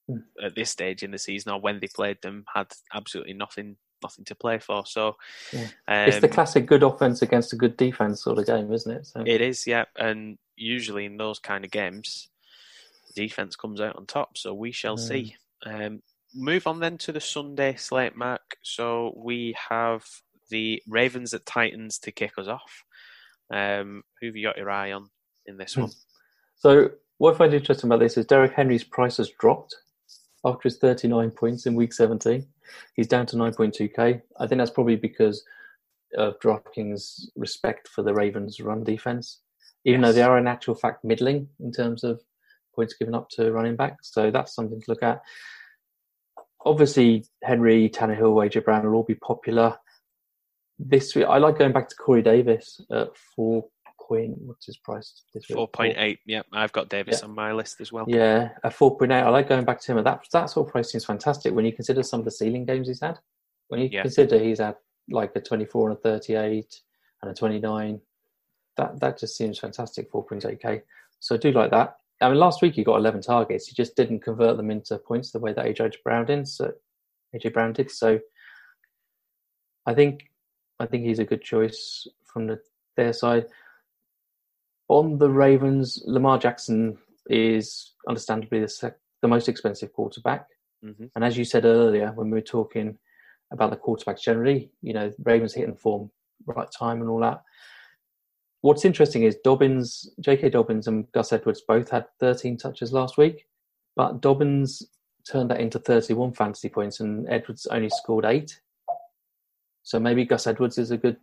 mm. 0.09 0.23
at 0.41 0.55
this 0.55 0.69
stage 0.69 1.03
in 1.03 1.11
the 1.11 1.17
season 1.17 1.51
or 1.51 1.59
when 1.59 1.79
they 1.81 1.87
played 1.87 2.21
them 2.21 2.45
had 2.53 2.67
absolutely 2.93 3.33
nothing 3.33 3.75
nothing 4.01 4.25
to 4.25 4.35
play 4.35 4.59
for. 4.59 4.85
So 4.85 5.15
yeah. 5.51 5.67
um, 5.87 6.09
it's 6.09 6.19
the 6.19 6.27
classic 6.27 6.65
good 6.65 6.83
offense 6.83 7.21
against 7.21 7.53
a 7.53 7.55
good 7.55 7.77
defense 7.77 8.23
sort 8.23 8.37
of 8.37 8.45
game, 8.45 8.71
isn't 8.71 8.91
it? 8.91 9.05
So. 9.07 9.23
It 9.25 9.41
is, 9.41 9.65
yeah. 9.65 9.85
And 9.97 10.37
usually 10.55 11.05
in 11.05 11.17
those 11.17 11.39
kind 11.39 11.65
of 11.65 11.71
games, 11.71 12.29
defense 13.15 13.55
comes 13.55 13.81
out 13.81 13.95
on 13.95 14.05
top. 14.05 14.37
So 14.37 14.53
we 14.53 14.71
shall 14.71 14.97
mm. 14.97 15.07
see. 15.07 15.35
Um, 15.65 16.01
move 16.35 16.67
on 16.67 16.79
then 16.79 16.97
to 16.99 17.11
the 17.11 17.21
Sunday 17.21 17.75
slate, 17.75 18.15
Mark. 18.15 18.57
So 18.61 19.13
we 19.15 19.55
have 19.69 20.03
the 20.49 20.81
Ravens 20.87 21.33
at 21.33 21.45
Titans 21.45 21.99
to 21.99 22.11
kick 22.11 22.33
us 22.37 22.47
off. 22.47 22.83
Um, 23.51 24.03
who 24.19 24.27
have 24.27 24.35
you 24.35 24.47
got 24.47 24.57
your 24.57 24.71
eye 24.71 24.91
on 24.91 25.09
in 25.45 25.57
this 25.57 25.77
one? 25.77 25.91
So 26.55 26.91
what 27.17 27.35
I 27.35 27.37
find 27.37 27.53
interesting 27.53 27.89
about 27.89 27.99
this 27.99 28.17
is 28.17 28.25
Derrick 28.25 28.53
Henry's 28.53 28.83
price 28.83 29.17
has 29.17 29.29
dropped 29.39 29.75
after 30.45 30.63
his 30.63 30.77
39 30.77 31.31
points 31.31 31.65
in 31.65 31.75
week 31.75 31.93
17. 31.93 32.45
He's 32.95 33.07
down 33.07 33.25
to 33.27 33.35
9.2k. 33.35 34.21
I 34.39 34.47
think 34.47 34.59
that's 34.59 34.71
probably 34.71 34.95
because 34.95 35.43
of 36.17 36.39
DraftKings' 36.39 37.25
respect 37.35 37.87
for 37.87 38.03
the 38.03 38.13
Ravens' 38.13 38.59
run 38.59 38.83
defense, 38.83 39.39
even 39.85 40.01
yes. 40.01 40.09
though 40.09 40.13
they 40.13 40.21
are 40.21 40.37
in 40.37 40.47
actual 40.47 40.75
fact 40.75 41.03
middling 41.03 41.47
in 41.59 41.71
terms 41.71 42.03
of 42.03 42.21
points 42.75 42.95
given 42.95 43.15
up 43.15 43.29
to 43.31 43.51
running 43.51 43.75
backs. 43.75 44.11
So 44.11 44.31
that's 44.31 44.53
something 44.55 44.81
to 44.81 44.91
look 44.91 45.03
at. 45.03 45.21
Obviously, 46.65 47.25
Henry, 47.43 47.89
Tannehill, 47.89 48.49
AJ 48.49 48.63
Brown 48.63 48.85
will 48.85 48.95
all 48.95 49.03
be 49.03 49.15
popular. 49.15 49.77
This 50.79 51.15
week, 51.15 51.25
I 51.25 51.37
like 51.37 51.57
going 51.57 51.73
back 51.73 51.89
to 51.89 51.95
Corey 51.95 52.21
Davis 52.21 52.81
at 52.91 53.09
four 53.35 53.65
point. 54.07 54.37
What's 54.37 54.65
his 54.65 54.77
price? 54.77 55.23
Four 55.51 55.67
point 55.67 55.95
eight. 55.97 56.19
Yeah, 56.25 56.41
I've 56.51 56.71
got 56.71 56.89
Davis 56.89 57.19
yeah. 57.21 57.27
on 57.27 57.35
my 57.35 57.53
list 57.53 57.81
as 57.81 57.91
well. 57.91 58.05
Yeah, 58.07 58.49
at 58.63 58.73
four 58.73 58.97
point 58.97 59.11
eight. 59.11 59.21
I 59.21 59.29
like 59.29 59.49
going 59.49 59.65
back 59.65 59.81
to 59.81 59.91
him. 59.91 59.97
At 59.97 60.05
that 60.05 60.25
that 60.31 60.49
sort 60.49 60.67
of 60.67 60.71
price 60.71 60.91
seems 60.91 61.05
fantastic 61.05 61.53
when 61.53 61.65
you 61.65 61.73
consider 61.73 62.03
some 62.03 62.19
of 62.19 62.25
the 62.25 62.31
ceiling 62.31 62.65
games 62.65 62.87
he's 62.87 63.01
had. 63.01 63.19
When 63.67 63.81
you 63.81 63.89
yeah. 63.91 64.01
consider 64.01 64.39
he's 64.39 64.59
had 64.59 64.75
like 65.09 65.31
a 65.35 65.41
24 65.41 65.89
and 65.89 65.97
a 65.97 66.01
38 66.01 66.81
and 67.21 67.31
a 67.31 67.33
29. 67.33 68.01
That 68.77 68.99
that 68.99 69.19
just 69.19 69.37
seems 69.37 69.59
fantastic. 69.59 70.11
4.8k. 70.11 70.81
So 71.19 71.35
I 71.35 71.37
do 71.37 71.51
like 71.51 71.71
that. 71.71 71.97
I 72.21 72.29
mean, 72.29 72.37
last 72.37 72.61
week 72.61 72.75
he 72.75 72.83
got 72.83 72.97
11 72.97 73.21
targets. 73.21 73.67
He 73.67 73.75
just 73.75 73.95
didn't 73.95 74.21
convert 74.21 74.57
them 74.57 74.71
into 74.71 74.97
points 74.97 75.31
the 75.31 75.39
way 75.39 75.53
that 75.53 75.65
AJ 75.65 75.95
Brown 76.03 76.25
did. 76.25 76.47
So 76.47 76.71
AJ 77.35 77.53
Brown 77.53 77.73
did. 77.73 77.91
So 77.91 78.19
I 79.85 79.93
think 79.93 80.29
I 80.79 80.85
think 80.85 81.05
he's 81.05 81.19
a 81.19 81.25
good 81.25 81.41
choice 81.41 82.07
from 82.25 82.47
the, 82.47 82.59
their 82.97 83.13
side. 83.13 83.45
On 84.89 85.17
the 85.17 85.29
Ravens, 85.29 86.01
Lamar 86.05 86.37
Jackson 86.37 86.97
is 87.27 87.93
understandably 88.07 88.59
the, 88.59 88.67
sec- 88.67 88.99
the 89.21 89.27
most 89.27 89.47
expensive 89.47 89.93
quarterback. 89.93 90.47
Mm-hmm. 90.83 91.05
And 91.15 91.23
as 91.23 91.37
you 91.37 91.45
said 91.45 91.65
earlier, 91.65 92.11
when 92.13 92.29
we 92.29 92.37
were 92.37 92.41
talking 92.41 92.97
about 93.51 93.69
the 93.69 93.77
quarterbacks 93.77 94.21
generally, 94.21 94.71
you 94.81 94.93
know, 94.93 95.11
Ravens 95.23 95.53
hitting 95.53 95.75
form, 95.75 96.11
right 96.45 96.67
time, 96.77 97.01
and 97.01 97.09
all 97.09 97.21
that. 97.21 97.41
What's 98.63 98.85
interesting 98.85 99.23
is 99.23 99.35
Dobbins, 99.43 100.09
J.K. 100.21 100.49
Dobbins, 100.51 100.87
and 100.87 101.11
Gus 101.11 101.33
Edwards 101.33 101.61
both 101.67 101.89
had 101.89 102.05
13 102.21 102.57
touches 102.57 102.93
last 102.93 103.17
week, 103.17 103.45
but 103.97 104.21
Dobbins 104.21 104.81
turned 105.29 105.51
that 105.51 105.59
into 105.59 105.79
31 105.79 106.31
fantasy 106.31 106.69
points, 106.69 107.01
and 107.01 107.27
Edwards 107.29 107.65
only 107.65 107.89
scored 107.89 108.23
eight. 108.23 108.61
So 109.83 109.99
maybe 109.99 110.23
Gus 110.23 110.47
Edwards 110.47 110.77
is 110.77 110.91
a 110.91 110.97
good, 110.97 111.17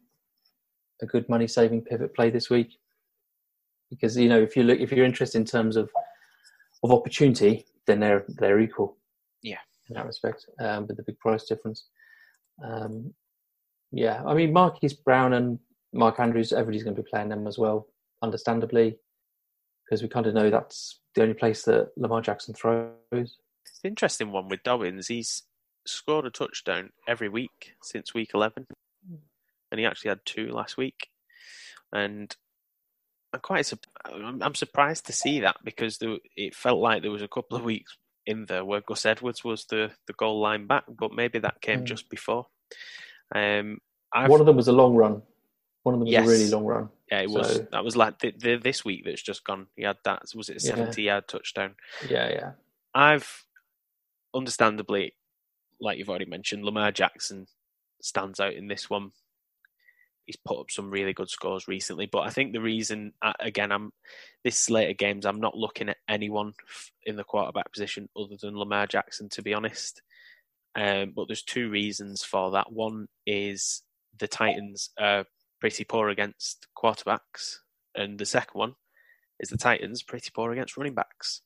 a 1.01 1.07
good 1.07 1.26
money 1.30 1.47
saving 1.47 1.80
pivot 1.80 2.14
play 2.14 2.28
this 2.28 2.51
week, 2.51 2.78
because 3.88 4.18
you 4.18 4.28
know 4.28 4.43
if 4.43 4.55
you 4.55 4.62
look 4.62 4.78
if 4.78 4.93
you're 4.93 5.07
interested 5.07 5.38
in 5.38 5.47
terms 5.47 5.76
of 5.76 5.91
of 6.82 6.93
opportunity, 6.93 7.64
then 7.86 8.01
they're 8.01 8.26
they're 8.28 8.61
equal. 8.61 8.99
Yeah, 9.43 9.61
in 9.88 9.95
that 9.95 10.05
respect, 10.05 10.45
um, 10.61 10.86
with 10.86 10.99
the 10.99 11.05
big 11.05 11.18
price 11.18 11.45
difference. 11.45 11.86
Um, 12.62 13.14
yeah, 13.93 14.22
I 14.26 14.34
mean 14.34 14.53
Marquise 14.53 14.93
Brown 14.93 15.32
and 15.32 15.59
Mark 15.93 16.20
Andrews, 16.20 16.53
everybody's 16.53 16.84
going 16.84 16.97
to 16.97 17.03
be 17.03 17.09
playing 17.09 17.28
them 17.28 17.47
as 17.47 17.59
well, 17.59 17.88
understandably, 18.22 18.99
because 19.84 20.03
we 20.03 20.09
kind 20.09 20.26
of 20.26 20.34
know 20.34 20.51
that's 20.51 21.01
the 21.14 21.22
only 21.22 21.34
place 21.34 21.64
that 21.64 21.91
Lamar 21.97 22.20
Jackson 22.20 22.55
throws. 22.55 22.95
It's 23.12 23.80
an 23.82 23.88
interesting 23.88 24.30
one 24.32 24.49
with 24.49 24.62
Dobbins. 24.62 25.09
He's 25.09 25.43
scored 25.86 26.26
a 26.26 26.30
touchdown 26.30 26.91
every 27.09 27.28
week 27.28 27.74
since 27.82 28.14
week 28.14 28.30
11, 28.34 28.66
and 29.70 29.80
he 29.80 29.86
actually 29.86 30.11
had 30.11 30.24
two 30.24 30.49
last 30.51 30.76
week. 30.76 31.09
And 31.93 32.34
I'm 33.32 33.41
quite 33.41 33.72
I'm 34.05 34.55
surprised 34.55 35.07
to 35.07 35.12
see 35.12 35.41
that 35.41 35.57
because 35.64 35.99
there, 35.99 36.16
it 36.36 36.55
felt 36.55 36.80
like 36.80 37.03
there 37.03 37.11
was 37.11 37.22
a 37.22 37.28
couple 37.28 37.57
of 37.57 37.64
weeks 37.64 37.97
in 38.26 38.47
there 38.47 38.64
where 38.64 38.80
Gus 38.80 39.07
Edwards 39.07 39.45
was 39.45 39.64
the, 39.64 39.91
the 40.07 40.12
goal 40.12 40.41
line 40.41 40.66
back, 40.66 40.84
but 40.88 41.12
maybe 41.12 41.38
that 41.41 41.61
came 41.61 41.80
mm. 41.80 41.84
just 41.84 42.09
before. 42.09 42.47
Um, 43.34 43.78
One 44.14 44.41
of 44.41 44.47
them 44.47 44.57
was 44.57 44.68
a 44.68 44.72
long 44.72 44.95
run. 44.95 45.22
One 45.83 45.95
of 45.95 46.01
them 46.01 46.07
was 46.07 46.12
yes. 46.12 46.26
a 46.26 46.31
really 46.31 46.51
long 46.51 46.64
run. 46.64 46.89
Yeah, 47.11 47.20
it 47.20 47.31
so. 47.31 47.39
was. 47.39 47.61
That 47.72 47.85
was 47.85 47.97
like 47.97 48.18
the, 48.18 48.33
the, 48.37 48.57
this 48.57 48.85
week 48.85 49.05
that's 49.05 49.22
just 49.22 49.45
gone. 49.45 49.66
He 49.76 49.83
had 49.83 49.97
that. 50.05 50.22
Was 50.35 50.49
it 50.49 50.57
a 50.57 50.61
seventy 50.61 51.05
yeah. 51.05 51.14
yard 51.14 51.28
touchdown? 51.28 51.74
Yeah, 52.09 52.28
yeah. 52.28 52.53
I've 52.95 53.45
understandably, 54.35 55.14
like 55.81 55.99
you've 55.99 56.11
already 56.11 56.26
mentioned, 56.26 56.64
Lamar 56.64 56.93
Jackson 56.93 57.47
stands 58.03 58.41
out 58.41 58.55
in 58.55 58.68
this 58.68 58.91
one. 58.91 59.12
He's 60.26 60.37
put 60.37 60.61
up 60.61 60.70
some 60.70 60.91
really 60.91 61.12
good 61.12 61.31
scores 61.31 61.66
recently, 61.66 62.07
but 62.07 62.20
I 62.20 62.31
think 62.31 62.53
the 62.53 62.61
reason, 62.61 63.14
again, 63.41 63.72
I'm 63.72 63.91
this 64.45 64.57
slate 64.57 64.91
of 64.91 64.97
games, 64.97 65.26
I'm 65.26 65.41
not 65.41 65.57
looking 65.57 65.89
at 65.89 65.97
anyone 66.09 66.53
in 67.05 67.16
the 67.16 67.24
quarterback 67.24 67.72
position 67.72 68.09
other 68.16 68.37
than 68.41 68.57
Lamar 68.57 68.87
Jackson, 68.87 69.28
to 69.31 69.43
be 69.43 69.55
honest. 69.55 70.03
Um, 70.76 71.14
but 71.16 71.26
there's 71.26 71.43
two 71.43 71.68
reasons 71.68 72.22
for 72.22 72.53
that. 72.53 72.70
One 72.70 73.09
is 73.26 73.83
the 74.18 74.28
Titans 74.28 74.91
are 75.01 75.24
pretty 75.61 75.85
poor 75.85 76.09
against 76.09 76.67
quarterbacks, 76.77 77.57
and 77.95 78.19
the 78.19 78.27
second 78.27 78.59
one 78.59 78.75
is 79.39 79.49
the 79.49 79.59
Titans 79.59 80.03
pretty 80.03 80.31
poor 80.35 80.53
against 80.53 80.77
running 80.77 80.95
backs. 80.95 81.43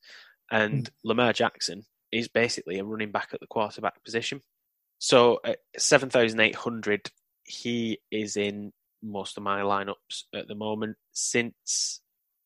And 0.51 0.85
mm. 0.85 0.89
Lamar 1.03 1.33
Jackson 1.33 1.85
is 2.11 2.27
basically 2.27 2.79
a 2.79 2.83
running 2.83 3.11
back 3.11 3.29
at 3.33 3.39
the 3.39 3.47
quarterback 3.47 4.03
position. 4.03 4.41
So 4.99 5.39
at 5.43 5.59
7,800, 5.77 7.09
he 7.43 7.99
is 8.11 8.37
in 8.37 8.71
most 9.03 9.37
of 9.37 9.43
my 9.43 9.61
lineups 9.61 10.23
at 10.33 10.47
the 10.47 10.55
moment 10.55 10.97
since 11.11 12.01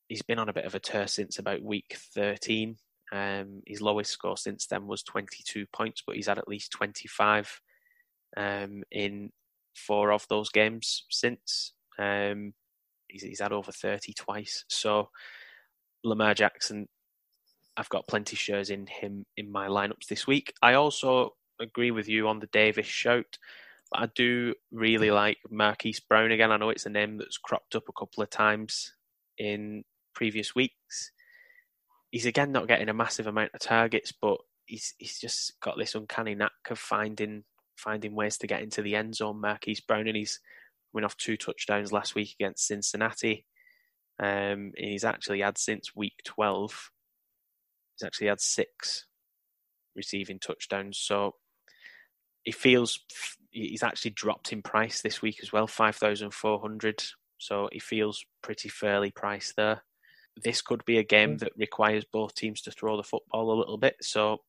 he's 0.08 0.22
been 0.22 0.40
on 0.40 0.50
a 0.50 0.54
bit 0.54 0.66
of 0.66 0.76
a 0.76 0.80
tear 0.80 1.08
since 1.08 1.40
about 1.40 1.62
week 1.62 1.98
13. 2.16 2.76
Um, 3.12 3.62
his 3.66 3.82
lowest 3.82 4.12
score 4.12 4.38
since 4.38 4.68
then 4.68 4.88
was 4.88 5.04
22 5.04 5.66
points, 5.72 6.04
but 6.06 6.16
he's 6.16 6.28
had 6.28 6.38
at 6.38 6.48
least 6.48 6.72
25 6.72 7.62
um, 8.38 8.84
in 8.92 9.32
four 9.80 10.12
of 10.12 10.26
those 10.30 10.50
games 10.50 11.06
since. 11.10 11.74
Um, 11.98 12.54
he's, 13.08 13.24
he's 13.24 13.40
had 13.40 13.52
over 13.52 13.72
30 13.72 14.14
twice. 14.14 14.66
So 14.68 15.10
Lamar 16.04 16.34
Jackson, 16.34 16.88
I've 17.78 17.90
got 17.90 18.08
plenty 18.08 18.36
shares 18.36 18.70
in 18.70 18.88
him 18.88 19.26
in 19.38 19.52
my 19.52 19.68
lineups 19.68 20.08
this 20.10 20.28
week. 20.28 20.54
I 20.62 20.74
also 20.74 21.36
agree 21.60 21.92
with 21.92 22.08
you 22.08 22.28
on 22.28 22.40
the 22.40 22.48
Davis 22.48 22.86
shout. 22.86 23.38
I 23.94 24.08
do 24.16 24.54
really 24.72 25.12
like 25.12 25.38
Marquise 25.50 26.00
Brown 26.00 26.32
again. 26.32 26.52
I 26.52 26.58
know 26.58 26.70
it's 26.70 26.86
a 26.86 26.92
name 26.92 27.18
that's 27.18 27.38
cropped 27.38 27.76
up 27.76 27.90
a 27.90 28.00
couple 28.00 28.22
of 28.22 28.30
times 28.30 28.94
in 29.38 29.84
previous 30.14 30.54
weeks. 30.54 31.12
He's 32.12 32.26
again 32.26 32.52
not 32.52 32.68
getting 32.68 32.90
a 32.90 32.94
massive 32.94 33.28
amount 33.28 33.52
of 33.54 33.62
targets, 33.62 34.12
but 34.12 34.38
he's 34.66 34.94
he's 34.98 35.20
just 35.20 35.60
got 35.60 35.78
this 35.78 35.96
uncanny 35.96 36.36
knack 36.36 36.52
of 36.70 36.78
finding 36.78 37.44
finding 37.80 38.16
ways 38.16 38.38
to 38.38 38.48
get 38.48 38.62
into 38.62 38.82
the 38.82 38.96
end 38.96 39.16
zone. 39.16 39.42
Marquise 39.42 39.82
Brown, 39.82 40.08
and 40.08 40.18
he's 40.18 40.40
coming 40.92 41.06
off 41.06 41.18
two 41.18 41.38
touchdowns 41.38 41.92
last 41.92 42.16
week 42.16 42.36
against 42.40 42.68
Cincinnati. 42.68 43.46
Um, 44.22 44.74
he's 44.76 45.06
actually 45.06 45.42
had 45.42 45.58
since 45.58 45.96
week 45.96 46.22
12, 46.26 46.92
he's 47.96 48.06
actually 48.06 48.28
had 48.28 48.42
six 48.42 49.06
receiving 49.96 50.40
touchdowns. 50.40 50.98
So 50.98 51.36
he 52.44 52.52
feels 52.52 53.00
he's 53.52 53.84
actually 53.84 54.12
dropped 54.12 54.52
in 54.52 54.62
price 54.62 55.02
this 55.02 55.22
week 55.22 55.40
as 55.42 55.52
well, 55.52 55.68
5,400. 55.68 57.04
So 57.38 57.70
he 57.72 57.80
feels 57.80 58.24
pretty 58.42 58.70
fairly 58.70 59.12
priced 59.12 59.56
there. 59.56 59.84
This 60.44 60.62
could 60.62 60.84
be 60.86 60.98
a 60.98 61.04
game 61.04 61.36
mm. 61.36 61.40
that 61.40 61.54
requires 61.58 62.06
both 62.12 62.36
teams 62.36 62.62
to 62.62 62.72
throw 62.72 62.98
the 62.98 63.04
football 63.04 63.52
a 63.52 63.60
little 63.60 63.78
bit. 63.78 63.96
So 64.02 64.40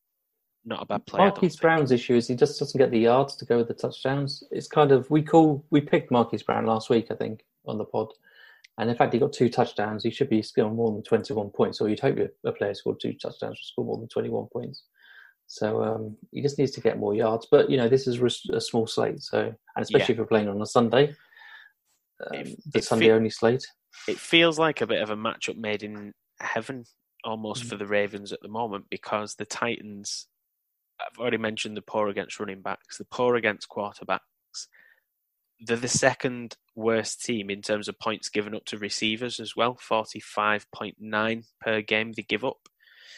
not 0.64 0.82
a 0.82 0.86
bad 0.86 1.06
player. 1.06 1.24
Marquise 1.24 1.56
Brown's 1.56 1.92
issue 1.92 2.16
is 2.16 2.28
he 2.28 2.34
just 2.34 2.58
doesn't 2.58 2.78
get 2.78 2.90
the 2.90 2.98
yards 2.98 3.36
to 3.36 3.44
go 3.44 3.58
with 3.58 3.68
the 3.68 3.74
touchdowns. 3.74 4.42
It's 4.50 4.68
kind 4.68 4.92
of 4.92 5.11
we 5.11 5.22
call 5.22 5.64
we 5.70 5.80
picked 5.80 6.11
Marquise 6.11 6.42
Brown 6.42 6.66
last 6.66 6.90
week, 6.90 7.06
I 7.11 7.14
think, 7.14 7.44
on 7.66 7.78
the 7.78 7.84
pod, 7.84 8.08
and 8.78 8.90
in 8.90 8.96
fact 8.96 9.12
he 9.12 9.18
got 9.18 9.32
two 9.32 9.48
touchdowns. 9.48 10.02
He 10.02 10.11
should 10.11 10.28
be 10.28 10.42
scoring 10.42 10.76
more 10.76 10.92
than 10.92 11.02
twenty 11.02 11.32
one 11.32 11.50
points, 11.50 11.80
or 11.80 11.88
you'd 11.88 12.00
hope 12.00 12.18
a 12.44 12.52
player 12.52 12.74
scored 12.74 13.00
two 13.00 13.14
touchdowns 13.14 13.58
would 13.58 13.72
score 13.72 13.84
more 13.84 13.98
than 13.98 14.08
twenty 14.08 14.28
one 14.28 14.46
points. 14.52 14.84
So 15.46 15.82
um, 15.82 16.16
he 16.30 16.42
just 16.42 16.58
needs 16.58 16.70
to 16.72 16.80
get 16.80 16.98
more 16.98 17.14
yards. 17.14 17.48
But 17.50 17.70
you 17.70 17.76
know, 17.76 17.88
this 17.88 18.06
is 18.06 18.20
a 18.52 18.61
small 18.61 18.86
slate, 18.86 19.22
so 19.22 19.40
and 19.40 19.82
especially 19.82 20.06
yeah. 20.06 20.12
if 20.12 20.16
you're 20.18 20.26
playing 20.26 20.48
on 20.48 20.62
a 20.62 20.66
Sunday, 20.66 21.14
um, 22.26 22.36
it, 22.38 22.61
the 22.72 22.82
Sunday 22.82 23.06
fe- 23.06 23.12
only 23.12 23.30
slate. 23.30 23.66
It 24.06 24.18
feels 24.18 24.58
like 24.58 24.80
a 24.80 24.86
bit 24.86 25.02
of 25.02 25.11
a 25.11 25.16
matchup 25.16 25.56
made 25.56 25.82
in 25.82 26.12
heaven 26.38 26.84
almost 27.24 27.62
mm-hmm. 27.62 27.70
for 27.70 27.76
the 27.76 27.86
Ravens 27.86 28.32
at 28.32 28.40
the 28.42 28.48
moment 28.48 28.86
because 28.90 29.34
the 29.34 29.44
Titans 29.44 30.26
I've 31.01 31.18
already 31.18 31.38
mentioned 31.38 31.76
the 31.76 31.82
poor 31.82 32.09
against 32.09 32.38
running 32.38 32.62
backs, 32.62 32.98
the 32.98 33.05
poor 33.05 33.36
against 33.36 33.68
quarterbacks. 33.68 34.20
They're 35.61 35.76
the 35.76 35.88
second 35.88 36.57
worst 36.74 37.22
team 37.22 37.51
in 37.51 37.62
terms 37.62 37.88
of 37.88 37.98
points 37.98 38.28
given 38.28 38.55
up 38.55 38.64
to 38.66 38.78
receivers 38.78 39.40
as 39.40 39.55
well, 39.55 39.76
45.9 39.76 41.44
per 41.61 41.82
game 41.82 42.12
they 42.12 42.22
give 42.22 42.44
up 42.44 42.68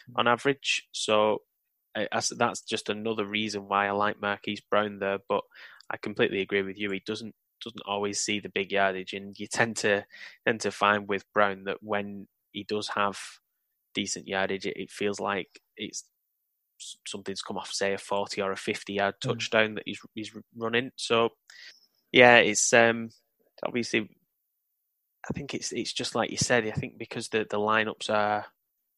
hmm. 0.06 0.12
on 0.16 0.28
average. 0.28 0.88
So 0.92 1.42
that's 1.94 2.62
just 2.62 2.88
another 2.88 3.26
reason 3.26 3.68
why 3.68 3.86
I 3.86 3.92
like 3.92 4.20
Marquise 4.20 4.62
Brown 4.62 4.98
there. 4.98 5.18
But 5.28 5.42
I 5.90 5.96
completely 5.96 6.40
agree 6.40 6.62
with 6.62 6.78
you. 6.78 6.90
He 6.90 7.02
doesn't 7.04 7.34
doesn't 7.62 7.82
always 7.86 8.20
see 8.20 8.40
the 8.40 8.48
big 8.48 8.72
yardage, 8.72 9.12
and 9.12 9.38
you 9.38 9.46
tend 9.46 9.76
to 9.78 10.04
tend 10.46 10.60
to 10.60 10.70
find 10.70 11.08
with 11.08 11.30
Brown 11.32 11.64
that 11.64 11.78
when 11.80 12.26
he 12.50 12.64
does 12.64 12.88
have 12.88 13.18
decent 13.94 14.26
yardage, 14.26 14.66
it, 14.66 14.76
it 14.76 14.90
feels 14.90 15.20
like 15.20 15.60
it's 15.76 16.04
something's 17.06 17.42
come 17.42 17.56
off, 17.56 17.72
say 17.72 17.92
a 17.94 17.98
forty 17.98 18.40
or 18.40 18.52
a 18.52 18.56
fifty 18.56 18.94
yard 18.94 19.14
mm. 19.16 19.28
touchdown 19.28 19.74
that 19.74 19.84
he's 19.86 20.00
he's 20.14 20.32
running. 20.56 20.90
So 20.96 21.30
yeah, 22.12 22.36
it's 22.36 22.72
um 22.72 23.10
obviously 23.64 24.08
I 25.28 25.32
think 25.32 25.54
it's 25.54 25.72
it's 25.72 25.92
just 25.92 26.14
like 26.14 26.30
you 26.30 26.36
said. 26.36 26.66
I 26.66 26.72
think 26.72 26.98
because 26.98 27.28
the 27.28 27.46
the 27.48 27.58
lineups 27.58 28.10
are 28.10 28.46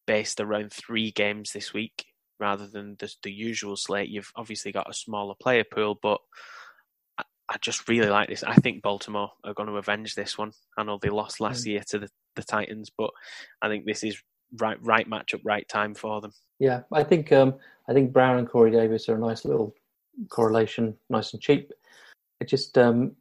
based 0.07 0.41
around 0.41 0.73
three 0.73 1.11
games 1.11 1.53
this 1.53 1.73
week 1.73 2.07
rather 2.41 2.67
than 2.67 2.97
the 2.99 3.13
the 3.23 3.33
usual 3.33 3.77
slate. 3.77 4.09
You've 4.09 4.33
obviously 4.37 4.73
got 4.73 4.91
a 4.91 4.95
smaller 4.95 5.35
player 5.41 5.65
pool, 5.65 5.99
but 6.01 6.21
I, 7.19 7.25
I 7.51 7.57
just 7.61 7.89
really 7.89 8.09
like 8.09 8.29
this. 8.29 8.43
I 8.43 8.55
think 8.55 8.83
Baltimore 8.83 9.31
are 9.45 9.55
going 9.55 9.69
to 9.69 9.77
avenge 9.77 10.15
this 10.15 10.39
one. 10.39 10.53
I 10.79 10.83
know 10.83 10.99
they 11.01 11.11
lost 11.11 11.41
last 11.41 11.65
mm. 11.65 11.73
year 11.73 11.83
to 11.89 11.99
the, 12.01 12.09
the 12.37 12.43
Titans, 12.43 12.91
but 12.97 13.11
I 13.63 13.69
think 13.69 13.85
this 13.85 14.03
is 14.03 14.21
right 14.57 14.79
right 14.83 15.09
matchup, 15.09 15.41
right 15.45 15.69
time 15.69 15.95
for 15.95 16.21
them. 16.21 16.33
Yeah, 16.59 16.83
I 16.93 17.03
think 17.03 17.33
um, 17.33 17.55
I 17.89 17.93
think 17.93 18.13
Brown 18.13 18.39
and 18.39 18.49
Corey 18.49 18.71
Davis 18.71 19.09
are 19.09 19.17
a 19.17 19.19
nice 19.19 19.45
little 19.45 19.75
correlation, 20.29 20.97
nice 21.11 21.33
and 21.33 21.43
cheap. 21.43 21.73
it 22.41 22.49
just 22.49 22.77
um, 22.79 23.13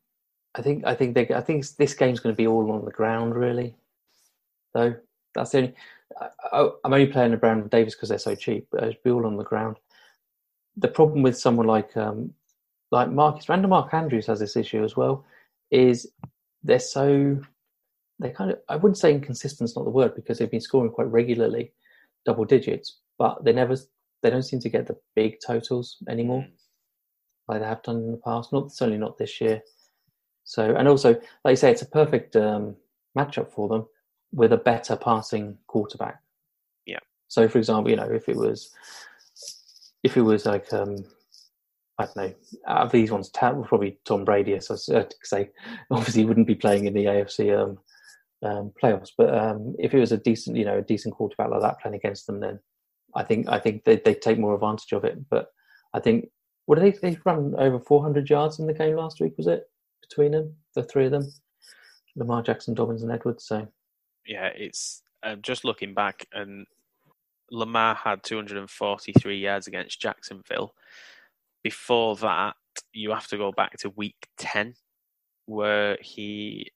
I 0.55 0.61
think 0.61 0.85
I 0.85 0.95
think 0.95 1.15
they 1.15 1.27
I 1.33 1.41
think 1.41 1.65
this 1.77 1.93
game's 1.93 2.19
going 2.19 2.33
to 2.33 2.37
be 2.37 2.47
all 2.47 2.71
on 2.71 2.85
the 2.85 2.91
ground 2.91 3.35
really. 3.35 3.75
Though 4.73 4.95
that's 5.35 5.51
the 5.51 5.57
only. 5.59 5.73
I, 6.51 6.69
am 6.85 6.93
only 6.93 7.07
playing 7.07 7.31
the 7.31 7.37
Brown 7.37 7.61
and 7.61 7.69
Davis 7.69 7.95
because 7.95 8.09
they're 8.09 8.19
so 8.19 8.35
cheap, 8.35 8.67
but 8.71 8.83
it'll 8.83 9.01
be 9.03 9.09
all 9.09 9.25
on 9.25 9.37
the 9.37 9.43
ground. 9.43 9.77
The 10.77 10.87
problem 10.87 11.23
with 11.23 11.37
someone 11.37 11.65
like 11.65 11.95
um, 11.97 12.33
like 12.91 13.09
Marcus 13.11 13.49
Randall 13.49 13.69
Mark 13.69 13.93
Andrews 13.93 14.27
has 14.27 14.39
this 14.39 14.55
issue 14.55 14.83
as 14.83 14.95
well, 14.95 15.25
is 15.71 16.11
they're 16.63 16.79
so 16.79 17.39
they 18.19 18.29
kind 18.29 18.51
of 18.51 18.59
I 18.69 18.75
wouldn't 18.75 18.97
say 18.97 19.11
inconsistent 19.11 19.69
is 19.69 19.75
not 19.75 19.85
the 19.85 19.91
word 19.91 20.15
because 20.15 20.37
they've 20.37 20.49
been 20.51 20.61
scoring 20.61 20.91
quite 20.91 21.07
regularly, 21.07 21.73
double 22.25 22.45
digits, 22.45 22.99
but 23.17 23.43
they 23.43 23.53
never 23.53 23.75
they 24.21 24.29
don't 24.29 24.43
seem 24.43 24.59
to 24.61 24.69
get 24.69 24.87
the 24.87 24.97
big 25.15 25.37
totals 25.45 25.97
anymore, 26.07 26.41
mm. 26.41 26.51
like 27.47 27.61
they 27.61 27.67
have 27.67 27.83
done 27.83 27.97
in 27.97 28.11
the 28.11 28.17
past. 28.17 28.53
Not 28.53 28.71
certainly 28.71 28.99
not 28.99 29.17
this 29.17 29.41
year. 29.41 29.61
So 30.43 30.75
and 30.75 30.87
also, 30.87 31.13
like 31.43 31.53
you 31.53 31.55
say, 31.55 31.71
it's 31.71 31.81
a 31.81 31.87
perfect 31.87 32.35
um, 32.35 32.75
matchup 33.17 33.51
for 33.51 33.67
them 33.67 33.85
with 34.31 34.53
a 34.53 34.57
better 34.57 34.95
passing 34.95 35.57
quarterback. 35.67 36.19
Yeah. 36.85 36.99
So, 37.27 37.47
for 37.47 37.59
example, 37.59 37.89
you 37.89 37.97
know, 37.97 38.09
if 38.09 38.27
it 38.29 38.35
was 38.35 38.71
if 40.03 40.17
it 40.17 40.21
was 40.21 40.45
like 40.45 40.71
um, 40.73 41.05
I 41.97 42.05
don't 42.05 42.17
know, 42.17 42.33
out 42.67 42.85
of 42.85 42.91
these 42.91 43.11
ones, 43.11 43.29
probably 43.29 43.99
Tom 44.05 44.25
Brady. 44.25 44.59
So 44.59 44.75
I'd 44.95 45.13
say 45.23 45.49
obviously 45.91 46.21
he 46.21 46.25
wouldn't 46.25 46.47
be 46.47 46.55
playing 46.55 46.85
in 46.85 46.93
the 46.93 47.05
AFC 47.05 47.57
um, 47.57 47.77
um, 48.43 48.71
playoffs. 48.81 49.11
But 49.17 49.35
um, 49.35 49.75
if 49.79 49.93
it 49.93 49.99
was 49.99 50.11
a 50.11 50.17
decent, 50.17 50.57
you 50.57 50.65
know, 50.65 50.77
a 50.77 50.81
decent 50.81 51.15
quarterback 51.15 51.49
like 51.49 51.61
that 51.61 51.79
playing 51.79 51.95
against 51.95 52.27
them, 52.27 52.39
then 52.39 52.59
I 53.15 53.23
think 53.23 53.47
I 53.49 53.59
think 53.59 53.83
they 53.83 53.97
they 53.97 54.13
take 54.13 54.37
more 54.37 54.53
advantage 54.53 54.91
of 54.91 55.03
it. 55.03 55.17
But 55.29 55.47
I 55.93 55.99
think 55.99 56.29
what 56.65 56.79
did 56.79 56.93
they 57.01 57.11
they 57.11 57.19
run 57.25 57.55
over 57.57 57.79
400 57.79 58.29
yards 58.29 58.59
in 58.59 58.67
the 58.67 58.73
game 58.73 58.95
last 58.95 59.19
week? 59.19 59.33
Was 59.37 59.47
it 59.47 59.63
between 60.01 60.31
them, 60.31 60.55
the 60.75 60.83
three 60.83 61.05
of 61.05 61.11
them, 61.11 61.31
Lamar 62.15 62.43
Jackson, 62.43 62.73
Dobbins, 62.73 63.03
and 63.03 63.11
Edwards? 63.11 63.45
So 63.45 63.67
yeah, 64.25 64.47
it's 64.55 65.01
um, 65.23 65.41
just 65.41 65.65
looking 65.65 65.93
back, 65.93 66.27
and 66.33 66.65
Lamar 67.51 67.95
had 67.95 68.23
243 68.23 69.37
yards 69.37 69.67
against 69.67 70.01
Jacksonville. 70.01 70.73
Before 71.63 72.15
that, 72.17 72.55
you 72.91 73.11
have 73.11 73.27
to 73.27 73.37
go 73.37 73.51
back 73.51 73.77
to 73.79 73.89
week 73.91 74.27
10, 74.37 74.73
where 75.45 75.97
he 76.01 76.71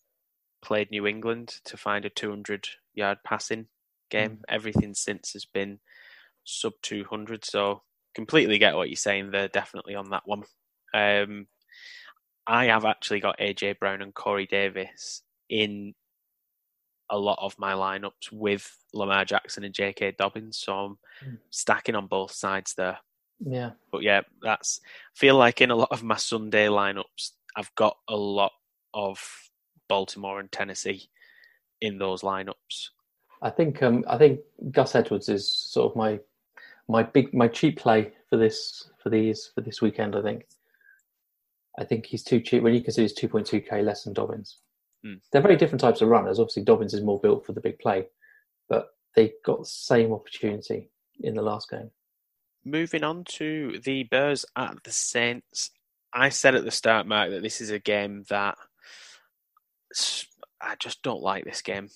played 0.61 0.91
New 0.91 1.07
England 1.07 1.55
to 1.65 1.77
find 1.77 2.05
a 2.05 2.09
200 2.09 2.67
yard 2.93 3.19
passing 3.25 3.67
game. 4.09 4.37
Mm. 4.37 4.41
Everything 4.49 4.93
since 4.93 5.33
has 5.33 5.45
been 5.45 5.79
sub 6.43 6.73
200. 6.81 7.45
So 7.45 7.83
completely 8.15 8.57
get 8.57 8.75
what 8.75 8.89
you're 8.89 8.95
saying. 8.95 9.31
They're 9.31 9.47
definitely 9.47 9.95
on 9.95 10.09
that 10.11 10.23
one. 10.25 10.43
Um, 10.93 11.47
I 12.47 12.65
have 12.65 12.85
actually 12.85 13.19
got 13.19 13.39
AJ 13.39 13.79
Brown 13.79 14.01
and 14.01 14.13
Corey 14.13 14.47
Davis 14.47 15.21
in 15.49 15.93
a 17.09 17.17
lot 17.17 17.39
of 17.41 17.57
my 17.57 17.73
lineups 17.73 18.31
with 18.31 18.69
Lamar 18.93 19.25
Jackson 19.25 19.63
and 19.63 19.73
J.K. 19.73 20.15
Dobbins, 20.17 20.57
so 20.57 20.73
I'm 20.73 20.97
mm. 21.23 21.37
stacking 21.49 21.95
on 21.95 22.07
both 22.07 22.31
sides 22.31 22.73
there. 22.75 22.97
Yeah, 23.39 23.71
but 23.91 24.01
yeah, 24.01 24.21
that's 24.41 24.79
I 24.83 25.19
feel 25.19 25.35
like 25.35 25.61
in 25.61 25.71
a 25.71 25.75
lot 25.75 25.91
of 25.91 26.03
my 26.03 26.15
Sunday 26.15 26.67
lineups, 26.67 27.31
I've 27.55 27.73
got 27.75 27.97
a 28.09 28.15
lot 28.15 28.51
of 28.93 29.19
Baltimore 29.87 30.39
and 30.39 30.51
Tennessee 30.51 31.09
in 31.81 31.97
those 31.97 32.21
lineups. 32.21 32.89
I 33.41 33.49
think 33.49 33.83
um, 33.83 34.03
I 34.07 34.17
think 34.17 34.39
Gus 34.71 34.95
Edwards 34.95 35.29
is 35.29 35.47
sort 35.47 35.91
of 35.91 35.95
my 35.95 36.19
my 36.87 37.03
big 37.03 37.33
my 37.33 37.47
cheap 37.47 37.77
play 37.79 38.13
for 38.29 38.37
this 38.37 38.89
for 39.01 39.09
these 39.09 39.51
for 39.53 39.61
this 39.61 39.81
weekend. 39.81 40.15
I 40.15 40.21
think. 40.21 40.45
I 41.79 41.83
think 41.83 42.07
he's 42.07 42.23
too 42.23 42.39
cheap 42.39 42.63
when 42.63 42.73
you 42.73 42.81
consider 42.81 43.03
he's 43.03 43.13
two 43.13 43.29
point 43.29 43.45
two 43.45 43.61
k 43.61 43.83
less 43.83 44.03
than 44.03 44.13
Dobbins. 44.13 44.57
Mm. 45.05 45.19
They're 45.31 45.43
very 45.43 45.57
different 45.57 45.81
types 45.81 46.01
of 46.01 46.09
runners. 46.09 46.39
Obviously, 46.39 46.63
Dobbins 46.63 46.95
is 46.95 47.03
more 47.03 47.19
built 47.19 47.45
for 47.45 47.53
the 47.53 47.61
big 47.61 47.77
play, 47.77 48.07
but 48.67 48.89
they 49.15 49.33
got 49.45 49.59
the 49.59 49.65
same 49.65 50.11
opportunity 50.11 50.89
in 51.19 51.35
the 51.35 51.43
last 51.43 51.69
game. 51.69 51.91
Moving 52.65 53.03
on 53.03 53.23
to 53.25 53.79
the 53.83 54.03
Bears 54.03 54.43
at 54.55 54.83
the 54.83 54.91
Saints. 54.91 55.69
I 56.13 56.29
said 56.29 56.55
at 56.55 56.65
the 56.65 56.71
start, 56.71 57.05
Mark, 57.05 57.29
that 57.29 57.43
this 57.43 57.61
is 57.61 57.69
a 57.69 57.79
game 57.79 58.25
that 58.29 58.57
I 60.61 60.75
just 60.79 61.01
don't 61.03 61.21
like 61.21 61.45
this 61.45 61.61
game. 61.61 61.89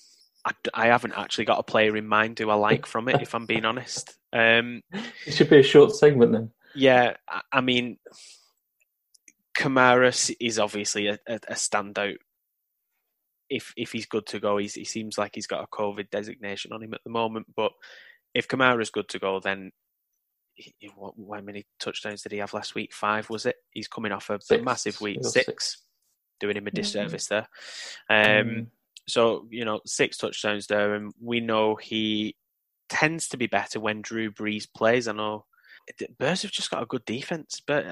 I, 0.44 0.52
I 0.74 0.86
haven't 0.86 1.14
actually 1.16 1.44
got 1.44 1.58
a 1.58 1.64
player 1.64 1.96
in 1.96 2.06
mind 2.06 2.38
who 2.38 2.50
I 2.50 2.54
like 2.54 2.86
from 2.86 3.08
it, 3.08 3.22
if 3.22 3.34
I'm 3.34 3.46
being 3.46 3.64
honest. 3.64 4.16
Um, 4.32 4.82
it 5.26 5.32
should 5.32 5.50
be 5.50 5.60
a 5.60 5.64
short 5.64 5.94
segment 5.94 6.32
then. 6.32 6.50
Yeah, 6.74 7.14
I, 7.28 7.42
I 7.52 7.60
mean, 7.60 7.98
Kamara 9.56 10.34
is 10.40 10.58
obviously 10.58 11.08
a, 11.08 11.18
a, 11.26 11.34
a, 11.34 11.54
standout. 11.54 12.16
If 13.50 13.74
if 13.76 13.92
he's 13.92 14.06
good 14.06 14.26
to 14.28 14.40
go, 14.40 14.56
he's, 14.56 14.74
he 14.74 14.84
seems 14.84 15.18
like 15.18 15.32
he's 15.34 15.46
got 15.46 15.62
a 15.62 15.76
COVID 15.76 16.10
designation 16.10 16.72
on 16.72 16.82
him 16.82 16.94
at 16.94 17.04
the 17.04 17.10
moment. 17.10 17.46
But 17.54 17.72
if 18.34 18.48
Kamara's 18.48 18.90
good 18.90 19.08
to 19.10 19.18
go, 19.18 19.38
then 19.38 19.70
he, 20.54 20.74
what, 20.96 21.14
how 21.18 21.42
many 21.42 21.66
touchdowns 21.78 22.22
did 22.22 22.32
he 22.32 22.38
have 22.38 22.54
last 22.54 22.74
week? 22.74 22.94
Five 22.94 23.28
was 23.28 23.46
it? 23.46 23.56
He's 23.70 23.88
coming 23.88 24.12
off 24.12 24.30
a, 24.30 24.38
a 24.50 24.58
massive 24.62 25.00
week, 25.00 25.18
six. 25.22 25.46
six 25.46 25.82
doing 26.42 26.56
him 26.56 26.66
a 26.66 26.70
disservice 26.70 27.28
there. 27.28 27.48
Um, 28.10 28.16
mm. 28.18 28.66
So 29.08 29.46
you 29.50 29.64
know, 29.64 29.80
six 29.86 30.18
touchdowns 30.18 30.66
there, 30.66 30.94
and 30.94 31.14
we 31.20 31.40
know 31.40 31.76
he 31.76 32.36
tends 32.88 33.28
to 33.28 33.38
be 33.38 33.46
better 33.46 33.80
when 33.80 34.02
Drew 34.02 34.30
Brees 34.30 34.66
plays. 34.72 35.08
I 35.08 35.12
know 35.12 35.46
Bears 36.18 36.42
have 36.42 36.50
just 36.50 36.70
got 36.70 36.82
a 36.82 36.86
good 36.86 37.04
defense, 37.04 37.62
but 37.66 37.86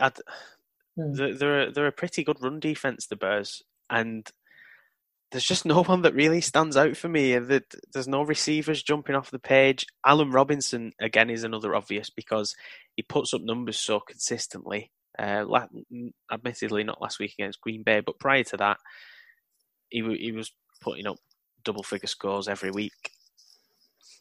mm. 0.99 1.39
they're 1.39 1.73
they're 1.73 1.87
a 1.87 1.93
pretty 1.93 2.25
good 2.25 2.43
run 2.43 2.61
defense. 2.61 3.07
The 3.07 3.17
Bears 3.17 3.63
and 3.89 4.31
there's 5.31 5.45
just 5.45 5.65
no 5.65 5.83
one 5.85 6.03
that 6.03 6.15
really 6.15 6.41
stands 6.41 6.77
out 6.77 6.97
for 6.97 7.09
me. 7.09 7.39
There's 7.39 8.09
no 8.09 8.23
receivers 8.23 8.83
jumping 8.83 9.15
off 9.15 9.31
the 9.31 9.39
page. 9.39 9.87
Allen 10.05 10.33
Robinson 10.33 10.93
again 11.01 11.31
is 11.31 11.45
another 11.45 11.75
obvious 11.75 12.11
because 12.11 12.57
he 12.97 13.03
puts 13.03 13.33
up 13.33 13.43
numbers 13.43 13.79
so 13.79 14.01
consistently. 14.01 14.91
Uh, 15.19 15.45
admittedly, 16.33 16.85
not 16.85 17.03
last 17.03 17.19
week 17.19 17.35
against 17.39 17.61
Green 17.61 17.83
Bay, 17.83 18.01
but 18.01 18.19
prior 18.19 18.45
to 18.45 18.57
that, 18.57 18.79
he 19.89 20.03
he 20.17 20.33
was 20.33 20.53
putting 20.81 21.07
up 21.07 21.17
double 21.65 21.83
figure 21.83 22.07
scores 22.07 22.49
every 22.49 22.71
week. 22.71 23.11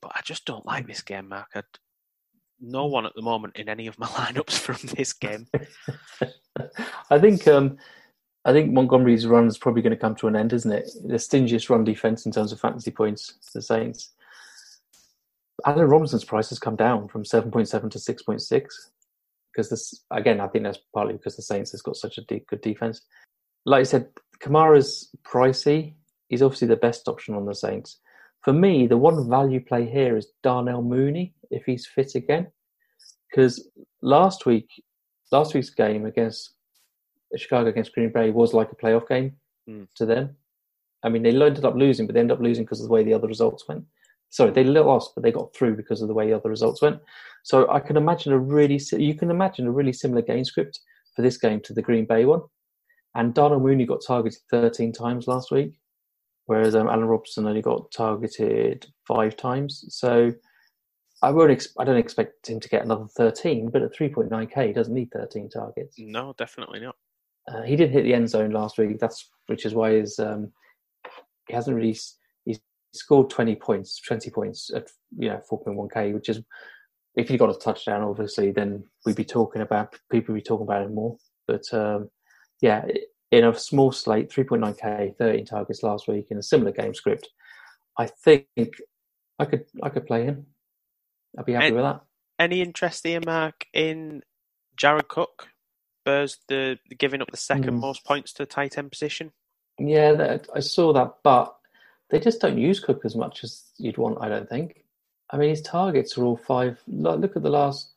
But 0.01 0.11
I 0.15 0.21
just 0.23 0.45
don't 0.45 0.65
like 0.65 0.87
this 0.87 1.01
game, 1.01 1.29
Mark. 1.29 1.47
I'd, 1.55 1.63
no 2.61 2.85
one 2.85 3.05
at 3.05 3.13
the 3.15 3.21
moment 3.21 3.55
in 3.55 3.69
any 3.69 3.87
of 3.87 3.97
my 3.99 4.07
lineups 4.07 4.57
from 4.57 4.77
this 4.95 5.13
game. 5.13 5.47
I 7.09 7.19
think 7.19 7.47
um, 7.47 7.77
I 8.45 8.51
think 8.51 8.71
Montgomery's 8.71 9.27
run 9.27 9.47
is 9.47 9.57
probably 9.57 9.81
going 9.81 9.91
to 9.91 9.97
come 9.97 10.15
to 10.15 10.27
an 10.27 10.35
end, 10.35 10.53
isn't 10.53 10.71
it? 10.71 10.89
The 11.05 11.15
stingiest 11.15 11.69
run 11.69 11.83
defense 11.83 12.25
in 12.25 12.31
terms 12.31 12.51
of 12.51 12.59
fantasy 12.59 12.91
points 12.91 13.37
the 13.53 13.61
Saints. 13.61 14.11
Allen 15.65 15.87
Robinson's 15.87 16.23
price 16.23 16.49
has 16.49 16.59
come 16.59 16.77
down 16.77 17.07
from 17.09 17.25
seven 17.25 17.51
point 17.51 17.67
seven 17.67 17.89
to 17.89 17.99
six 17.99 18.23
point 18.23 18.41
six 18.41 18.91
because 19.59 19.69
this 19.69 20.05
again, 20.11 20.39
I 20.39 20.47
think 20.47 20.63
that's 20.63 20.79
partly 20.93 21.13
because 21.13 21.35
the 21.35 21.41
Saints 21.41 21.71
has 21.71 21.81
got 21.81 21.97
such 21.97 22.17
a 22.17 22.21
de- 22.21 22.45
good 22.47 22.61
defense. 22.61 23.01
Like 23.65 23.81
I 23.81 23.83
said, 23.83 24.07
Kamara's 24.41 25.09
pricey. 25.27 25.95
He's 26.29 26.41
obviously 26.41 26.69
the 26.69 26.77
best 26.77 27.07
option 27.07 27.35
on 27.35 27.45
the 27.45 27.55
Saints. 27.55 27.99
For 28.41 28.53
me, 28.53 28.87
the 28.87 28.97
one 28.97 29.29
value 29.29 29.59
play 29.59 29.89
here 29.89 30.15
is 30.15 30.27
Darnell 30.43 30.81
Mooney 30.81 31.33
if 31.51 31.65
he's 31.65 31.85
fit 31.85 32.15
again, 32.15 32.47
because 33.29 33.67
last 34.01 34.45
week, 34.45 34.69
last 35.31 35.53
week's 35.53 35.71
game 35.71 36.05
against 36.05 36.51
Chicago 37.35 37.69
against 37.69 37.93
Green 37.93 38.11
Bay 38.11 38.31
was 38.31 38.53
like 38.53 38.71
a 38.71 38.75
playoff 38.75 39.09
game 39.09 39.33
mm. 39.69 39.87
to 39.95 40.05
them. 40.05 40.37
I 41.03 41.09
mean, 41.09 41.23
they 41.23 41.29
ended 41.29 41.65
up 41.65 41.75
losing, 41.75 42.05
but 42.05 42.13
they 42.13 42.21
ended 42.21 42.37
up 42.37 42.43
losing 42.43 42.63
because 42.63 42.79
of 42.79 42.87
the 42.87 42.93
way 42.93 43.03
the 43.03 43.13
other 43.13 43.27
results 43.27 43.67
went. 43.67 43.83
Sorry, 44.29 44.51
they 44.51 44.63
lost, 44.63 45.11
but 45.15 45.23
they 45.23 45.31
got 45.31 45.53
through 45.53 45.75
because 45.75 46.01
of 46.01 46.07
the 46.07 46.13
way 46.13 46.27
the 46.27 46.35
other 46.35 46.49
results 46.49 46.81
went. 46.81 46.99
So 47.43 47.69
I 47.71 47.79
can 47.79 47.97
imagine 47.97 48.31
a 48.31 48.37
really 48.37 48.79
you 48.91 49.15
can 49.15 49.31
imagine 49.31 49.67
a 49.67 49.71
really 49.71 49.93
similar 49.93 50.21
game 50.21 50.45
script 50.45 50.79
for 51.15 51.21
this 51.21 51.37
game 51.37 51.61
to 51.61 51.73
the 51.73 51.81
Green 51.81 52.05
Bay 52.05 52.25
one. 52.25 52.41
And 53.15 53.33
Darnell 53.33 53.59
Mooney 53.59 53.85
got 53.85 54.03
targeted 54.05 54.39
13 54.51 54.93
times 54.93 55.27
last 55.27 55.51
week, 55.51 55.73
whereas 56.45 56.75
um, 56.75 56.87
Allen 56.87 57.05
Robinson 57.05 57.47
only 57.47 57.61
got 57.61 57.91
targeted 57.91 58.85
five 59.07 59.35
times. 59.35 59.85
So 59.89 60.31
I 61.21 61.31
won't. 61.31 61.51
Ex- 61.51 61.73
I 61.77 61.83
don't 61.83 61.97
expect 61.97 62.47
him 62.49 62.59
to 62.59 62.69
get 62.69 62.83
another 62.83 63.07
13, 63.07 63.71
but 63.71 63.81
at 63.81 63.95
3.9k, 63.95 64.67
he 64.67 64.73
doesn't 64.73 64.93
need 64.93 65.11
13 65.11 65.49
targets. 65.49 65.95
No, 65.97 66.33
definitely 66.37 66.79
not. 66.79 66.95
Uh, 67.47 67.63
he 67.63 67.75
did 67.75 67.89
hit 67.89 68.03
the 68.03 68.13
end 68.13 68.29
zone 68.29 68.51
last 68.51 68.77
week. 68.77 68.99
That's 68.99 69.27
which 69.47 69.65
is 69.65 69.73
why 69.73 69.93
his 69.93 70.19
um, 70.19 70.51
he 71.47 71.55
hasn't 71.55 71.75
really 71.75 71.97
scored 72.93 73.29
20 73.29 73.55
points, 73.55 73.99
20 74.01 74.29
points 74.29 74.71
at 74.73 74.87
you 75.17 75.29
know 75.29 75.41
4.1k, 75.49 76.13
which 76.13 76.29
is 76.29 76.41
if 77.15 77.27
he 77.29 77.37
got 77.37 77.53
a 77.55 77.59
touchdown, 77.59 78.03
obviously, 78.03 78.51
then 78.51 78.83
we'd 79.05 79.15
be 79.15 79.25
talking 79.25 79.61
about 79.61 79.95
people 80.11 80.33
would 80.33 80.39
be 80.39 80.47
talking 80.47 80.65
about 80.65 80.83
it 80.83 80.91
more. 80.91 81.17
But 81.47 81.63
um, 81.73 82.09
yeah, 82.61 82.85
in 83.31 83.45
a 83.45 83.57
small 83.57 83.91
slate, 83.91 84.29
3.9k, 84.29 85.17
13 85.17 85.45
targets 85.45 85.83
last 85.83 86.07
week 86.07 86.27
in 86.29 86.37
a 86.37 86.43
similar 86.43 86.71
game 86.71 86.93
script, 86.93 87.29
I 87.97 88.07
think 88.07 88.47
I 89.37 89.45
could 89.45 89.65
I 89.81 89.89
could 89.89 90.05
play 90.05 90.25
him. 90.25 90.47
I'd 91.37 91.45
be 91.45 91.53
happy 91.53 91.71
with 91.71 91.83
that. 91.83 92.01
Any 92.37 92.61
interest 92.61 93.05
here, 93.05 93.19
Mark, 93.25 93.65
in 93.73 94.23
Jared 94.77 95.09
Cook, 95.09 95.49
Spurs 96.03 96.37
the 96.47 96.79
giving 96.97 97.21
up 97.21 97.31
the 97.31 97.37
second 97.37 97.75
Mm. 97.75 97.81
most 97.81 98.05
points 98.05 98.33
to 98.33 98.43
the 98.43 98.47
tight 98.47 98.77
end 98.77 98.91
position. 98.91 99.31
Yeah, 99.77 100.13
that, 100.13 100.47
I 100.53 100.59
saw 100.59 100.91
that, 100.93 101.15
but 101.23 101.55
they 102.09 102.19
just 102.19 102.41
don't 102.41 102.57
use 102.57 102.79
Cook 102.79 103.01
as 103.05 103.15
much 103.15 103.43
as 103.43 103.65
you'd 103.77 103.97
want. 103.97 104.17
I 104.21 104.29
don't 104.29 104.49
think. 104.49 104.83
I 105.31 105.37
mean, 105.37 105.49
his 105.49 105.61
targets 105.61 106.17
are 106.17 106.23
all 106.25 106.37
five. 106.37 106.79
Look 106.87 107.35
at 107.35 107.43
the 107.43 107.49
last, 107.49 107.91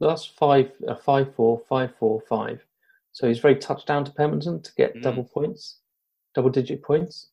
last 0.00 0.36
five, 0.36 0.72
uh, 0.88 0.96
five, 0.96 1.34
four, 1.34 1.60
five, 1.68 1.94
four, 1.98 2.20
five. 2.28 2.64
So 3.12 3.28
he's 3.28 3.38
very 3.38 3.56
touchdown 3.56 4.02
dependent 4.04 4.42
to 4.42 4.52
Pemberton 4.52 4.62
to 4.62 4.74
get 4.74 4.94
Mm. 4.96 5.02
double 5.02 5.24
points, 5.24 5.78
double 6.34 6.50
digit 6.50 6.82
points. 6.82 7.30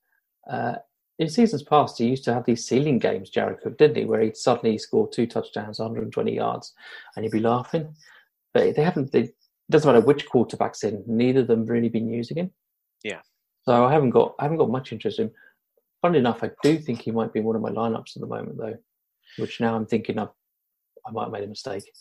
Uh, 0.50 0.76
in 1.18 1.30
seasons 1.30 1.64
past, 1.64 1.98
he 1.98 2.08
used 2.08 2.24
to 2.26 2.34
have 2.34 2.46
these 2.46 2.66
ceiling 2.66 3.00
games, 3.00 3.30
Jared 3.30 3.62
Cook, 3.62 3.78
didn't 3.78 3.98
he? 3.98 4.06
Where 4.06 4.22
he'd 4.22 4.38
suddenly 4.38 4.78
score 4.78 5.08
two 5.10 5.28
touchdowns, 5.28 5.80
120 5.80 6.36
yards, 6.36 6.74
and 7.16 7.26
you'd 7.26 7.32
be 7.32 7.40
laughing. 7.40 7.96
But 8.54 8.76
they 8.76 8.84
haven't. 8.84 9.12
They, 9.12 9.22
it 9.22 9.36
doesn't 9.70 9.92
matter 9.92 10.06
which 10.06 10.28
quarterback's 10.28 10.84
in. 10.84 11.04
Neither 11.08 11.42
of 11.42 11.48
them 11.48 11.66
really 11.66 11.90
been 11.90 12.10
using 12.10 12.38
him. 12.38 12.52
Yeah. 13.04 13.22
So 13.64 13.86
I 13.86 13.92
haven't 13.94 14.10
got 14.10 14.36
I 14.40 14.44
haven't 14.44 14.58
got 14.58 14.70
much 14.70 14.92
interest 14.92 15.20
in 15.20 15.28
him. 15.28 15.34
Funnily 16.02 16.20
enough, 16.20 16.44
I 16.44 16.52
do 16.64 16.78
think 16.80 17.02
he 17.02 17.12
might 17.12 17.32
be 17.32 17.40
in 17.40 17.46
one 17.46 17.56
of 17.56 17.62
my 17.62 17.70
lineups 17.70 18.16
at 18.16 18.22
the 18.22 18.28
moment, 18.28 18.58
though, 18.58 18.78
which 19.38 19.60
now 19.60 19.76
I'm 19.76 19.86
thinking 19.86 20.18
I, 20.18 20.28
I 21.06 21.12
might 21.12 21.24
have 21.24 21.32
made 21.32 21.44
a 21.44 21.48
mistake. 21.48 21.84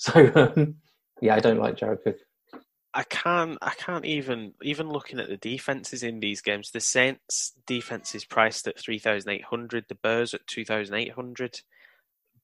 So 0.00 0.30
um, 0.36 0.76
yeah, 1.20 1.34
I 1.34 1.40
don't 1.40 1.58
like 1.58 1.76
Jared 1.76 2.04
Cook. 2.04 2.18
I 2.94 3.02
can't. 3.02 3.58
I 3.60 3.70
can't 3.70 4.04
even. 4.04 4.54
Even 4.62 4.88
looking 4.90 5.18
at 5.18 5.28
the 5.28 5.36
defenses 5.36 6.04
in 6.04 6.20
these 6.20 6.40
games, 6.40 6.70
the 6.70 6.78
Saints' 6.78 7.52
defense 7.66 8.14
is 8.14 8.24
priced 8.24 8.68
at 8.68 8.78
three 8.78 9.00
thousand 9.00 9.30
eight 9.32 9.42
hundred. 9.44 9.86
The 9.88 9.96
Bears 9.96 10.34
at 10.34 10.46
two 10.46 10.64
thousand 10.64 10.94
eight 10.94 11.12
hundred. 11.14 11.62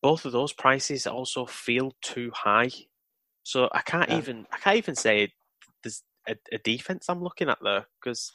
Both 0.03 0.25
of 0.25 0.33
those 0.33 0.53
prices 0.53 1.07
also 1.07 1.47
feel 1.47 1.93
too 2.03 2.33
high. 2.35 2.71
So 3.45 3.69
I 3.71 3.83
can't 3.83 4.11
Yeah. 4.11 4.19
even. 4.19 4.47
I 4.53 4.59
can't 4.59 4.79
even 4.79 4.97
say 4.97 5.33
there's 5.85 6.03
a, 6.29 6.35
a 6.51 6.59
defense 6.59 7.07
I'm 7.09 7.23
looking 7.23 7.49
at 7.49 7.59
there 7.63 7.87
because 8.03 8.33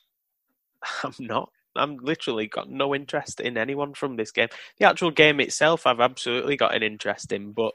I'm 1.03 1.13
not. 1.19 1.51
I'm 1.79 1.97
literally 1.97 2.47
got 2.47 2.69
no 2.69 2.93
interest 2.93 3.39
in 3.39 3.57
anyone 3.57 3.93
from 3.93 4.15
this 4.15 4.31
game. 4.31 4.49
The 4.79 4.87
actual 4.87 5.11
game 5.11 5.39
itself, 5.39 5.87
I've 5.87 5.99
absolutely 5.99 6.57
got 6.57 6.75
an 6.75 6.83
interest 6.83 7.31
in, 7.31 7.51
but 7.51 7.73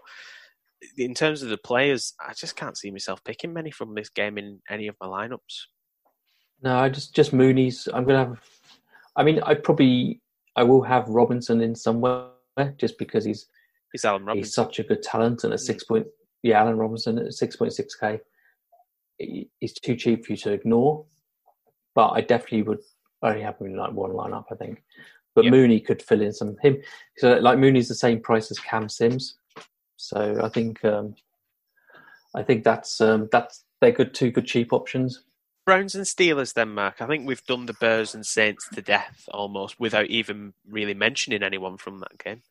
in 0.97 1.15
terms 1.15 1.43
of 1.43 1.49
the 1.49 1.59
players, 1.59 2.15
I 2.21 2.35
just 2.35 2.57
can't 2.57 2.77
see 2.77 2.91
myself 2.91 3.23
picking 3.25 3.53
many 3.53 3.71
from 3.71 3.95
this 3.95 4.09
game 4.09 4.39
in 4.39 4.61
any 4.69 4.87
of 4.89 4.97
my 5.01 5.07
lineups. 5.07 5.67
No, 6.63 6.77
I 6.77 6.89
just 6.89 7.15
just 7.15 7.33
Mooney's. 7.33 7.89
I'm 7.93 8.05
gonna 8.05 8.19
have. 8.19 8.41
I 9.17 9.23
mean, 9.23 9.41
I 9.43 9.55
probably 9.55 10.21
I 10.57 10.63
will 10.63 10.83
have 10.83 11.09
Robinson 11.09 11.61
in 11.61 11.75
somewhere 11.75 12.29
just 12.79 12.99
because 12.99 13.25
he's 13.25 13.47
It's 13.93 14.05
Allen 14.05 14.25
Robinson. 14.25 14.45
he's 14.45 14.55
such 14.55 14.79
a 14.79 14.85
good 14.85 15.03
talent 15.03 15.45
and 15.45 15.53
a 15.53 15.59
six 15.59 15.85
mm. 15.85 15.89
point 15.89 16.07
yeah 16.43 16.61
Allen 16.61 16.79
Robinson 16.79 17.19
at 17.19 17.33
six 17.35 17.57
point 17.57 17.73
six 17.73 17.95
k. 17.95 18.21
He's 19.19 19.75
too 19.75 19.97
cheap 19.97 20.27
for 20.27 20.33
you 20.33 20.37
to 20.39 20.53
ignore, 20.53 21.05
but 21.95 22.09
I 22.11 22.21
definitely 22.21 22.63
would 22.63 22.81
only 23.25 23.43
him 23.43 23.55
in 23.61 23.77
like 23.77 23.93
one 23.93 24.11
lineup. 24.13 24.45
I 24.51 24.55
think, 24.55 24.83
but 25.35 25.45
Yeah. 25.45 25.51
Mooney 25.51 25.81
could 25.81 26.03
fill 26.03 26.21
in 26.23 26.33
some 26.33 26.57
him. 26.63 26.79
So 27.19 27.35
like 27.39 27.59
Mooney's 27.59 27.89
the 27.89 27.95
same 27.95 28.21
price 28.21 28.51
as 28.51 28.59
Cam 28.59 28.89
Sims, 28.89 29.37
so 29.97 30.41
I 30.43 30.49
think 30.49 30.85
um, 30.85 31.15
I 32.35 32.43
think 32.43 32.65
that's 32.65 33.01
um, 33.01 33.29
that's 33.33 33.65
they're 33.81 33.93
good 33.93 34.15
two 34.15 34.31
good 34.31 34.47
cheap 34.47 34.73
options. 34.73 35.23
Browns 35.67 35.95
and 35.95 36.05
Steelers, 36.05 36.53
then, 36.53 36.75
Mark. 36.75 37.01
I 37.01 37.07
think 37.07 37.27
we've 37.27 37.43
done 37.47 37.65
the 37.65 37.73
Bears 37.73 38.15
and 38.15 38.27
Saints 38.27 38.69
to 38.75 38.83
death 38.83 39.27
almost 39.33 39.81
without 39.81 40.09
even 40.09 40.53
really 40.69 40.93
mentioning 40.93 41.43
anyone 41.43 41.79
from 41.79 42.01
that 42.01 42.19
game. 42.23 42.43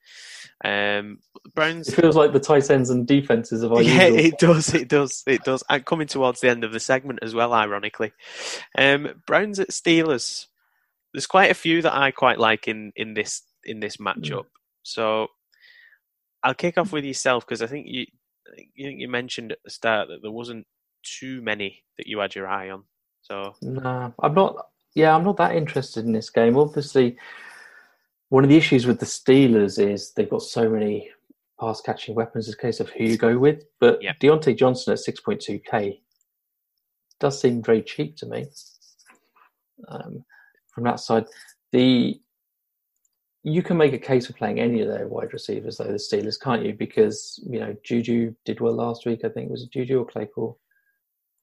Um, 0.65 1.19
Browns. 1.53 1.89
It 1.89 2.01
feels 2.01 2.15
like 2.15 2.33
the 2.33 2.39
tight 2.39 2.71
ends 2.71 2.89
and 2.89 3.05
defenses 3.05 3.61
of 3.61 3.71
our 3.71 3.81
Yeah, 3.83 4.07
usual. 4.07 4.19
it 4.25 4.39
does. 4.39 4.73
It 4.73 4.87
does. 4.87 5.23
It 5.27 5.43
does. 5.43 5.63
And 5.69 5.85
coming 5.85 6.07
towards 6.07 6.41
the 6.41 6.49
end 6.49 6.63
of 6.63 6.71
the 6.71 6.79
segment 6.79 7.19
as 7.21 7.35
well, 7.35 7.53
ironically. 7.53 8.13
Um, 8.75 9.21
Browns 9.27 9.59
at 9.59 9.69
Steelers. 9.69 10.47
There's 11.13 11.27
quite 11.27 11.51
a 11.51 11.55
few 11.55 11.81
that 11.81 11.93
I 11.95 12.11
quite 12.11 12.39
like 12.39 12.67
in 12.67 12.91
in 12.95 13.13
this 13.13 13.43
in 13.63 13.79
this 13.79 13.97
matchup. 13.97 14.45
So 14.83 15.27
I'll 16.43 16.53
kick 16.53 16.77
off 16.77 16.91
with 16.91 17.05
yourself 17.05 17.45
because 17.45 17.61
I 17.61 17.67
think 17.67 17.87
you 17.87 18.05
you 18.75 18.89
you 18.89 19.07
mentioned 19.07 19.51
at 19.51 19.59
the 19.63 19.69
start 19.69 20.07
that 20.09 20.21
there 20.21 20.31
wasn't 20.31 20.65
too 21.03 21.41
many 21.41 21.83
that 21.97 22.07
you 22.07 22.19
had 22.19 22.35
your 22.35 22.47
eye 22.47 22.69
on. 22.69 22.83
So 23.21 23.55
Nah, 23.61 24.11
I'm 24.21 24.33
not. 24.33 24.67
Yeah, 24.95 25.15
I'm 25.15 25.23
not 25.23 25.37
that 25.37 25.55
interested 25.55 26.05
in 26.05 26.11
this 26.11 26.29
game. 26.29 26.57
Obviously, 26.57 27.17
one 28.29 28.43
of 28.43 28.49
the 28.49 28.57
issues 28.57 28.85
with 28.85 28.99
the 28.99 29.05
Steelers 29.05 29.79
is 29.79 30.11
they've 30.13 30.29
got 30.29 30.43
so 30.43 30.69
many 30.69 31.09
pass 31.59 31.81
catching 31.81 32.15
weapons. 32.15 32.47
It's 32.47 32.57
a 32.57 32.61
case 32.61 32.79
of 32.79 32.89
who 32.89 33.03
you 33.05 33.17
go 33.17 33.37
with. 33.37 33.63
But 33.79 34.01
Yeah. 34.01 34.13
Diontae 34.21 34.57
Johnson 34.57 34.93
at 34.93 34.99
6.2k 34.99 35.99
does 37.19 37.39
seem 37.39 37.63
very 37.63 37.81
cheap 37.81 38.17
to 38.17 38.25
me. 38.25 38.45
Um, 39.87 40.23
from 40.73 40.83
that 40.85 40.99
side, 40.99 41.25
the 41.71 42.19
you 43.45 43.61
can 43.61 43.75
make 43.75 43.91
a 43.91 43.99
case 43.99 44.27
for 44.27 44.33
playing 44.33 44.59
any 44.59 44.81
of 44.81 44.87
their 44.87 45.07
wide 45.07 45.33
receivers, 45.33 45.77
though 45.77 45.83
the 45.83 45.93
Steelers, 45.93 46.39
can't 46.39 46.63
you? 46.63 46.73
Because 46.73 47.43
you 47.49 47.59
know 47.59 47.75
Juju 47.83 48.33
did 48.45 48.59
well 48.61 48.73
last 48.73 49.05
week. 49.05 49.21
I 49.25 49.29
think 49.29 49.49
was 49.49 49.63
it 49.63 49.71
Juju 49.71 49.99
or 49.99 50.05
Claypool. 50.05 50.57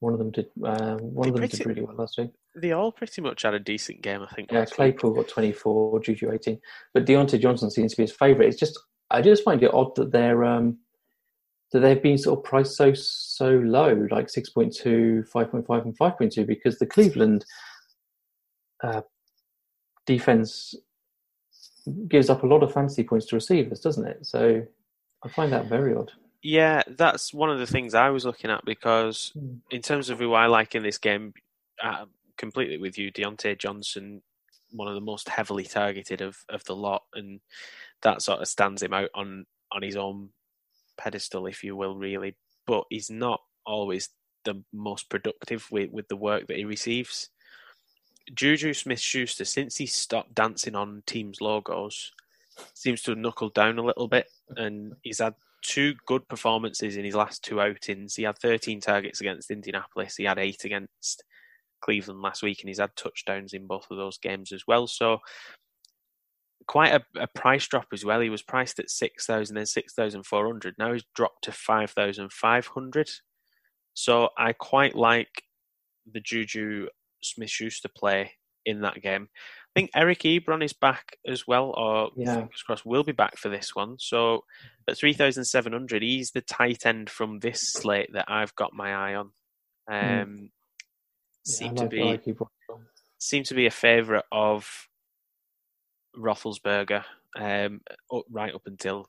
One 0.00 0.14
of 0.14 0.18
them 0.18 0.30
did. 0.30 0.46
Um, 0.64 0.98
one 0.98 1.28
of 1.28 1.34
them 1.34 1.42
pretty- 1.42 1.58
did 1.58 1.66
really 1.66 1.82
well 1.82 1.96
last 1.96 2.16
week. 2.18 2.30
they 2.56 2.72
all 2.72 2.90
pretty 2.90 3.20
much 3.20 3.42
had 3.42 3.52
a 3.54 3.60
decent 3.60 4.00
game, 4.00 4.22
I 4.22 4.34
think. 4.34 4.50
Yeah, 4.50 4.60
last 4.60 4.70
week. 4.70 4.76
Claypool 4.76 5.14
got 5.14 5.28
24, 5.28 6.00
Juju 6.00 6.32
18. 6.32 6.58
But 6.94 7.04
Diontae 7.04 7.38
Johnson 7.38 7.70
seems 7.70 7.92
to 7.92 7.98
be 7.98 8.04
his 8.04 8.12
favourite. 8.12 8.48
It's 8.48 8.58
just, 8.58 8.78
I 9.10 9.20
just 9.20 9.44
find 9.44 9.62
it 9.62 9.72
odd 9.74 9.94
that 9.96 10.10
they're, 10.10 10.42
um, 10.42 10.78
that 11.72 11.80
they've 11.80 12.02
been 12.02 12.18
sort 12.18 12.38
of 12.38 12.44
priced 12.44 12.76
so, 12.76 12.92
so 12.94 13.50
low, 13.50 14.08
like 14.10 14.26
6.2, 14.28 15.30
5.5 15.30 15.84
and 15.84 15.98
5.2, 15.98 16.46
because 16.46 16.78
the 16.78 16.86
Cleveland 16.86 17.44
uh, 18.82 19.02
defence 20.18 20.74
gives 22.08 22.28
up 22.30 22.42
a 22.42 22.46
lot 22.46 22.62
of 22.62 22.72
fantasy 22.72 23.02
points 23.04 23.26
to 23.26 23.36
receivers, 23.36 23.80
doesn't 23.80 24.06
it? 24.06 24.26
So 24.26 24.62
I 25.24 25.28
find 25.28 25.52
that 25.52 25.66
very 25.66 25.94
odd. 25.94 26.12
Yeah, 26.42 26.82
that's 26.86 27.34
one 27.34 27.50
of 27.50 27.58
the 27.58 27.66
things 27.66 27.94
I 27.94 28.10
was 28.10 28.24
looking 28.24 28.50
at 28.50 28.64
because, 28.64 29.30
Hmm. 29.34 29.56
in 29.70 29.82
terms 29.82 30.10
of 30.10 30.18
who 30.18 30.32
I 30.34 30.46
like 30.46 30.74
in 30.74 30.82
this 30.82 30.98
game, 30.98 31.34
I'm 31.82 32.08
completely 32.36 32.78
with 32.78 32.98
you. 32.98 33.12
Diontae 33.12 33.58
Johnson, 33.58 34.22
one 34.70 34.88
of 34.88 34.94
the 34.94 35.00
most 35.00 35.28
heavily 35.28 35.64
targeted 35.64 36.20
of, 36.20 36.36
of 36.48 36.64
the 36.64 36.76
lot, 36.76 37.02
and 37.14 37.40
that 38.02 38.22
sort 38.22 38.40
of 38.40 38.48
stands 38.48 38.82
him 38.82 38.92
out 38.94 39.10
on, 39.14 39.46
on 39.72 39.82
his 39.82 39.96
own 39.96 40.30
pedestal, 40.98 41.46
if 41.46 41.62
you 41.64 41.76
will, 41.76 41.96
really. 41.96 42.36
But 42.66 42.84
he's 42.90 43.10
not 43.10 43.40
always 43.66 44.08
the 44.44 44.62
most 44.72 45.10
productive 45.10 45.66
with, 45.70 45.90
with 45.90 46.08
the 46.08 46.16
work 46.16 46.46
that 46.46 46.56
he 46.56 46.64
receives. 46.64 47.28
Juju 48.34 48.74
Smith 48.74 49.00
Schuster, 49.00 49.44
since 49.44 49.76
he 49.76 49.86
stopped 49.86 50.34
dancing 50.34 50.74
on 50.74 51.02
teams' 51.06 51.40
logos, 51.40 52.12
seems 52.74 53.02
to 53.02 53.12
have 53.12 53.18
knuckled 53.18 53.54
down 53.54 53.78
a 53.78 53.84
little 53.84 54.08
bit, 54.08 54.26
and 54.56 54.94
he's 55.02 55.18
had 55.18 55.34
two 55.62 55.94
good 56.06 56.26
performances 56.28 56.96
in 56.96 57.04
his 57.04 57.14
last 57.14 57.42
two 57.42 57.60
outings. 57.60 58.14
He 58.14 58.22
had 58.22 58.38
13 58.38 58.80
targets 58.80 59.20
against 59.20 59.50
Indianapolis. 59.50 60.16
He 60.16 60.24
had 60.24 60.38
eight 60.38 60.64
against 60.64 61.24
Cleveland 61.80 62.22
last 62.22 62.42
week, 62.42 62.60
and 62.60 62.68
he's 62.68 62.80
had 62.80 62.94
touchdowns 62.96 63.52
in 63.52 63.66
both 63.66 63.86
of 63.90 63.96
those 63.96 64.18
games 64.18 64.52
as 64.52 64.66
well. 64.66 64.86
So 64.86 65.20
quite 66.66 66.92
a, 66.92 67.02
a 67.20 67.26
price 67.26 67.66
drop 67.66 67.86
as 67.92 68.04
well. 68.04 68.20
He 68.20 68.30
was 68.30 68.42
priced 68.42 68.78
at 68.78 68.90
6,000 68.90 69.56
and 69.56 69.68
6,400. 69.68 70.74
Now 70.78 70.92
he's 70.92 71.04
dropped 71.14 71.44
to 71.44 71.52
5,500. 71.52 73.10
So 73.94 74.28
I 74.38 74.52
quite 74.52 74.94
like 74.94 75.42
the 76.10 76.20
Juju 76.20 76.86
Smith 77.22 77.50
Schuster 77.50 77.88
play 77.88 78.32
in 78.66 78.80
that 78.82 79.00
game. 79.02 79.28
I 79.32 79.80
think 79.80 79.90
Eric 79.94 80.20
Ebron 80.20 80.64
is 80.64 80.72
back 80.72 81.16
as 81.26 81.46
well, 81.46 81.70
or 81.76 82.10
Yeah. 82.16 82.34
fingers 82.34 82.62
crossed 82.62 82.84
will 82.84 83.04
be 83.04 83.12
back 83.12 83.36
for 83.38 83.48
this 83.48 83.74
one. 83.74 83.98
So 83.98 84.44
at 84.88 84.98
3,700, 84.98 86.02
he's 86.02 86.32
the 86.32 86.40
tight 86.40 86.84
end 86.84 87.08
from 87.08 87.38
this 87.38 87.72
slate 87.72 88.12
that 88.12 88.26
I've 88.28 88.54
got 88.56 88.72
my 88.72 88.92
eye 88.92 89.14
on. 89.14 89.32
Mm. 89.88 90.22
Um, 90.22 90.50
Yeah, 91.46 91.52
seem 91.54 91.74
to 91.76 91.82
be 91.88 91.98
seem 93.18 93.44
to 93.44 93.54
be 93.54 93.66
a 93.66 93.70
favourite 93.70 94.24
of 94.30 94.88
Roethlisberger, 96.16 97.04
um, 97.36 97.80
right 98.28 98.54
up 98.54 98.66
until 98.66 99.08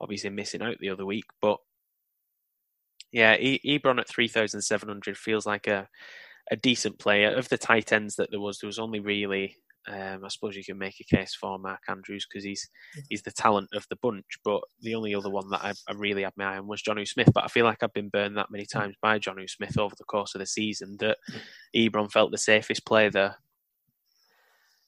obviously 0.00 0.30
missing 0.30 0.62
out 0.62 0.78
the 0.80 0.90
other 0.90 1.06
week. 1.06 1.24
But 1.40 1.58
yeah, 3.12 3.36
e- 3.38 3.60
Ebron 3.78 4.00
at 4.00 4.08
three 4.08 4.28
thousand 4.28 4.62
seven 4.62 4.88
hundred 4.88 5.16
feels 5.16 5.46
like 5.46 5.66
a 5.66 5.88
a 6.50 6.56
decent 6.56 6.98
player 6.98 7.34
of 7.34 7.48
the 7.48 7.58
tight 7.58 7.92
ends 7.92 8.16
that 8.16 8.30
there 8.30 8.40
was. 8.40 8.58
There 8.58 8.68
was 8.68 8.78
only 8.78 9.00
really. 9.00 9.56
Um, 9.88 10.24
I 10.24 10.28
suppose 10.28 10.56
you 10.56 10.62
can 10.62 10.76
make 10.76 11.00
a 11.00 11.16
case 11.16 11.34
for 11.34 11.58
Mark 11.58 11.80
Andrews 11.88 12.26
because 12.30 12.44
he's 12.44 12.68
he's 13.08 13.22
the 13.22 13.32
talent 13.32 13.70
of 13.72 13.86
the 13.88 13.96
bunch. 14.02 14.26
But 14.44 14.60
the 14.82 14.94
only 14.94 15.14
other 15.14 15.30
one 15.30 15.48
that 15.50 15.64
I, 15.64 15.72
I 15.88 15.94
really 15.94 16.22
had 16.22 16.34
my 16.36 16.44
eye 16.44 16.58
on 16.58 16.66
was 16.66 16.82
Jonnu 16.82 17.08
Smith. 17.08 17.30
But 17.32 17.44
I 17.44 17.48
feel 17.48 17.64
like 17.64 17.82
I've 17.82 17.92
been 17.94 18.10
burned 18.10 18.36
that 18.36 18.50
many 18.50 18.66
times 18.66 18.94
by 19.00 19.18
Jonnu 19.18 19.48
Smith 19.48 19.78
over 19.78 19.94
the 19.96 20.04
course 20.04 20.34
of 20.34 20.40
the 20.40 20.46
season 20.46 20.96
that 21.00 21.16
Ebron 21.74 22.12
felt 22.12 22.30
the 22.30 22.38
safest 22.38 22.84
play 22.84 23.08
there. 23.08 23.36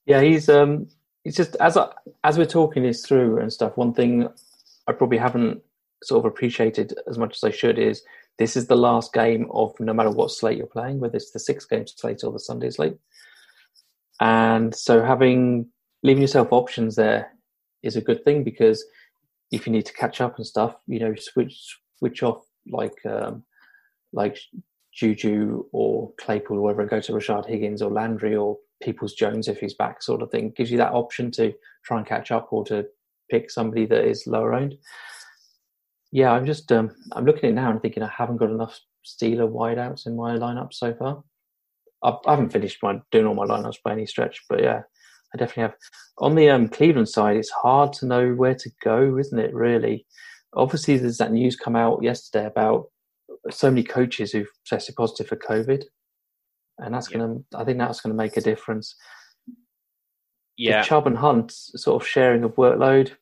Yeah, 0.04 0.20
he's 0.20 0.48
um 0.48 0.88
he's 1.24 1.36
just 1.36 1.56
as 1.56 1.76
I, 1.76 1.90
as 2.24 2.36
we're 2.36 2.44
talking 2.44 2.82
this 2.82 3.04
through 3.06 3.38
and 3.38 3.52
stuff. 3.52 3.76
One 3.76 3.94
thing 3.94 4.28
I 4.86 4.92
probably 4.92 5.18
haven't 5.18 5.62
sort 6.02 6.24
of 6.24 6.30
appreciated 6.30 6.94
as 7.08 7.18
much 7.18 7.36
as 7.36 7.44
I 7.44 7.50
should 7.50 7.78
is 7.78 8.02
this 8.38 8.56
is 8.56 8.66
the 8.66 8.76
last 8.76 9.12
game 9.12 9.46
of 9.50 9.78
no 9.78 9.92
matter 9.92 10.10
what 10.10 10.30
slate 10.30 10.58
you're 10.58 10.66
playing, 10.66 11.00
whether 11.00 11.16
it's 11.16 11.32
the 11.32 11.38
six 11.38 11.64
game 11.64 11.86
slate 11.86 12.24
or 12.24 12.32
the 12.32 12.40
Sunday 12.40 12.70
slate. 12.70 12.96
And 14.20 14.74
so 14.74 15.04
having 15.04 15.68
leaving 16.02 16.22
yourself 16.22 16.48
options 16.50 16.96
there 16.96 17.32
is 17.82 17.96
a 17.96 18.00
good 18.00 18.24
thing 18.24 18.44
because 18.44 18.84
if 19.50 19.66
you 19.66 19.72
need 19.72 19.86
to 19.86 19.92
catch 19.92 20.20
up 20.20 20.36
and 20.36 20.46
stuff, 20.46 20.76
you 20.86 20.98
know, 20.98 21.14
switch 21.16 21.78
switch 21.98 22.22
off 22.22 22.44
like 22.70 22.94
um, 23.04 23.44
like 24.12 24.38
Juju 24.92 25.66
or 25.72 26.12
Claypool 26.18 26.58
or 26.58 26.62
whatever, 26.62 26.82
and 26.82 26.90
go 26.90 27.00
to 27.00 27.12
Rashard 27.12 27.46
Higgins 27.46 27.82
or 27.82 27.90
Landry 27.90 28.34
or 28.34 28.58
Peoples 28.82 29.14
Jones 29.14 29.48
if 29.48 29.60
he's 29.60 29.74
back, 29.74 30.02
sort 30.02 30.22
of 30.22 30.30
thing. 30.30 30.52
Gives 30.56 30.70
you 30.70 30.78
that 30.78 30.92
option 30.92 31.30
to 31.32 31.52
try 31.84 31.98
and 31.98 32.06
catch 32.06 32.30
up 32.30 32.52
or 32.52 32.64
to 32.66 32.86
pick 33.30 33.50
somebody 33.50 33.86
that 33.86 34.04
is 34.04 34.26
lower 34.26 34.54
owned. 34.54 34.76
Yeah, 36.12 36.30
I'm 36.32 36.46
just 36.46 36.70
um, 36.70 36.94
I'm 37.12 37.24
looking 37.24 37.44
at 37.44 37.50
it 37.50 37.54
now 37.54 37.70
and 37.70 37.80
thinking 37.80 38.02
I 38.02 38.10
haven't 38.16 38.36
got 38.36 38.50
enough 38.50 38.78
Steeler 39.04 39.50
wideouts 39.50 40.06
in 40.06 40.14
my 40.14 40.36
lineup 40.36 40.72
so 40.72 40.94
far. 40.94 41.24
I've, 42.04 42.14
I 42.26 42.32
haven't 42.32 42.52
finished 42.52 42.82
my 42.82 43.00
doing 43.10 43.26
all 43.26 43.34
my 43.34 43.46
lineups 43.46 43.82
by 43.84 43.92
any 43.92 44.06
stretch, 44.06 44.42
but 44.48 44.62
yeah, 44.62 44.82
I 45.34 45.38
definitely 45.38 45.62
have. 45.62 45.74
On 46.18 46.34
the 46.34 46.50
um, 46.50 46.68
Cleveland 46.68 47.08
side, 47.08 47.36
it's 47.36 47.50
hard 47.50 47.92
to 47.94 48.06
know 48.06 48.32
where 48.32 48.54
to 48.54 48.70
go, 48.84 49.16
isn't 49.18 49.38
it? 49.38 49.54
Really, 49.54 50.06
obviously, 50.54 50.98
there's 50.98 51.18
that 51.18 51.32
news 51.32 51.56
come 51.56 51.76
out 51.76 52.02
yesterday 52.02 52.46
about 52.46 52.86
so 53.50 53.70
many 53.70 53.82
coaches 53.82 54.32
who've 54.32 54.50
tested 54.66 54.96
positive 54.96 55.28
for 55.28 55.36
COVID, 55.36 55.84
and 56.78 56.94
that's 56.94 57.10
yeah. 57.10 57.18
going 57.18 57.44
to. 57.50 57.58
I 57.58 57.64
think 57.64 57.78
that's 57.78 58.00
going 58.00 58.12
to 58.14 58.22
make 58.22 58.36
a 58.36 58.42
difference. 58.42 58.94
Yeah, 60.58 60.82
Chubb 60.82 61.06
and 61.06 61.16
Hunt 61.16 61.52
sort 61.52 62.02
of 62.02 62.06
sharing 62.06 62.44
of 62.44 62.54
workload 62.56 63.12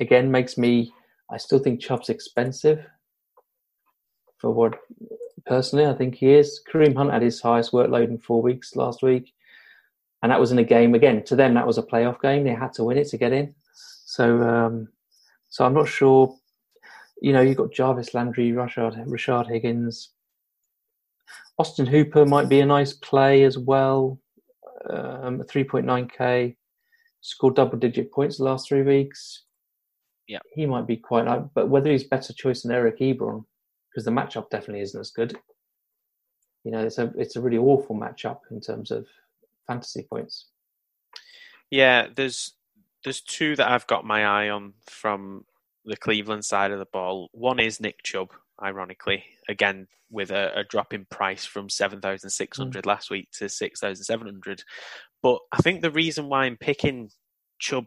again 0.00 0.30
makes 0.30 0.58
me. 0.58 0.92
I 1.30 1.36
still 1.38 1.58
think 1.58 1.80
Chubb's 1.80 2.08
expensive 2.08 2.84
for 4.38 4.50
what 4.50 4.78
personally 5.46 5.86
I 5.86 5.94
think 5.94 6.16
he 6.16 6.34
is. 6.34 6.62
Kareem 6.70 6.96
Hunt 6.96 7.12
had 7.12 7.22
his 7.22 7.40
highest 7.40 7.72
workload 7.72 8.08
in 8.08 8.18
four 8.18 8.42
weeks 8.42 8.76
last 8.76 9.02
week 9.02 9.32
and 10.24 10.32
that 10.32 10.40
was 10.40 10.52
in 10.52 10.58
a 10.58 10.64
game 10.64 10.94
again. 10.94 11.22
To 11.24 11.36
them, 11.36 11.52
that 11.52 11.66
was 11.66 11.76
a 11.76 11.82
playoff 11.82 12.18
game. 12.22 12.44
They 12.44 12.54
had 12.54 12.72
to 12.74 12.84
win 12.84 12.96
it 12.96 13.08
to 13.08 13.18
get 13.18 13.34
in. 13.34 13.54
So, 14.06 14.40
um, 14.40 14.88
so 15.50 15.66
I'm 15.66 15.74
not 15.74 15.86
sure. 15.86 16.34
You 17.20 17.34
know, 17.34 17.42
you've 17.42 17.58
got 17.58 17.72
Jarvis 17.72 18.14
Landry, 18.14 18.50
Rashard, 18.52 19.06
Rashard 19.06 19.48
Higgins, 19.50 20.14
Austin 21.58 21.86
Hooper 21.86 22.24
might 22.24 22.48
be 22.48 22.60
a 22.60 22.66
nice 22.66 22.94
play 22.94 23.44
as 23.44 23.58
well. 23.58 24.18
Um, 24.88 25.42
3.9k, 25.42 26.56
scored 27.20 27.56
double-digit 27.56 28.10
points 28.10 28.38
the 28.38 28.44
last 28.44 28.68
three 28.68 28.82
weeks. 28.82 29.43
Yeah, 30.26 30.40
he 30.52 30.66
might 30.66 30.86
be 30.86 30.96
quite. 30.96 31.26
But 31.54 31.68
whether 31.68 31.90
he's 31.90 32.04
better 32.04 32.32
choice 32.32 32.62
than 32.62 32.72
Eric 32.72 32.98
Ebron, 33.00 33.44
because 33.90 34.04
the 34.04 34.10
matchup 34.10 34.50
definitely 34.50 34.82
isn't 34.82 35.00
as 35.00 35.10
good. 35.10 35.36
You 36.64 36.72
know, 36.72 36.84
it's 36.84 36.98
a 36.98 37.12
it's 37.16 37.36
a 37.36 37.40
really 37.40 37.58
awful 37.58 37.94
matchup 37.94 38.40
in 38.50 38.60
terms 38.60 38.90
of 38.90 39.06
fantasy 39.66 40.02
points. 40.02 40.46
Yeah, 41.70 42.08
there's 42.14 42.54
there's 43.04 43.20
two 43.20 43.54
that 43.56 43.70
I've 43.70 43.86
got 43.86 44.04
my 44.04 44.24
eye 44.24 44.48
on 44.48 44.74
from 44.86 45.44
the 45.84 45.96
Cleveland 45.96 46.44
side 46.44 46.70
of 46.70 46.78
the 46.78 46.86
ball. 46.86 47.28
One 47.32 47.60
is 47.60 47.80
Nick 47.80 48.02
Chubb, 48.02 48.30
ironically, 48.62 49.24
again 49.48 49.88
with 50.10 50.30
a, 50.30 50.52
a 50.58 50.64
drop 50.64 50.94
in 50.94 51.04
price 51.06 51.44
from 51.44 51.68
seven 51.68 52.00
thousand 52.00 52.30
six 52.30 52.56
hundred 52.56 52.84
mm. 52.84 52.88
last 52.88 53.10
week 53.10 53.28
to 53.32 53.48
six 53.48 53.80
thousand 53.80 54.04
seven 54.04 54.26
hundred. 54.26 54.62
But 55.22 55.40
I 55.52 55.58
think 55.58 55.82
the 55.82 55.90
reason 55.90 56.28
why 56.28 56.44
I'm 56.44 56.56
picking 56.56 57.10
Chubb 57.58 57.86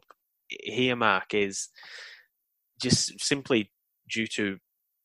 here, 0.50 0.96
Mark, 0.96 1.34
is 1.34 1.70
just 2.82 3.20
simply 3.20 3.72
due 4.10 4.28
to 4.28 4.58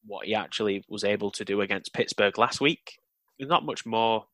what 0.04 0.26
he 0.26 0.34
actually 0.34 0.84
was 0.88 1.04
able 1.04 1.30
to 1.30 1.44
do 1.44 1.60
against 1.60 1.94
Pittsburgh 1.94 2.36
last 2.38 2.60
week. 2.60 2.98
There's 3.38 3.50
not 3.50 3.64
much 3.64 3.86
more 3.86 4.26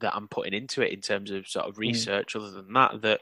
that 0.00 0.14
I'm 0.14 0.28
putting 0.28 0.54
into 0.54 0.82
it 0.82 0.92
in 0.92 1.00
terms 1.00 1.30
of 1.30 1.48
sort 1.48 1.66
of 1.66 1.74
mm. 1.74 1.78
research. 1.78 2.34
Mm. 2.34 2.40
Other 2.40 2.50
than 2.50 2.72
that, 2.74 3.02
that 3.02 3.20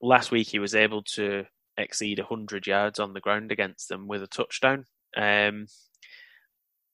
last 0.00 0.30
week 0.30 0.48
he 0.48 0.58
was 0.58 0.74
able 0.74 1.02
to 1.14 1.44
exceed 1.76 2.18
100 2.18 2.66
yards 2.66 2.98
on 2.98 3.12
the 3.12 3.20
ground 3.20 3.52
against 3.52 3.88
them 3.88 4.08
with 4.08 4.22
a 4.22 4.26
touchdown. 4.26 4.84
Um, 5.16 5.66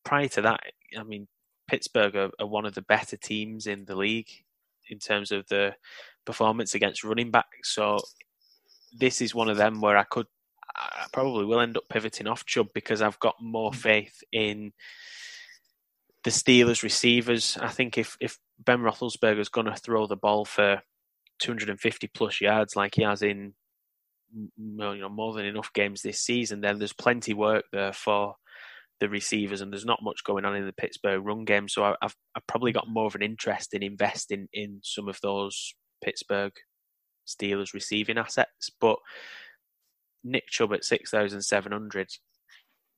prior 0.04 0.28
to 0.28 0.42
that, 0.42 0.60
I 0.98 1.02
mean, 1.02 1.26
Pittsburgh 1.68 2.16
are, 2.16 2.30
are, 2.40 2.46
one 2.46 2.64
of 2.64 2.74
the 2.74 2.82
better 2.82 3.16
teams 3.16 3.66
in 3.66 3.84
the 3.84 3.96
league 3.96 4.30
in 4.88 4.98
terms 4.98 5.30
of 5.32 5.46
the 5.48 5.74
performance 6.24 6.74
against 6.74 7.04
running 7.04 7.30
backs. 7.30 7.74
So 7.74 7.98
this 8.96 9.20
is 9.20 9.34
one 9.34 9.50
of 9.50 9.58
them 9.58 9.80
where 9.80 9.96
I 9.96 10.04
could, 10.04 10.26
I 10.76 11.06
probably 11.12 11.44
will 11.44 11.60
end 11.60 11.76
up 11.76 11.88
pivoting 11.88 12.26
off 12.26 12.46
Chubb 12.46 12.68
because 12.74 13.02
I've 13.02 13.18
got 13.18 13.36
more 13.40 13.70
mm. 13.70 13.76
faith 13.76 14.22
in 14.32 14.72
the 16.24 16.30
Steelers 16.30 16.82
receivers. 16.82 17.56
I 17.60 17.68
think 17.68 17.98
if 17.98 18.16
if 18.20 18.38
Ben 18.58 18.80
Roethlisberger 18.80 19.38
is 19.38 19.48
going 19.48 19.66
to 19.66 19.76
throw 19.76 20.06
the 20.06 20.16
ball 20.16 20.44
for 20.44 20.82
250 21.40 22.08
plus 22.08 22.40
yards 22.40 22.74
like 22.74 22.96
he 22.96 23.02
has 23.02 23.22
in 23.22 23.54
you 24.34 24.50
know 24.96 25.08
more 25.08 25.32
than 25.32 25.46
enough 25.46 25.72
games 25.72 26.02
this 26.02 26.20
season, 26.20 26.60
then 26.60 26.78
there's 26.78 26.92
plenty 26.92 27.34
work 27.34 27.64
there 27.72 27.92
for 27.92 28.34
the 29.00 29.08
receivers, 29.08 29.60
and 29.60 29.72
there's 29.72 29.86
not 29.86 30.02
much 30.02 30.24
going 30.24 30.44
on 30.44 30.56
in 30.56 30.66
the 30.66 30.72
Pittsburgh 30.72 31.24
run 31.24 31.44
game. 31.44 31.68
So 31.68 31.84
I've 31.84 32.14
I've 32.34 32.46
probably 32.46 32.72
got 32.72 32.88
more 32.88 33.06
of 33.06 33.14
an 33.14 33.22
interest 33.22 33.74
in 33.74 33.82
investing 33.82 34.48
in 34.52 34.80
some 34.82 35.08
of 35.08 35.18
those 35.22 35.74
Pittsburgh 36.04 36.52
Steelers 37.26 37.74
receiving 37.74 38.18
assets, 38.18 38.70
but. 38.80 38.98
Nick 40.30 40.48
Chubb 40.48 40.72
at 40.72 40.84
six 40.84 41.10
thousand 41.10 41.42
seven 41.42 41.72
hundred 41.72 42.08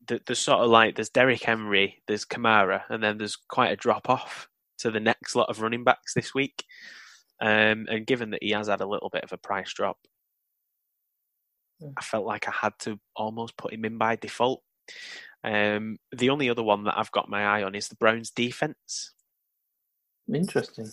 there's 0.06 0.38
sort 0.38 0.60
of 0.60 0.70
like 0.70 0.96
there's 0.96 1.10
Derrick 1.10 1.42
Henry, 1.42 2.02
there's 2.06 2.24
Kamara, 2.24 2.82
and 2.88 3.02
then 3.02 3.18
there's 3.18 3.36
quite 3.36 3.72
a 3.72 3.76
drop 3.76 4.08
off 4.08 4.48
to 4.78 4.90
the 4.90 5.00
next 5.00 5.36
lot 5.36 5.48
of 5.48 5.60
running 5.60 5.84
backs 5.84 6.14
this 6.14 6.34
week. 6.34 6.64
Um, 7.40 7.86
and 7.88 8.06
given 8.06 8.30
that 8.30 8.42
he 8.42 8.50
has 8.50 8.68
had 8.68 8.80
a 8.80 8.86
little 8.86 9.10
bit 9.10 9.24
of 9.24 9.32
a 9.32 9.38
price 9.38 9.72
drop, 9.72 9.98
I 11.96 12.02
felt 12.02 12.26
like 12.26 12.48
I 12.48 12.52
had 12.52 12.74
to 12.80 12.98
almost 13.16 13.56
put 13.56 13.72
him 13.72 13.84
in 13.84 13.98
by 13.98 14.16
default. 14.16 14.62
Um, 15.42 15.98
the 16.14 16.30
only 16.30 16.50
other 16.50 16.62
one 16.62 16.84
that 16.84 16.98
I've 16.98 17.12
got 17.12 17.30
my 17.30 17.44
eye 17.44 17.62
on 17.62 17.74
is 17.74 17.88
the 17.88 17.94
Browns 17.96 18.30
defense. 18.30 19.12
Interesting. 20.32 20.90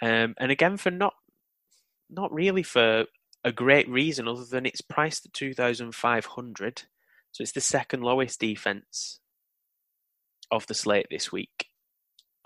Um, 0.00 0.34
and 0.38 0.50
again, 0.50 0.76
for 0.76 0.90
not 0.90 1.14
not 2.10 2.32
really 2.32 2.62
for 2.62 3.04
a 3.44 3.52
great 3.52 3.88
reason 3.88 4.26
other 4.26 4.44
than 4.44 4.66
it's 4.66 4.80
priced 4.80 5.26
at 5.26 5.32
two 5.32 5.52
thousand 5.54 5.94
five 5.94 6.24
hundred. 6.24 6.84
So 7.32 7.42
it's 7.42 7.52
the 7.52 7.60
second 7.60 8.02
lowest 8.02 8.40
defense 8.40 9.20
of 10.50 10.66
the 10.66 10.74
slate 10.74 11.06
this 11.10 11.32
week 11.32 11.66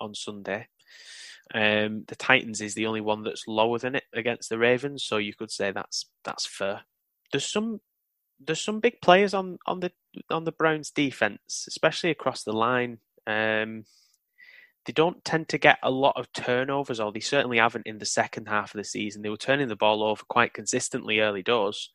on 0.00 0.14
Sunday. 0.14 0.68
Um, 1.54 2.04
the 2.08 2.16
Titans 2.16 2.60
is 2.60 2.74
the 2.74 2.86
only 2.86 3.00
one 3.00 3.22
that's 3.22 3.46
lower 3.46 3.78
than 3.78 3.94
it 3.94 4.04
against 4.14 4.48
the 4.48 4.58
Ravens, 4.58 5.04
so 5.04 5.16
you 5.16 5.34
could 5.34 5.50
say 5.50 5.72
that's 5.72 6.06
that's 6.24 6.46
fair. 6.46 6.82
There's 7.32 7.50
some 7.50 7.80
there's 8.40 8.62
some 8.62 8.80
big 8.80 9.00
players 9.00 9.34
on 9.34 9.58
on 9.66 9.80
the 9.80 9.92
on 10.30 10.44
the 10.44 10.52
Browns 10.52 10.90
defense, 10.90 11.66
especially 11.68 12.10
across 12.10 12.42
the 12.42 12.52
line. 12.52 12.98
Um, 13.26 13.84
they 14.88 14.92
don't 14.94 15.22
tend 15.22 15.50
to 15.50 15.58
get 15.58 15.76
a 15.82 15.90
lot 15.90 16.14
of 16.16 16.32
turnovers, 16.32 16.98
or 16.98 17.12
they 17.12 17.20
certainly 17.20 17.58
haven't 17.58 17.86
in 17.86 17.98
the 17.98 18.06
second 18.06 18.48
half 18.48 18.74
of 18.74 18.78
the 18.78 18.84
season. 18.84 19.20
They 19.20 19.28
were 19.28 19.36
turning 19.36 19.68
the 19.68 19.76
ball 19.76 20.02
over 20.02 20.22
quite 20.26 20.54
consistently 20.54 21.20
early 21.20 21.42
doors. 21.42 21.90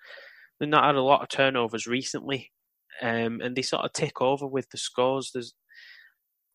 They've 0.60 0.70
not 0.70 0.84
had 0.84 0.94
a 0.94 1.02
lot 1.02 1.24
of 1.24 1.28
turnovers 1.28 1.88
recently, 1.88 2.52
um, 3.02 3.42
and 3.42 3.56
they 3.56 3.64
sort 3.64 3.84
of 3.84 3.94
tick 3.94 4.22
over 4.22 4.46
with 4.46 4.70
the 4.70 4.78
scores. 4.78 5.32
There's 5.34 5.56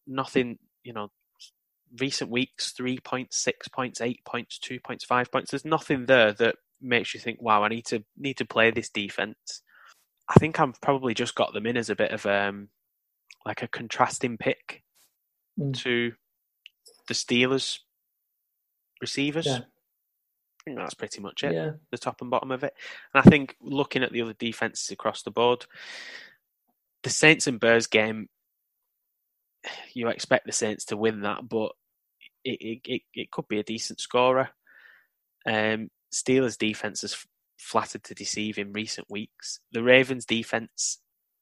nothing, 0.06 0.58
you 0.84 0.92
know, 0.92 1.08
recent 1.98 2.30
weeks 2.30 2.70
three 2.70 3.00
points, 3.00 3.42
six 3.42 3.66
points, 3.66 4.00
eight 4.00 4.20
points, 4.24 4.60
two 4.60 4.78
points, 4.78 5.04
five 5.04 5.32
points. 5.32 5.50
There's 5.50 5.64
nothing 5.64 6.06
there 6.06 6.32
that 6.34 6.54
makes 6.80 7.14
you 7.14 7.18
think, 7.18 7.42
wow, 7.42 7.64
I 7.64 7.68
need 7.68 7.86
to 7.86 8.04
need 8.16 8.36
to 8.36 8.46
play 8.46 8.70
this 8.70 8.90
defense. 8.90 9.64
I 10.28 10.34
think 10.34 10.60
I've 10.60 10.80
probably 10.80 11.14
just 11.14 11.34
got 11.34 11.52
them 11.52 11.66
in 11.66 11.76
as 11.76 11.90
a 11.90 11.96
bit 11.96 12.12
of 12.12 12.24
um 12.26 12.68
like 13.44 13.64
a 13.64 13.66
contrasting 13.66 14.38
pick 14.38 14.84
mm. 15.58 15.76
to 15.78 16.12
the 17.08 17.14
Steelers 17.14 17.80
receivers. 19.00 19.46
Yeah. 19.46 19.58
I 19.58 20.64
think 20.64 20.76
that's 20.76 20.94
pretty 20.94 21.20
much 21.20 21.44
it. 21.44 21.54
Yeah. 21.54 21.70
The 21.90 21.98
top 21.98 22.20
and 22.20 22.30
bottom 22.30 22.50
of 22.50 22.62
it. 22.62 22.74
And 23.14 23.22
I 23.24 23.28
think 23.28 23.56
looking 23.60 24.02
at 24.02 24.12
the 24.12 24.22
other 24.22 24.34
defenses 24.34 24.90
across 24.90 25.22
the 25.22 25.30
board, 25.30 25.66
the 27.02 27.10
Saints 27.10 27.46
and 27.46 27.58
Bears 27.58 27.86
game, 27.86 28.28
you 29.94 30.08
expect 30.08 30.46
the 30.46 30.52
Saints 30.52 30.84
to 30.86 30.96
win 30.96 31.22
that, 31.22 31.48
but 31.48 31.72
it 32.44 32.80
it, 32.84 33.02
it 33.14 33.30
could 33.30 33.48
be 33.48 33.58
a 33.58 33.64
decent 33.64 34.00
scorer. 34.00 34.50
Um, 35.46 35.90
Steelers 36.12 36.58
defense 36.58 37.02
has 37.02 37.26
flattered 37.58 38.04
to 38.04 38.14
deceive 38.14 38.58
in 38.58 38.72
recent 38.72 39.10
weeks. 39.10 39.60
The 39.72 39.82
Ravens 39.82 40.24
defense 40.24 40.98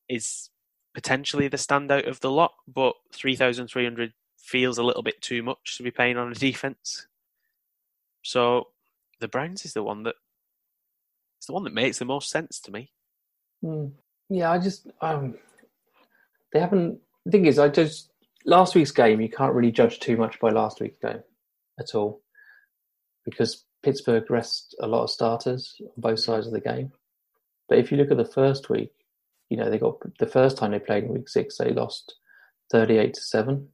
is 0.09 0.51
potentially 0.95 1.49
the 1.49 1.57
standout 1.57 2.09
of 2.09 2.21
the 2.21 2.31
lot, 2.31 2.53
but 2.67 2.95
3,300 3.13 4.13
feels 4.47 4.79
a 4.79 4.83
little 4.83 5.03
bit 5.03 5.21
too 5.21 5.43
much 5.43 5.77
to 5.77 5.83
be 5.83 5.91
paying 5.91 6.17
on 6.17 6.31
a 6.31 6.35
defense. 6.35 7.07
So 8.23 8.69
the 9.21 9.29
Browns 9.29 9.65
is 9.65 9.73
the 9.73 9.83
one 9.83 10.05
that 10.05 10.15
it's 11.39 11.47
the 11.47 11.53
one 11.53 11.65
that 11.65 11.75
makes 11.75 11.99
the 11.99 12.05
most 12.05 12.31
sense 12.31 12.61
to 12.61 12.71
me. 12.71 12.93
Mm. 13.65 13.93
Yeah, 14.29 14.51
I 14.51 14.59
just 14.59 14.87
um, 15.01 15.35
they 16.53 16.61
haven't 16.61 17.01
The 17.25 17.33
thing 17.33 17.47
is, 17.47 17.59
I 17.59 17.69
just 17.69 18.11
last 18.45 18.75
week's 18.77 18.93
game 18.93 19.21
you 19.21 19.29
can't 19.29 19.55
really 19.55 19.73
judge 19.73 19.99
too 19.99 20.17
much 20.17 20.39
by 20.39 20.51
last 20.51 20.81
week's 20.81 20.99
game 20.99 21.23
at 21.79 21.95
all 21.95 22.23
because 23.25 23.65
Pittsburgh 23.83 24.31
rest 24.31 24.77
a 24.81 24.87
lot 24.87 25.03
of 25.03 25.11
starters 25.11 25.75
on 25.81 25.91
both 25.97 26.21
sides 26.21 26.47
of 26.47 26.53
the 26.53 26.61
game. 26.61 26.93
But 27.69 27.79
if 27.79 27.91
you 27.91 27.99
look 27.99 28.13
at 28.13 28.17
the 28.17 28.25
first 28.25 28.71
week, 28.71 28.93
you 29.51 29.57
know 29.57 29.69
they 29.69 29.79
got 29.79 29.99
the 30.19 30.27
first 30.29 30.57
time 30.57 30.71
they 30.71 30.79
played 30.79 31.05
in 31.05 31.13
week 31.13 31.29
six, 31.29 31.59
they 31.59 31.73
lost 31.73 32.15
thirty-eight 32.71 33.15
to 33.15 33.21
seven, 33.21 33.69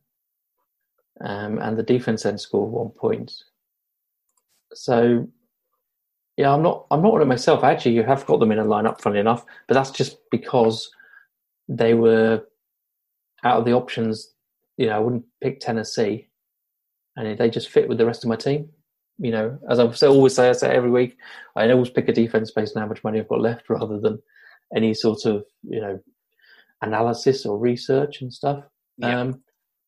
um, 1.21 1.59
and 1.59 1.77
the 1.77 1.83
defense 1.83 2.23
then 2.23 2.39
scored 2.39 2.73
one 2.73 2.91
point. 2.91 3.33
So, 4.75 5.29
yeah, 6.37 6.53
I'm 6.53 6.63
not 6.63 6.87
I'm 6.91 7.03
not 7.03 7.13
one 7.13 7.23
of 7.23 7.29
myself. 7.29 7.63
Actually, 7.63 7.95
you 7.95 8.03
have 8.03 8.27
got 8.27 8.41
them 8.41 8.53
in 8.53 8.59
a 8.59 8.65
lineup, 8.65 9.01
funny 9.01 9.19
enough, 9.19 9.45
but 9.69 9.75
that's 9.75 9.91
just 9.91 10.19
because 10.31 10.91
they 11.69 11.95
were 11.95 12.43
out 13.45 13.59
of 13.59 13.65
the 13.65 13.73
options. 13.73 14.33
You 14.79 14.87
know, 14.87 14.97
I 14.97 14.99
wouldn't 14.99 15.25
pick 15.43 15.61
Tennessee, 15.61 16.29
and 17.17 17.39
they 17.39 17.51
just 17.51 17.69
fit 17.69 17.89
with 17.89 17.99
the 17.99 18.07
rest 18.07 18.25
of 18.25 18.29
my 18.29 18.37
team. 18.37 18.71
You 19.19 19.31
know, 19.31 19.59
as 19.69 19.79
I 19.79 20.07
always 20.07 20.35
say, 20.35 20.49
I 20.49 20.53
say 20.53 20.75
every 20.75 20.91
week, 20.91 21.17
I 21.55 21.71
always 21.71 21.91
pick 21.91 22.09
a 22.09 22.13
defense 22.13 22.51
based 22.51 22.75
on 22.77 22.83
how 22.83 22.89
much 22.89 23.05
money 23.05 23.21
I've 23.21 23.29
got 23.29 23.41
left, 23.41 23.69
rather 23.69 24.01
than 24.01 24.21
any 24.75 24.95
sort 24.95 25.27
of 25.27 25.45
you 25.63 25.81
know 25.81 26.01
analysis 26.81 27.47
or 27.47 27.59
research 27.59 28.23
and 28.23 28.33
stuff. 28.33 28.65
Yeah. 28.99 29.21
Um, 29.21 29.43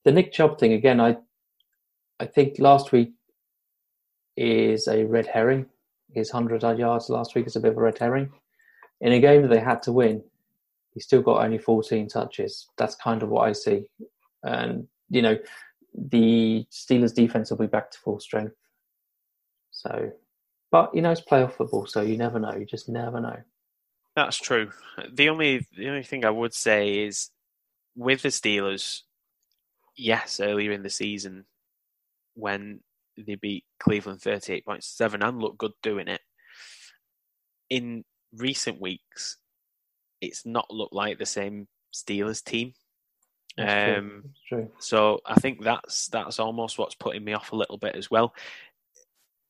the 0.05 0.13
Nick 0.13 0.33
Chubb 0.33 0.59
thing 0.59 0.73
again, 0.73 1.01
I 1.01 1.17
I 2.21 2.27
think 2.27 2.59
last 2.59 2.93
week 2.93 3.13
is 4.37 4.87
a 4.89 5.05
red 5.05 5.27
herring. 5.27 5.67
His 6.13 6.31
hundred 6.31 6.63
yards 6.63 7.09
last 7.09 7.35
week 7.35 7.47
is 7.47 7.57
a 7.57 7.61
bit 7.61 7.73
of 7.73 7.79
a 7.79 7.81
red 7.81 7.99
herring. 7.99 8.31
In 9.01 9.13
a 9.13 9.21
game 9.21 9.43
that 9.43 9.49
they 9.49 9.61
had 9.61 9.83
to 9.83 9.93
win, 9.93 10.23
he 10.93 11.01
still 11.01 11.23
got 11.23 11.45
only 11.45 11.59
14 11.59 12.09
touches. 12.09 12.69
That's 12.79 12.95
kind 12.95 13.23
of 13.23 13.29
what 13.29 13.49
I 13.49 13.53
see. 13.53 13.87
And 14.45 14.87
you 15.11 15.23
know, 15.23 15.39
the 15.95 16.67
Steelers 16.71 17.15
defense 17.15 17.51
will 17.51 17.59
be 17.59 17.67
back 17.67 17.91
to 17.91 17.99
full 17.99 18.21
strength. 18.21 18.55
So, 19.71 20.13
but 20.71 20.95
you 20.95 21.03
know, 21.03 21.11
it's 21.11 21.21
playoff 21.21 21.53
football, 21.53 21.87
so 21.87 22.01
you 22.03 22.17
never 22.17 22.39
know. 22.39 22.55
You 22.55 22.65
just 22.65 22.89
never 22.89 23.21
know. 23.21 23.37
That's 24.15 24.37
true. 24.37 24.71
The 25.13 25.29
only 25.29 25.67
the 25.77 25.89
only 25.89 26.05
thing 26.05 26.25
I 26.25 26.31
would 26.31 26.55
say 26.55 27.05
is 27.05 27.31
with 27.97 28.23
the 28.23 28.29
Steelers, 28.29 29.03
yes, 29.97 30.41
earlier 30.41 30.73
in 30.73 30.83
the 30.83 30.91
season 30.91 31.45
when 32.35 32.81
they 33.17 33.37
beat 33.37 33.65
Cleveland 33.79 34.21
thirty 34.21 34.53
eight 34.53 34.65
point 34.65 34.85
seven 34.85 35.23
and 35.23 35.41
looked 35.41 35.59
good 35.59 35.73
doing 35.83 36.09
it. 36.09 36.21
In 37.71 38.05
recent 38.37 38.81
weeks, 38.81 39.39
it's 40.21 40.45
not 40.45 40.71
looked 40.71 40.93
like 40.95 41.19
the 41.19 41.27
same 41.27 41.69
Steelers 41.95 42.43
team. 42.43 42.75
That's 43.57 43.73
true. 43.85 43.95
Um, 43.97 44.23
That's 44.25 44.41
true. 44.49 44.71
so 44.81 45.21
I 45.25 45.35
think 45.35 45.63
that's 45.63 46.09
that's 46.09 46.41
almost 46.41 46.77
what's 46.79 46.97
putting 46.97 47.23
me 47.23 47.35
off 47.35 47.53
a 47.53 47.57
little 47.57 47.79
bit 47.79 47.95
as 47.95 48.11
well. 48.11 48.35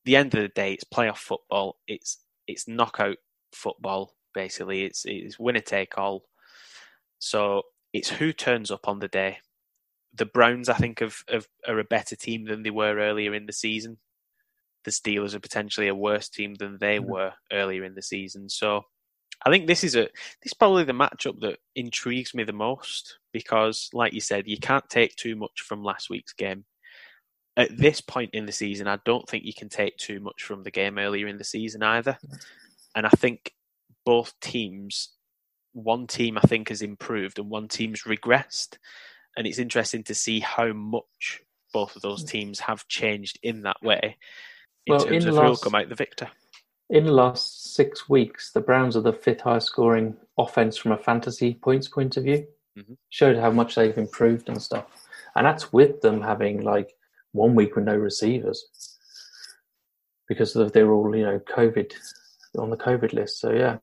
The 0.04 0.16
end 0.16 0.34
of 0.34 0.42
the 0.42 0.48
day, 0.48 0.74
it's 0.74 0.84
playoff 0.84 1.16
football. 1.16 1.78
It's 1.88 2.18
it's 2.46 2.68
knockout 2.68 3.16
football. 3.52 4.14
Basically, 4.34 4.84
it's 4.84 5.04
it's 5.06 5.38
winner 5.38 5.60
take 5.60 5.96
all. 5.96 6.24
So 7.18 7.62
it's 7.94 8.10
who 8.10 8.34
turns 8.34 8.70
up 8.70 8.88
on 8.88 8.98
the 8.98 9.08
day. 9.08 9.38
The 10.16 10.26
Browns, 10.26 10.68
I 10.68 10.74
think, 10.74 11.00
have, 11.00 11.16
have, 11.28 11.48
are 11.66 11.78
a 11.78 11.84
better 11.84 12.16
team 12.16 12.44
than 12.44 12.62
they 12.62 12.70
were 12.70 12.96
earlier 12.98 13.34
in 13.34 13.46
the 13.46 13.52
season. 13.52 13.98
The 14.84 14.90
Steelers 14.90 15.34
are 15.34 15.40
potentially 15.40 15.88
a 15.88 15.94
worse 15.94 16.28
team 16.28 16.54
than 16.54 16.78
they 16.78 16.98
Mhm. 16.98 17.06
were 17.06 17.32
earlier 17.52 17.84
in 17.84 17.94
the 17.94 18.02
season. 18.02 18.48
So 18.48 18.82
I 19.44 19.50
think 19.50 19.66
this 19.66 19.82
is 19.84 19.96
a 19.96 20.02
this 20.42 20.52
is 20.52 20.54
probably 20.54 20.84
the 20.84 20.92
matchup 20.92 21.40
that 21.40 21.58
intrigues 21.74 22.34
me 22.34 22.44
the 22.44 22.52
most 22.52 23.18
because, 23.32 23.90
like 23.92 24.12
you 24.12 24.20
said, 24.20 24.46
you 24.46 24.58
can't 24.58 24.88
take 24.88 25.16
too 25.16 25.36
much 25.36 25.62
from 25.62 25.82
last 25.82 26.10
week's 26.10 26.32
game. 26.32 26.64
At 27.56 27.76
this 27.76 28.00
point 28.00 28.30
in 28.34 28.46
the 28.46 28.52
season, 28.52 28.88
I 28.88 28.98
don't 29.04 29.28
think 29.28 29.44
you 29.44 29.54
can 29.54 29.68
take 29.68 29.96
too 29.96 30.20
much 30.20 30.42
from 30.42 30.62
the 30.62 30.70
game 30.70 30.98
earlier 30.98 31.26
in 31.28 31.38
the 31.38 31.44
season 31.44 31.82
either. 31.82 32.18
And 32.94 33.06
I 33.06 33.10
think 33.10 33.54
both 34.04 34.38
teams, 34.40 35.14
one 35.72 36.06
team 36.06 36.36
I 36.38 36.42
think 36.42 36.68
has 36.68 36.82
improved 36.82 37.38
and 37.38 37.50
one 37.50 37.68
team's 37.68 38.02
regressed. 38.04 38.78
And 39.36 39.46
it's 39.46 39.58
interesting 39.58 40.04
to 40.04 40.14
see 40.14 40.40
how 40.40 40.72
much 40.72 41.42
both 41.72 41.96
of 41.96 42.02
those 42.02 42.22
teams 42.24 42.60
have 42.60 42.86
changed 42.86 43.38
in 43.42 43.62
that 43.62 43.82
way 43.82 44.16
in 44.86 44.92
Well, 44.92 45.00
terms 45.04 45.24
in 45.24 45.28
of 45.28 45.34
the 45.34 45.40
who'll 45.40 45.50
last- 45.50 45.62
come 45.64 45.74
out 45.74 45.88
the 45.88 45.94
victor. 45.94 46.30
In 46.90 47.04
the 47.04 47.12
last 47.12 47.74
six 47.74 48.08
weeks, 48.08 48.52
the 48.52 48.60
Browns 48.60 48.96
are 48.96 49.00
the 49.00 49.12
fifth 49.12 49.40
highest 49.40 49.66
scoring 49.68 50.16
offense 50.38 50.76
from 50.76 50.92
a 50.92 50.98
fantasy 50.98 51.54
points 51.54 51.88
point 51.88 52.16
of 52.16 52.24
view. 52.24 52.46
Mhm. 52.76 52.96
Showed 53.08 53.36
how 53.36 53.50
much 53.50 53.74
they've 53.74 53.96
improved 53.96 54.48
and 54.48 54.62
stuff. 54.62 54.86
And 55.34 55.46
that's 55.46 55.72
with 55.72 56.00
them 56.02 56.20
having 56.20 56.60
like 56.62 56.94
one 57.32 57.54
week 57.54 57.74
with 57.74 57.84
no 57.86 57.96
receivers 57.96 58.68
because 60.28 60.54
of 60.56 60.72
they're 60.72 60.92
all, 60.92 61.14
you 61.16 61.24
know, 61.24 61.38
COVID 61.40 61.92
on 62.58 62.70
the 62.70 62.76
COVID 62.76 63.12
list. 63.12 63.40
So 63.40 63.52
yeah, 63.52 63.78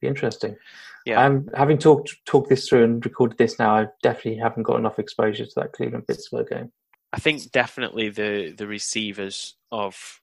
be 0.00 0.06
interesting. 0.06 0.56
Yeah. 1.04 1.20
I'm 1.20 1.48
having 1.54 1.78
talked 1.78 2.14
talked 2.24 2.48
this 2.48 2.68
through 2.68 2.84
and 2.84 3.04
recorded 3.04 3.36
this 3.38 3.58
now. 3.58 3.74
I 3.76 3.86
definitely 4.02 4.40
haven't 4.40 4.62
got 4.62 4.78
enough 4.78 4.98
exposure 4.98 5.44
to 5.44 5.52
that 5.56 5.72
Cleveland 5.72 6.06
Pittsburgh 6.06 6.48
game. 6.48 6.72
I 7.12 7.18
think 7.18 7.50
definitely 7.52 8.08
the 8.08 8.54
the 8.56 8.66
receivers 8.66 9.54
of 9.70 10.20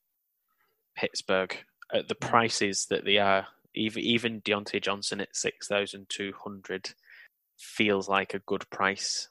Pittsburgh 0.95 1.55
at 1.93 2.07
the 2.07 2.15
prices 2.15 2.87
that 2.89 3.05
they 3.05 3.17
are, 3.17 3.47
even 3.75 4.01
even 4.03 4.41
Diontae 4.41 4.81
Johnson 4.81 5.21
at 5.21 5.35
six 5.35 5.67
thousand 5.67 6.07
two 6.09 6.33
hundred 6.43 6.93
feels 7.59 8.09
like 8.09 8.33
a 8.33 8.39
good 8.39 8.67
price. 8.71 9.29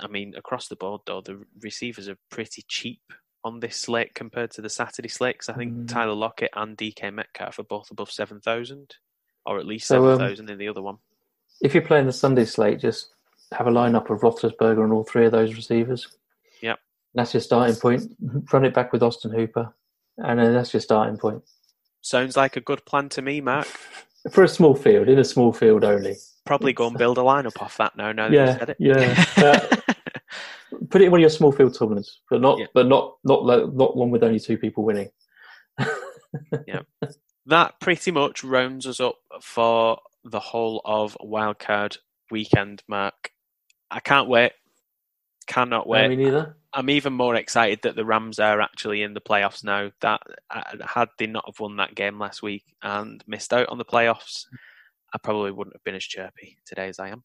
I 0.00 0.08
mean, 0.08 0.34
across 0.36 0.68
the 0.68 0.76
board 0.76 1.02
though, 1.06 1.20
the 1.22 1.44
receivers 1.62 2.08
are 2.08 2.18
pretty 2.30 2.64
cheap 2.68 3.00
on 3.44 3.60
this 3.60 3.76
slate 3.76 4.14
compared 4.14 4.50
to 4.52 4.62
the 4.62 4.68
Saturday 4.70 5.08
slate. 5.08 5.38
'cause 5.38 5.48
I 5.48 5.54
think 5.54 5.72
Mm. 5.74 5.88
Tyler 5.88 6.14
Lockett 6.14 6.50
and 6.54 6.76
DK 6.76 7.10
Metcalf 7.12 7.58
are 7.58 7.62
both 7.64 7.90
above 7.90 8.10
seven 8.10 8.40
thousand, 8.40 8.96
or 9.46 9.58
at 9.58 9.66
least 9.66 9.86
So, 9.86 9.96
seven 9.96 10.10
um, 10.12 10.18
thousand 10.18 10.50
in 10.50 10.58
the 10.58 10.68
other 10.68 10.82
one. 10.82 10.98
If 11.60 11.74
you're 11.74 11.82
playing 11.84 12.06
the 12.06 12.12
Sunday 12.12 12.44
slate, 12.44 12.80
just 12.80 13.14
have 13.52 13.66
a 13.66 13.70
lineup 13.70 14.10
of 14.10 14.20
Roethlisberger 14.20 14.82
and 14.82 14.92
all 14.92 15.04
three 15.04 15.26
of 15.26 15.32
those 15.32 15.54
receivers. 15.54 16.06
Yep. 16.62 16.78
That's 17.14 17.32
your 17.34 17.40
starting 17.40 17.76
point. 17.76 18.02
Run 18.52 18.64
it 18.64 18.74
back 18.74 18.92
with 18.92 19.02
Austin 19.02 19.32
Hooper, 19.32 19.72
and 20.18 20.38
then 20.38 20.52
that's 20.54 20.72
your 20.74 20.80
starting 20.80 21.16
point 21.16 21.42
Sounds 22.02 22.36
like 22.36 22.56
a 22.56 22.60
good 22.60 22.84
plan 22.84 23.08
to 23.10 23.22
me, 23.22 23.40
Mark. 23.40 23.66
for 24.30 24.44
a 24.44 24.48
small 24.48 24.74
field. 24.74 25.08
In 25.08 25.18
a 25.18 25.24
small 25.24 25.52
field 25.54 25.84
only. 25.84 26.16
Probably 26.44 26.74
go 26.74 26.86
and 26.86 26.98
build 26.98 27.16
a 27.16 27.22
lineup 27.22 27.62
off 27.62 27.78
that 27.78 27.96
now. 27.96 28.12
Now 28.12 28.28
that 28.28 28.34
Yeah, 28.34 28.52
you 28.52 28.58
said 28.58 28.70
it. 28.70 28.76
yeah. 28.78 29.24
Uh, 29.38 29.76
Put 30.90 31.00
it 31.00 31.06
in 31.06 31.10
one 31.12 31.20
of 31.20 31.22
your 31.22 31.30
small 31.30 31.50
field 31.52 31.74
tournaments, 31.78 32.20
but 32.28 32.40
not, 32.42 32.58
Yeah. 32.58 32.66
but 32.74 32.86
not, 32.88 33.16
not, 33.24 33.44
not 33.74 33.96
one 33.96 34.10
with 34.10 34.22
only 34.24 34.38
two 34.40 34.58
people 34.58 34.84
winning. 34.84 35.08
that 37.46 37.78
pretty 37.80 38.10
much 38.10 38.42
rounds 38.44 38.86
us 38.86 39.00
up 39.00 39.16
for 39.40 39.98
the 40.24 40.40
whole 40.40 40.80
of 40.84 41.16
wildcard 41.22 41.98
weekend, 42.30 42.82
Mark. 42.88 43.30
I 43.90 44.00
can't 44.00 44.28
wait. 44.28 44.52
Cannot 45.46 45.86
No, 45.86 45.90
wait. 45.92 46.08
me 46.08 46.16
neither. 46.16 46.56
I'm 46.72 46.90
even 46.90 47.12
more 47.12 47.36
excited 47.36 47.80
that 47.82 47.94
the 47.96 48.04
Rams 48.04 48.38
are 48.38 48.60
actually 48.60 49.02
in 49.02 49.14
the 49.14 49.20
playoffs 49.20 49.62
now. 49.62 49.90
That 50.00 50.20
uh, 50.50 50.62
had 50.84 51.08
they 51.18 51.26
not 51.26 51.44
have 51.46 51.60
won 51.60 51.76
that 51.76 51.94
game 51.94 52.18
last 52.18 52.42
week 52.42 52.64
and 52.82 53.22
missed 53.26 53.52
out 53.52 53.68
on 53.68 53.78
the 53.78 53.84
playoffs, 53.84 54.46
I 55.14 55.18
probably 55.18 55.52
wouldn't 55.52 55.76
have 55.76 55.84
been 55.84 55.94
as 55.94 56.02
chirpy 56.02 56.56
today 56.66 56.88
as 56.88 56.98
I 56.98 57.10
am. 57.10 57.22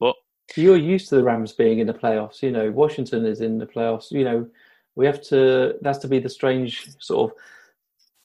But 0.00 0.14
You're 0.54 0.76
used 0.76 1.08
to 1.10 1.16
the 1.16 1.24
Rams 1.24 1.52
being 1.52 1.80
in 1.80 1.86
the 1.88 1.92
playoffs. 1.92 2.40
You 2.40 2.52
know, 2.52 2.70
Washington 2.70 3.26
is 3.26 3.40
in 3.40 3.58
the 3.58 3.66
playoffs. 3.66 4.10
You 4.12 4.24
know, 4.24 4.48
we 4.94 5.04
have 5.06 5.20
to. 5.24 5.74
That's 5.82 5.98
to 5.98 6.08
be 6.08 6.20
the 6.20 6.30
strange 6.30 6.88
sort 7.00 7.32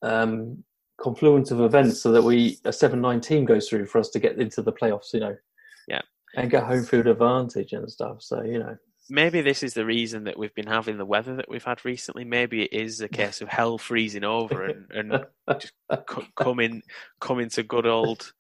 of 0.02 0.10
um, 0.10 0.64
confluence 0.98 1.52
of 1.52 1.62
events, 1.62 2.02
so 2.02 2.12
that 2.12 2.24
we 2.24 2.58
a 2.66 2.74
seven 2.74 3.02
nine 3.02 3.22
team 3.22 3.46
goes 3.46 3.68
through 3.70 3.86
for 3.88 4.00
us 4.00 4.10
to 4.10 4.20
get 4.20 4.38
into 4.40 4.62
the 4.62 4.74
playoffs. 4.74 5.14
You 5.14 5.20
know, 5.22 5.38
Yeah. 5.88 6.02
and 6.36 6.50
get 6.50 6.64
home 6.64 6.84
field 6.84 7.08
advantage 7.08 7.74
and 7.74 7.90
stuff. 7.92 8.22
So 8.22 8.42
you 8.44 8.60
know, 8.60 8.78
maybe 9.10 9.42
this 9.42 9.64
is 9.64 9.74
the 9.74 9.86
reason 9.86 10.24
that 10.26 10.38
we've 10.38 10.54
been 10.56 10.68
having 10.68 10.98
the 10.98 11.06
weather 11.06 11.36
that 11.36 11.50
we've 11.50 11.64
had 11.64 11.84
recently. 11.86 12.24
Maybe 12.24 12.64
it 12.64 12.74
is 12.74 13.02
a 13.02 13.10
case 13.10 13.42
of 13.42 13.50
hell 13.50 13.78
freezing 13.78 14.24
over 14.24 14.66
and, 14.66 14.86
and 14.92 15.26
just 15.60 15.74
co- 16.08 16.26
coming 16.36 16.82
coming 17.20 17.50
to 17.50 17.64
good 17.64 17.86
old 17.86 18.32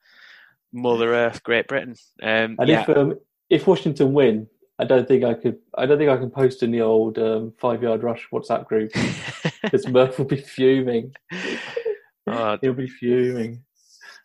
Mother 0.73 1.13
Earth, 1.13 1.43
Great 1.43 1.67
Britain. 1.67 1.95
Um, 2.21 2.55
and 2.59 2.67
yeah, 2.67 2.83
if 2.83 2.97
um, 2.97 3.19
if 3.49 3.67
Washington 3.67 4.13
win, 4.13 4.47
I 4.79 4.85
don't 4.85 5.07
think 5.07 5.23
I 5.23 5.33
could. 5.33 5.57
I 5.77 5.85
don't 5.85 5.97
think 5.97 6.09
I 6.09 6.17
can 6.17 6.29
post 6.31 6.63
in 6.63 6.71
the 6.71 6.81
old 6.81 7.19
um, 7.19 7.53
five 7.59 7.83
yard 7.83 8.03
rush 8.03 8.27
WhatsApp 8.31 8.65
group 8.67 8.91
because 9.61 9.87
Murph 9.87 10.17
will 10.17 10.25
be 10.25 10.37
fuming. 10.37 11.13
Oh, 12.27 12.57
He'll 12.61 12.73
be 12.73 12.87
fuming. 12.87 13.63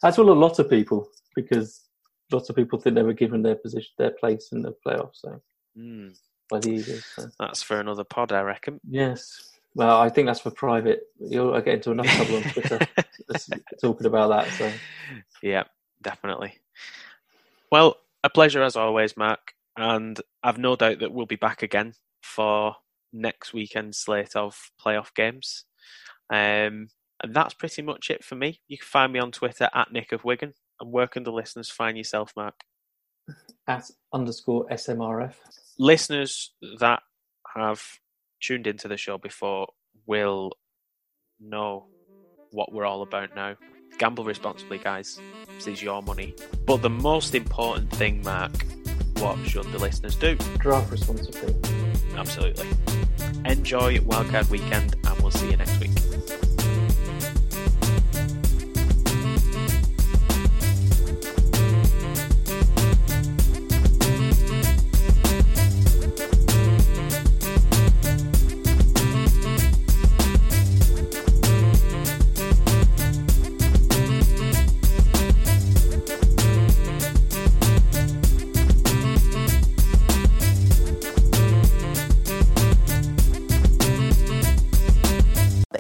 As 0.05 0.19
will 0.19 0.33
a 0.33 0.35
lot 0.35 0.59
of 0.59 0.69
people 0.69 1.09
because 1.35 1.87
lots 2.31 2.51
of 2.51 2.57
people 2.57 2.79
think 2.79 2.97
they 2.97 3.03
were 3.03 3.13
given 3.13 3.43
their 3.43 3.55
position, 3.55 3.91
their 3.99 4.11
place 4.11 4.51
in 4.53 4.63
the 4.63 4.75
playoffs. 4.87 5.17
So 5.17 5.41
mm, 5.79 6.17
by 6.51 6.61
the 6.61 6.71
Eagles. 6.71 7.05
So. 7.15 7.29
that's 7.39 7.63
for 7.63 7.81
another 7.81 8.05
pod, 8.05 8.33
I 8.33 8.43
reckon. 8.43 8.81
Yes. 8.89 9.51
Well, 9.75 10.01
I 10.01 10.09
think 10.09 10.27
that's 10.27 10.41
for 10.41 10.51
private. 10.51 11.03
You'll 11.19 11.61
get 11.61 11.75
into 11.75 11.91
another 11.91 12.09
trouble 12.09 12.37
on 12.37 12.43
Twitter 12.45 12.79
talking 13.81 14.07
about 14.07 14.29
that. 14.29 14.49
So 14.55 14.73
Yeah, 15.43 15.65
definitely. 16.03 16.55
Well, 17.71 17.97
a 18.25 18.31
pleasure 18.31 18.63
as 18.63 18.77
always, 18.77 19.17
Mark. 19.17 19.53
and 19.77 20.19
I've 20.43 20.59
no 20.59 20.77
doubt 20.77 21.01
that 21.01 21.13
we'll 21.13 21.27
be 21.27 21.37
back 21.37 21.63
again 21.63 21.93
for 22.23 22.77
next 23.13 23.53
weekend's 23.53 23.99
slate 23.99 24.35
of 24.35 24.71
playoff 24.83 25.15
games. 25.15 25.65
Um, 26.33 26.89
and 27.23 27.35
that's 27.35 27.55
pretty 27.55 27.83
much 27.83 28.11
it 28.11 28.25
for 28.25 28.35
me. 28.35 28.61
You 28.69 28.79
can 28.79 28.87
find 28.87 29.13
me 29.13 29.19
on 29.19 29.33
Twitter 29.33 29.69
at 29.75 29.93
Nick 29.93 30.13
of 30.13 30.25
Wigan. 30.25 30.55
And 30.81 30.93
where 30.93 31.07
can 31.07 31.23
the 31.23 31.33
listeners 31.33 31.71
find 31.71 31.97
yourself, 31.97 32.33
Mark? 32.37 32.55
At 33.67 33.91
underscore 34.13 34.67
SMRF. 34.69 35.35
Listeners 35.79 36.53
that 36.79 37.03
have 37.55 37.83
tuned 38.41 38.67
into 38.67 38.89
the 38.89 38.97
show 38.97 39.19
before 39.19 39.69
will 40.07 40.53
know 41.41 41.87
what 42.53 42.73
we're 42.73 42.85
all 42.85 43.03
about 43.03 43.35
now. 43.35 43.57
Gamble 43.99 44.25
responsibly, 44.25 44.79
guys. 44.79 45.19
This 45.55 45.67
is 45.67 45.83
your 45.83 46.03
money. 46.03 46.35
But 46.67 46.83
the 46.83 46.91
most 46.91 47.35
important 47.35 47.91
thing, 47.91 48.23
Mark, 48.23 48.53
what 49.19 49.39
should 49.47 49.65
the 49.73 49.79
listeners 49.79 50.15
do? 50.17 50.37
Draft 50.59 50.91
responsibly. 50.91 51.55
Absolutely. 52.15 52.69
Enjoy 53.47 53.99
Wildcard 53.99 54.51
Weekend, 54.51 54.97
and 55.05 55.21
we'll 55.21 55.31
see 55.31 55.51
you 55.51 55.57
next 55.57 55.81
week. 55.81 55.91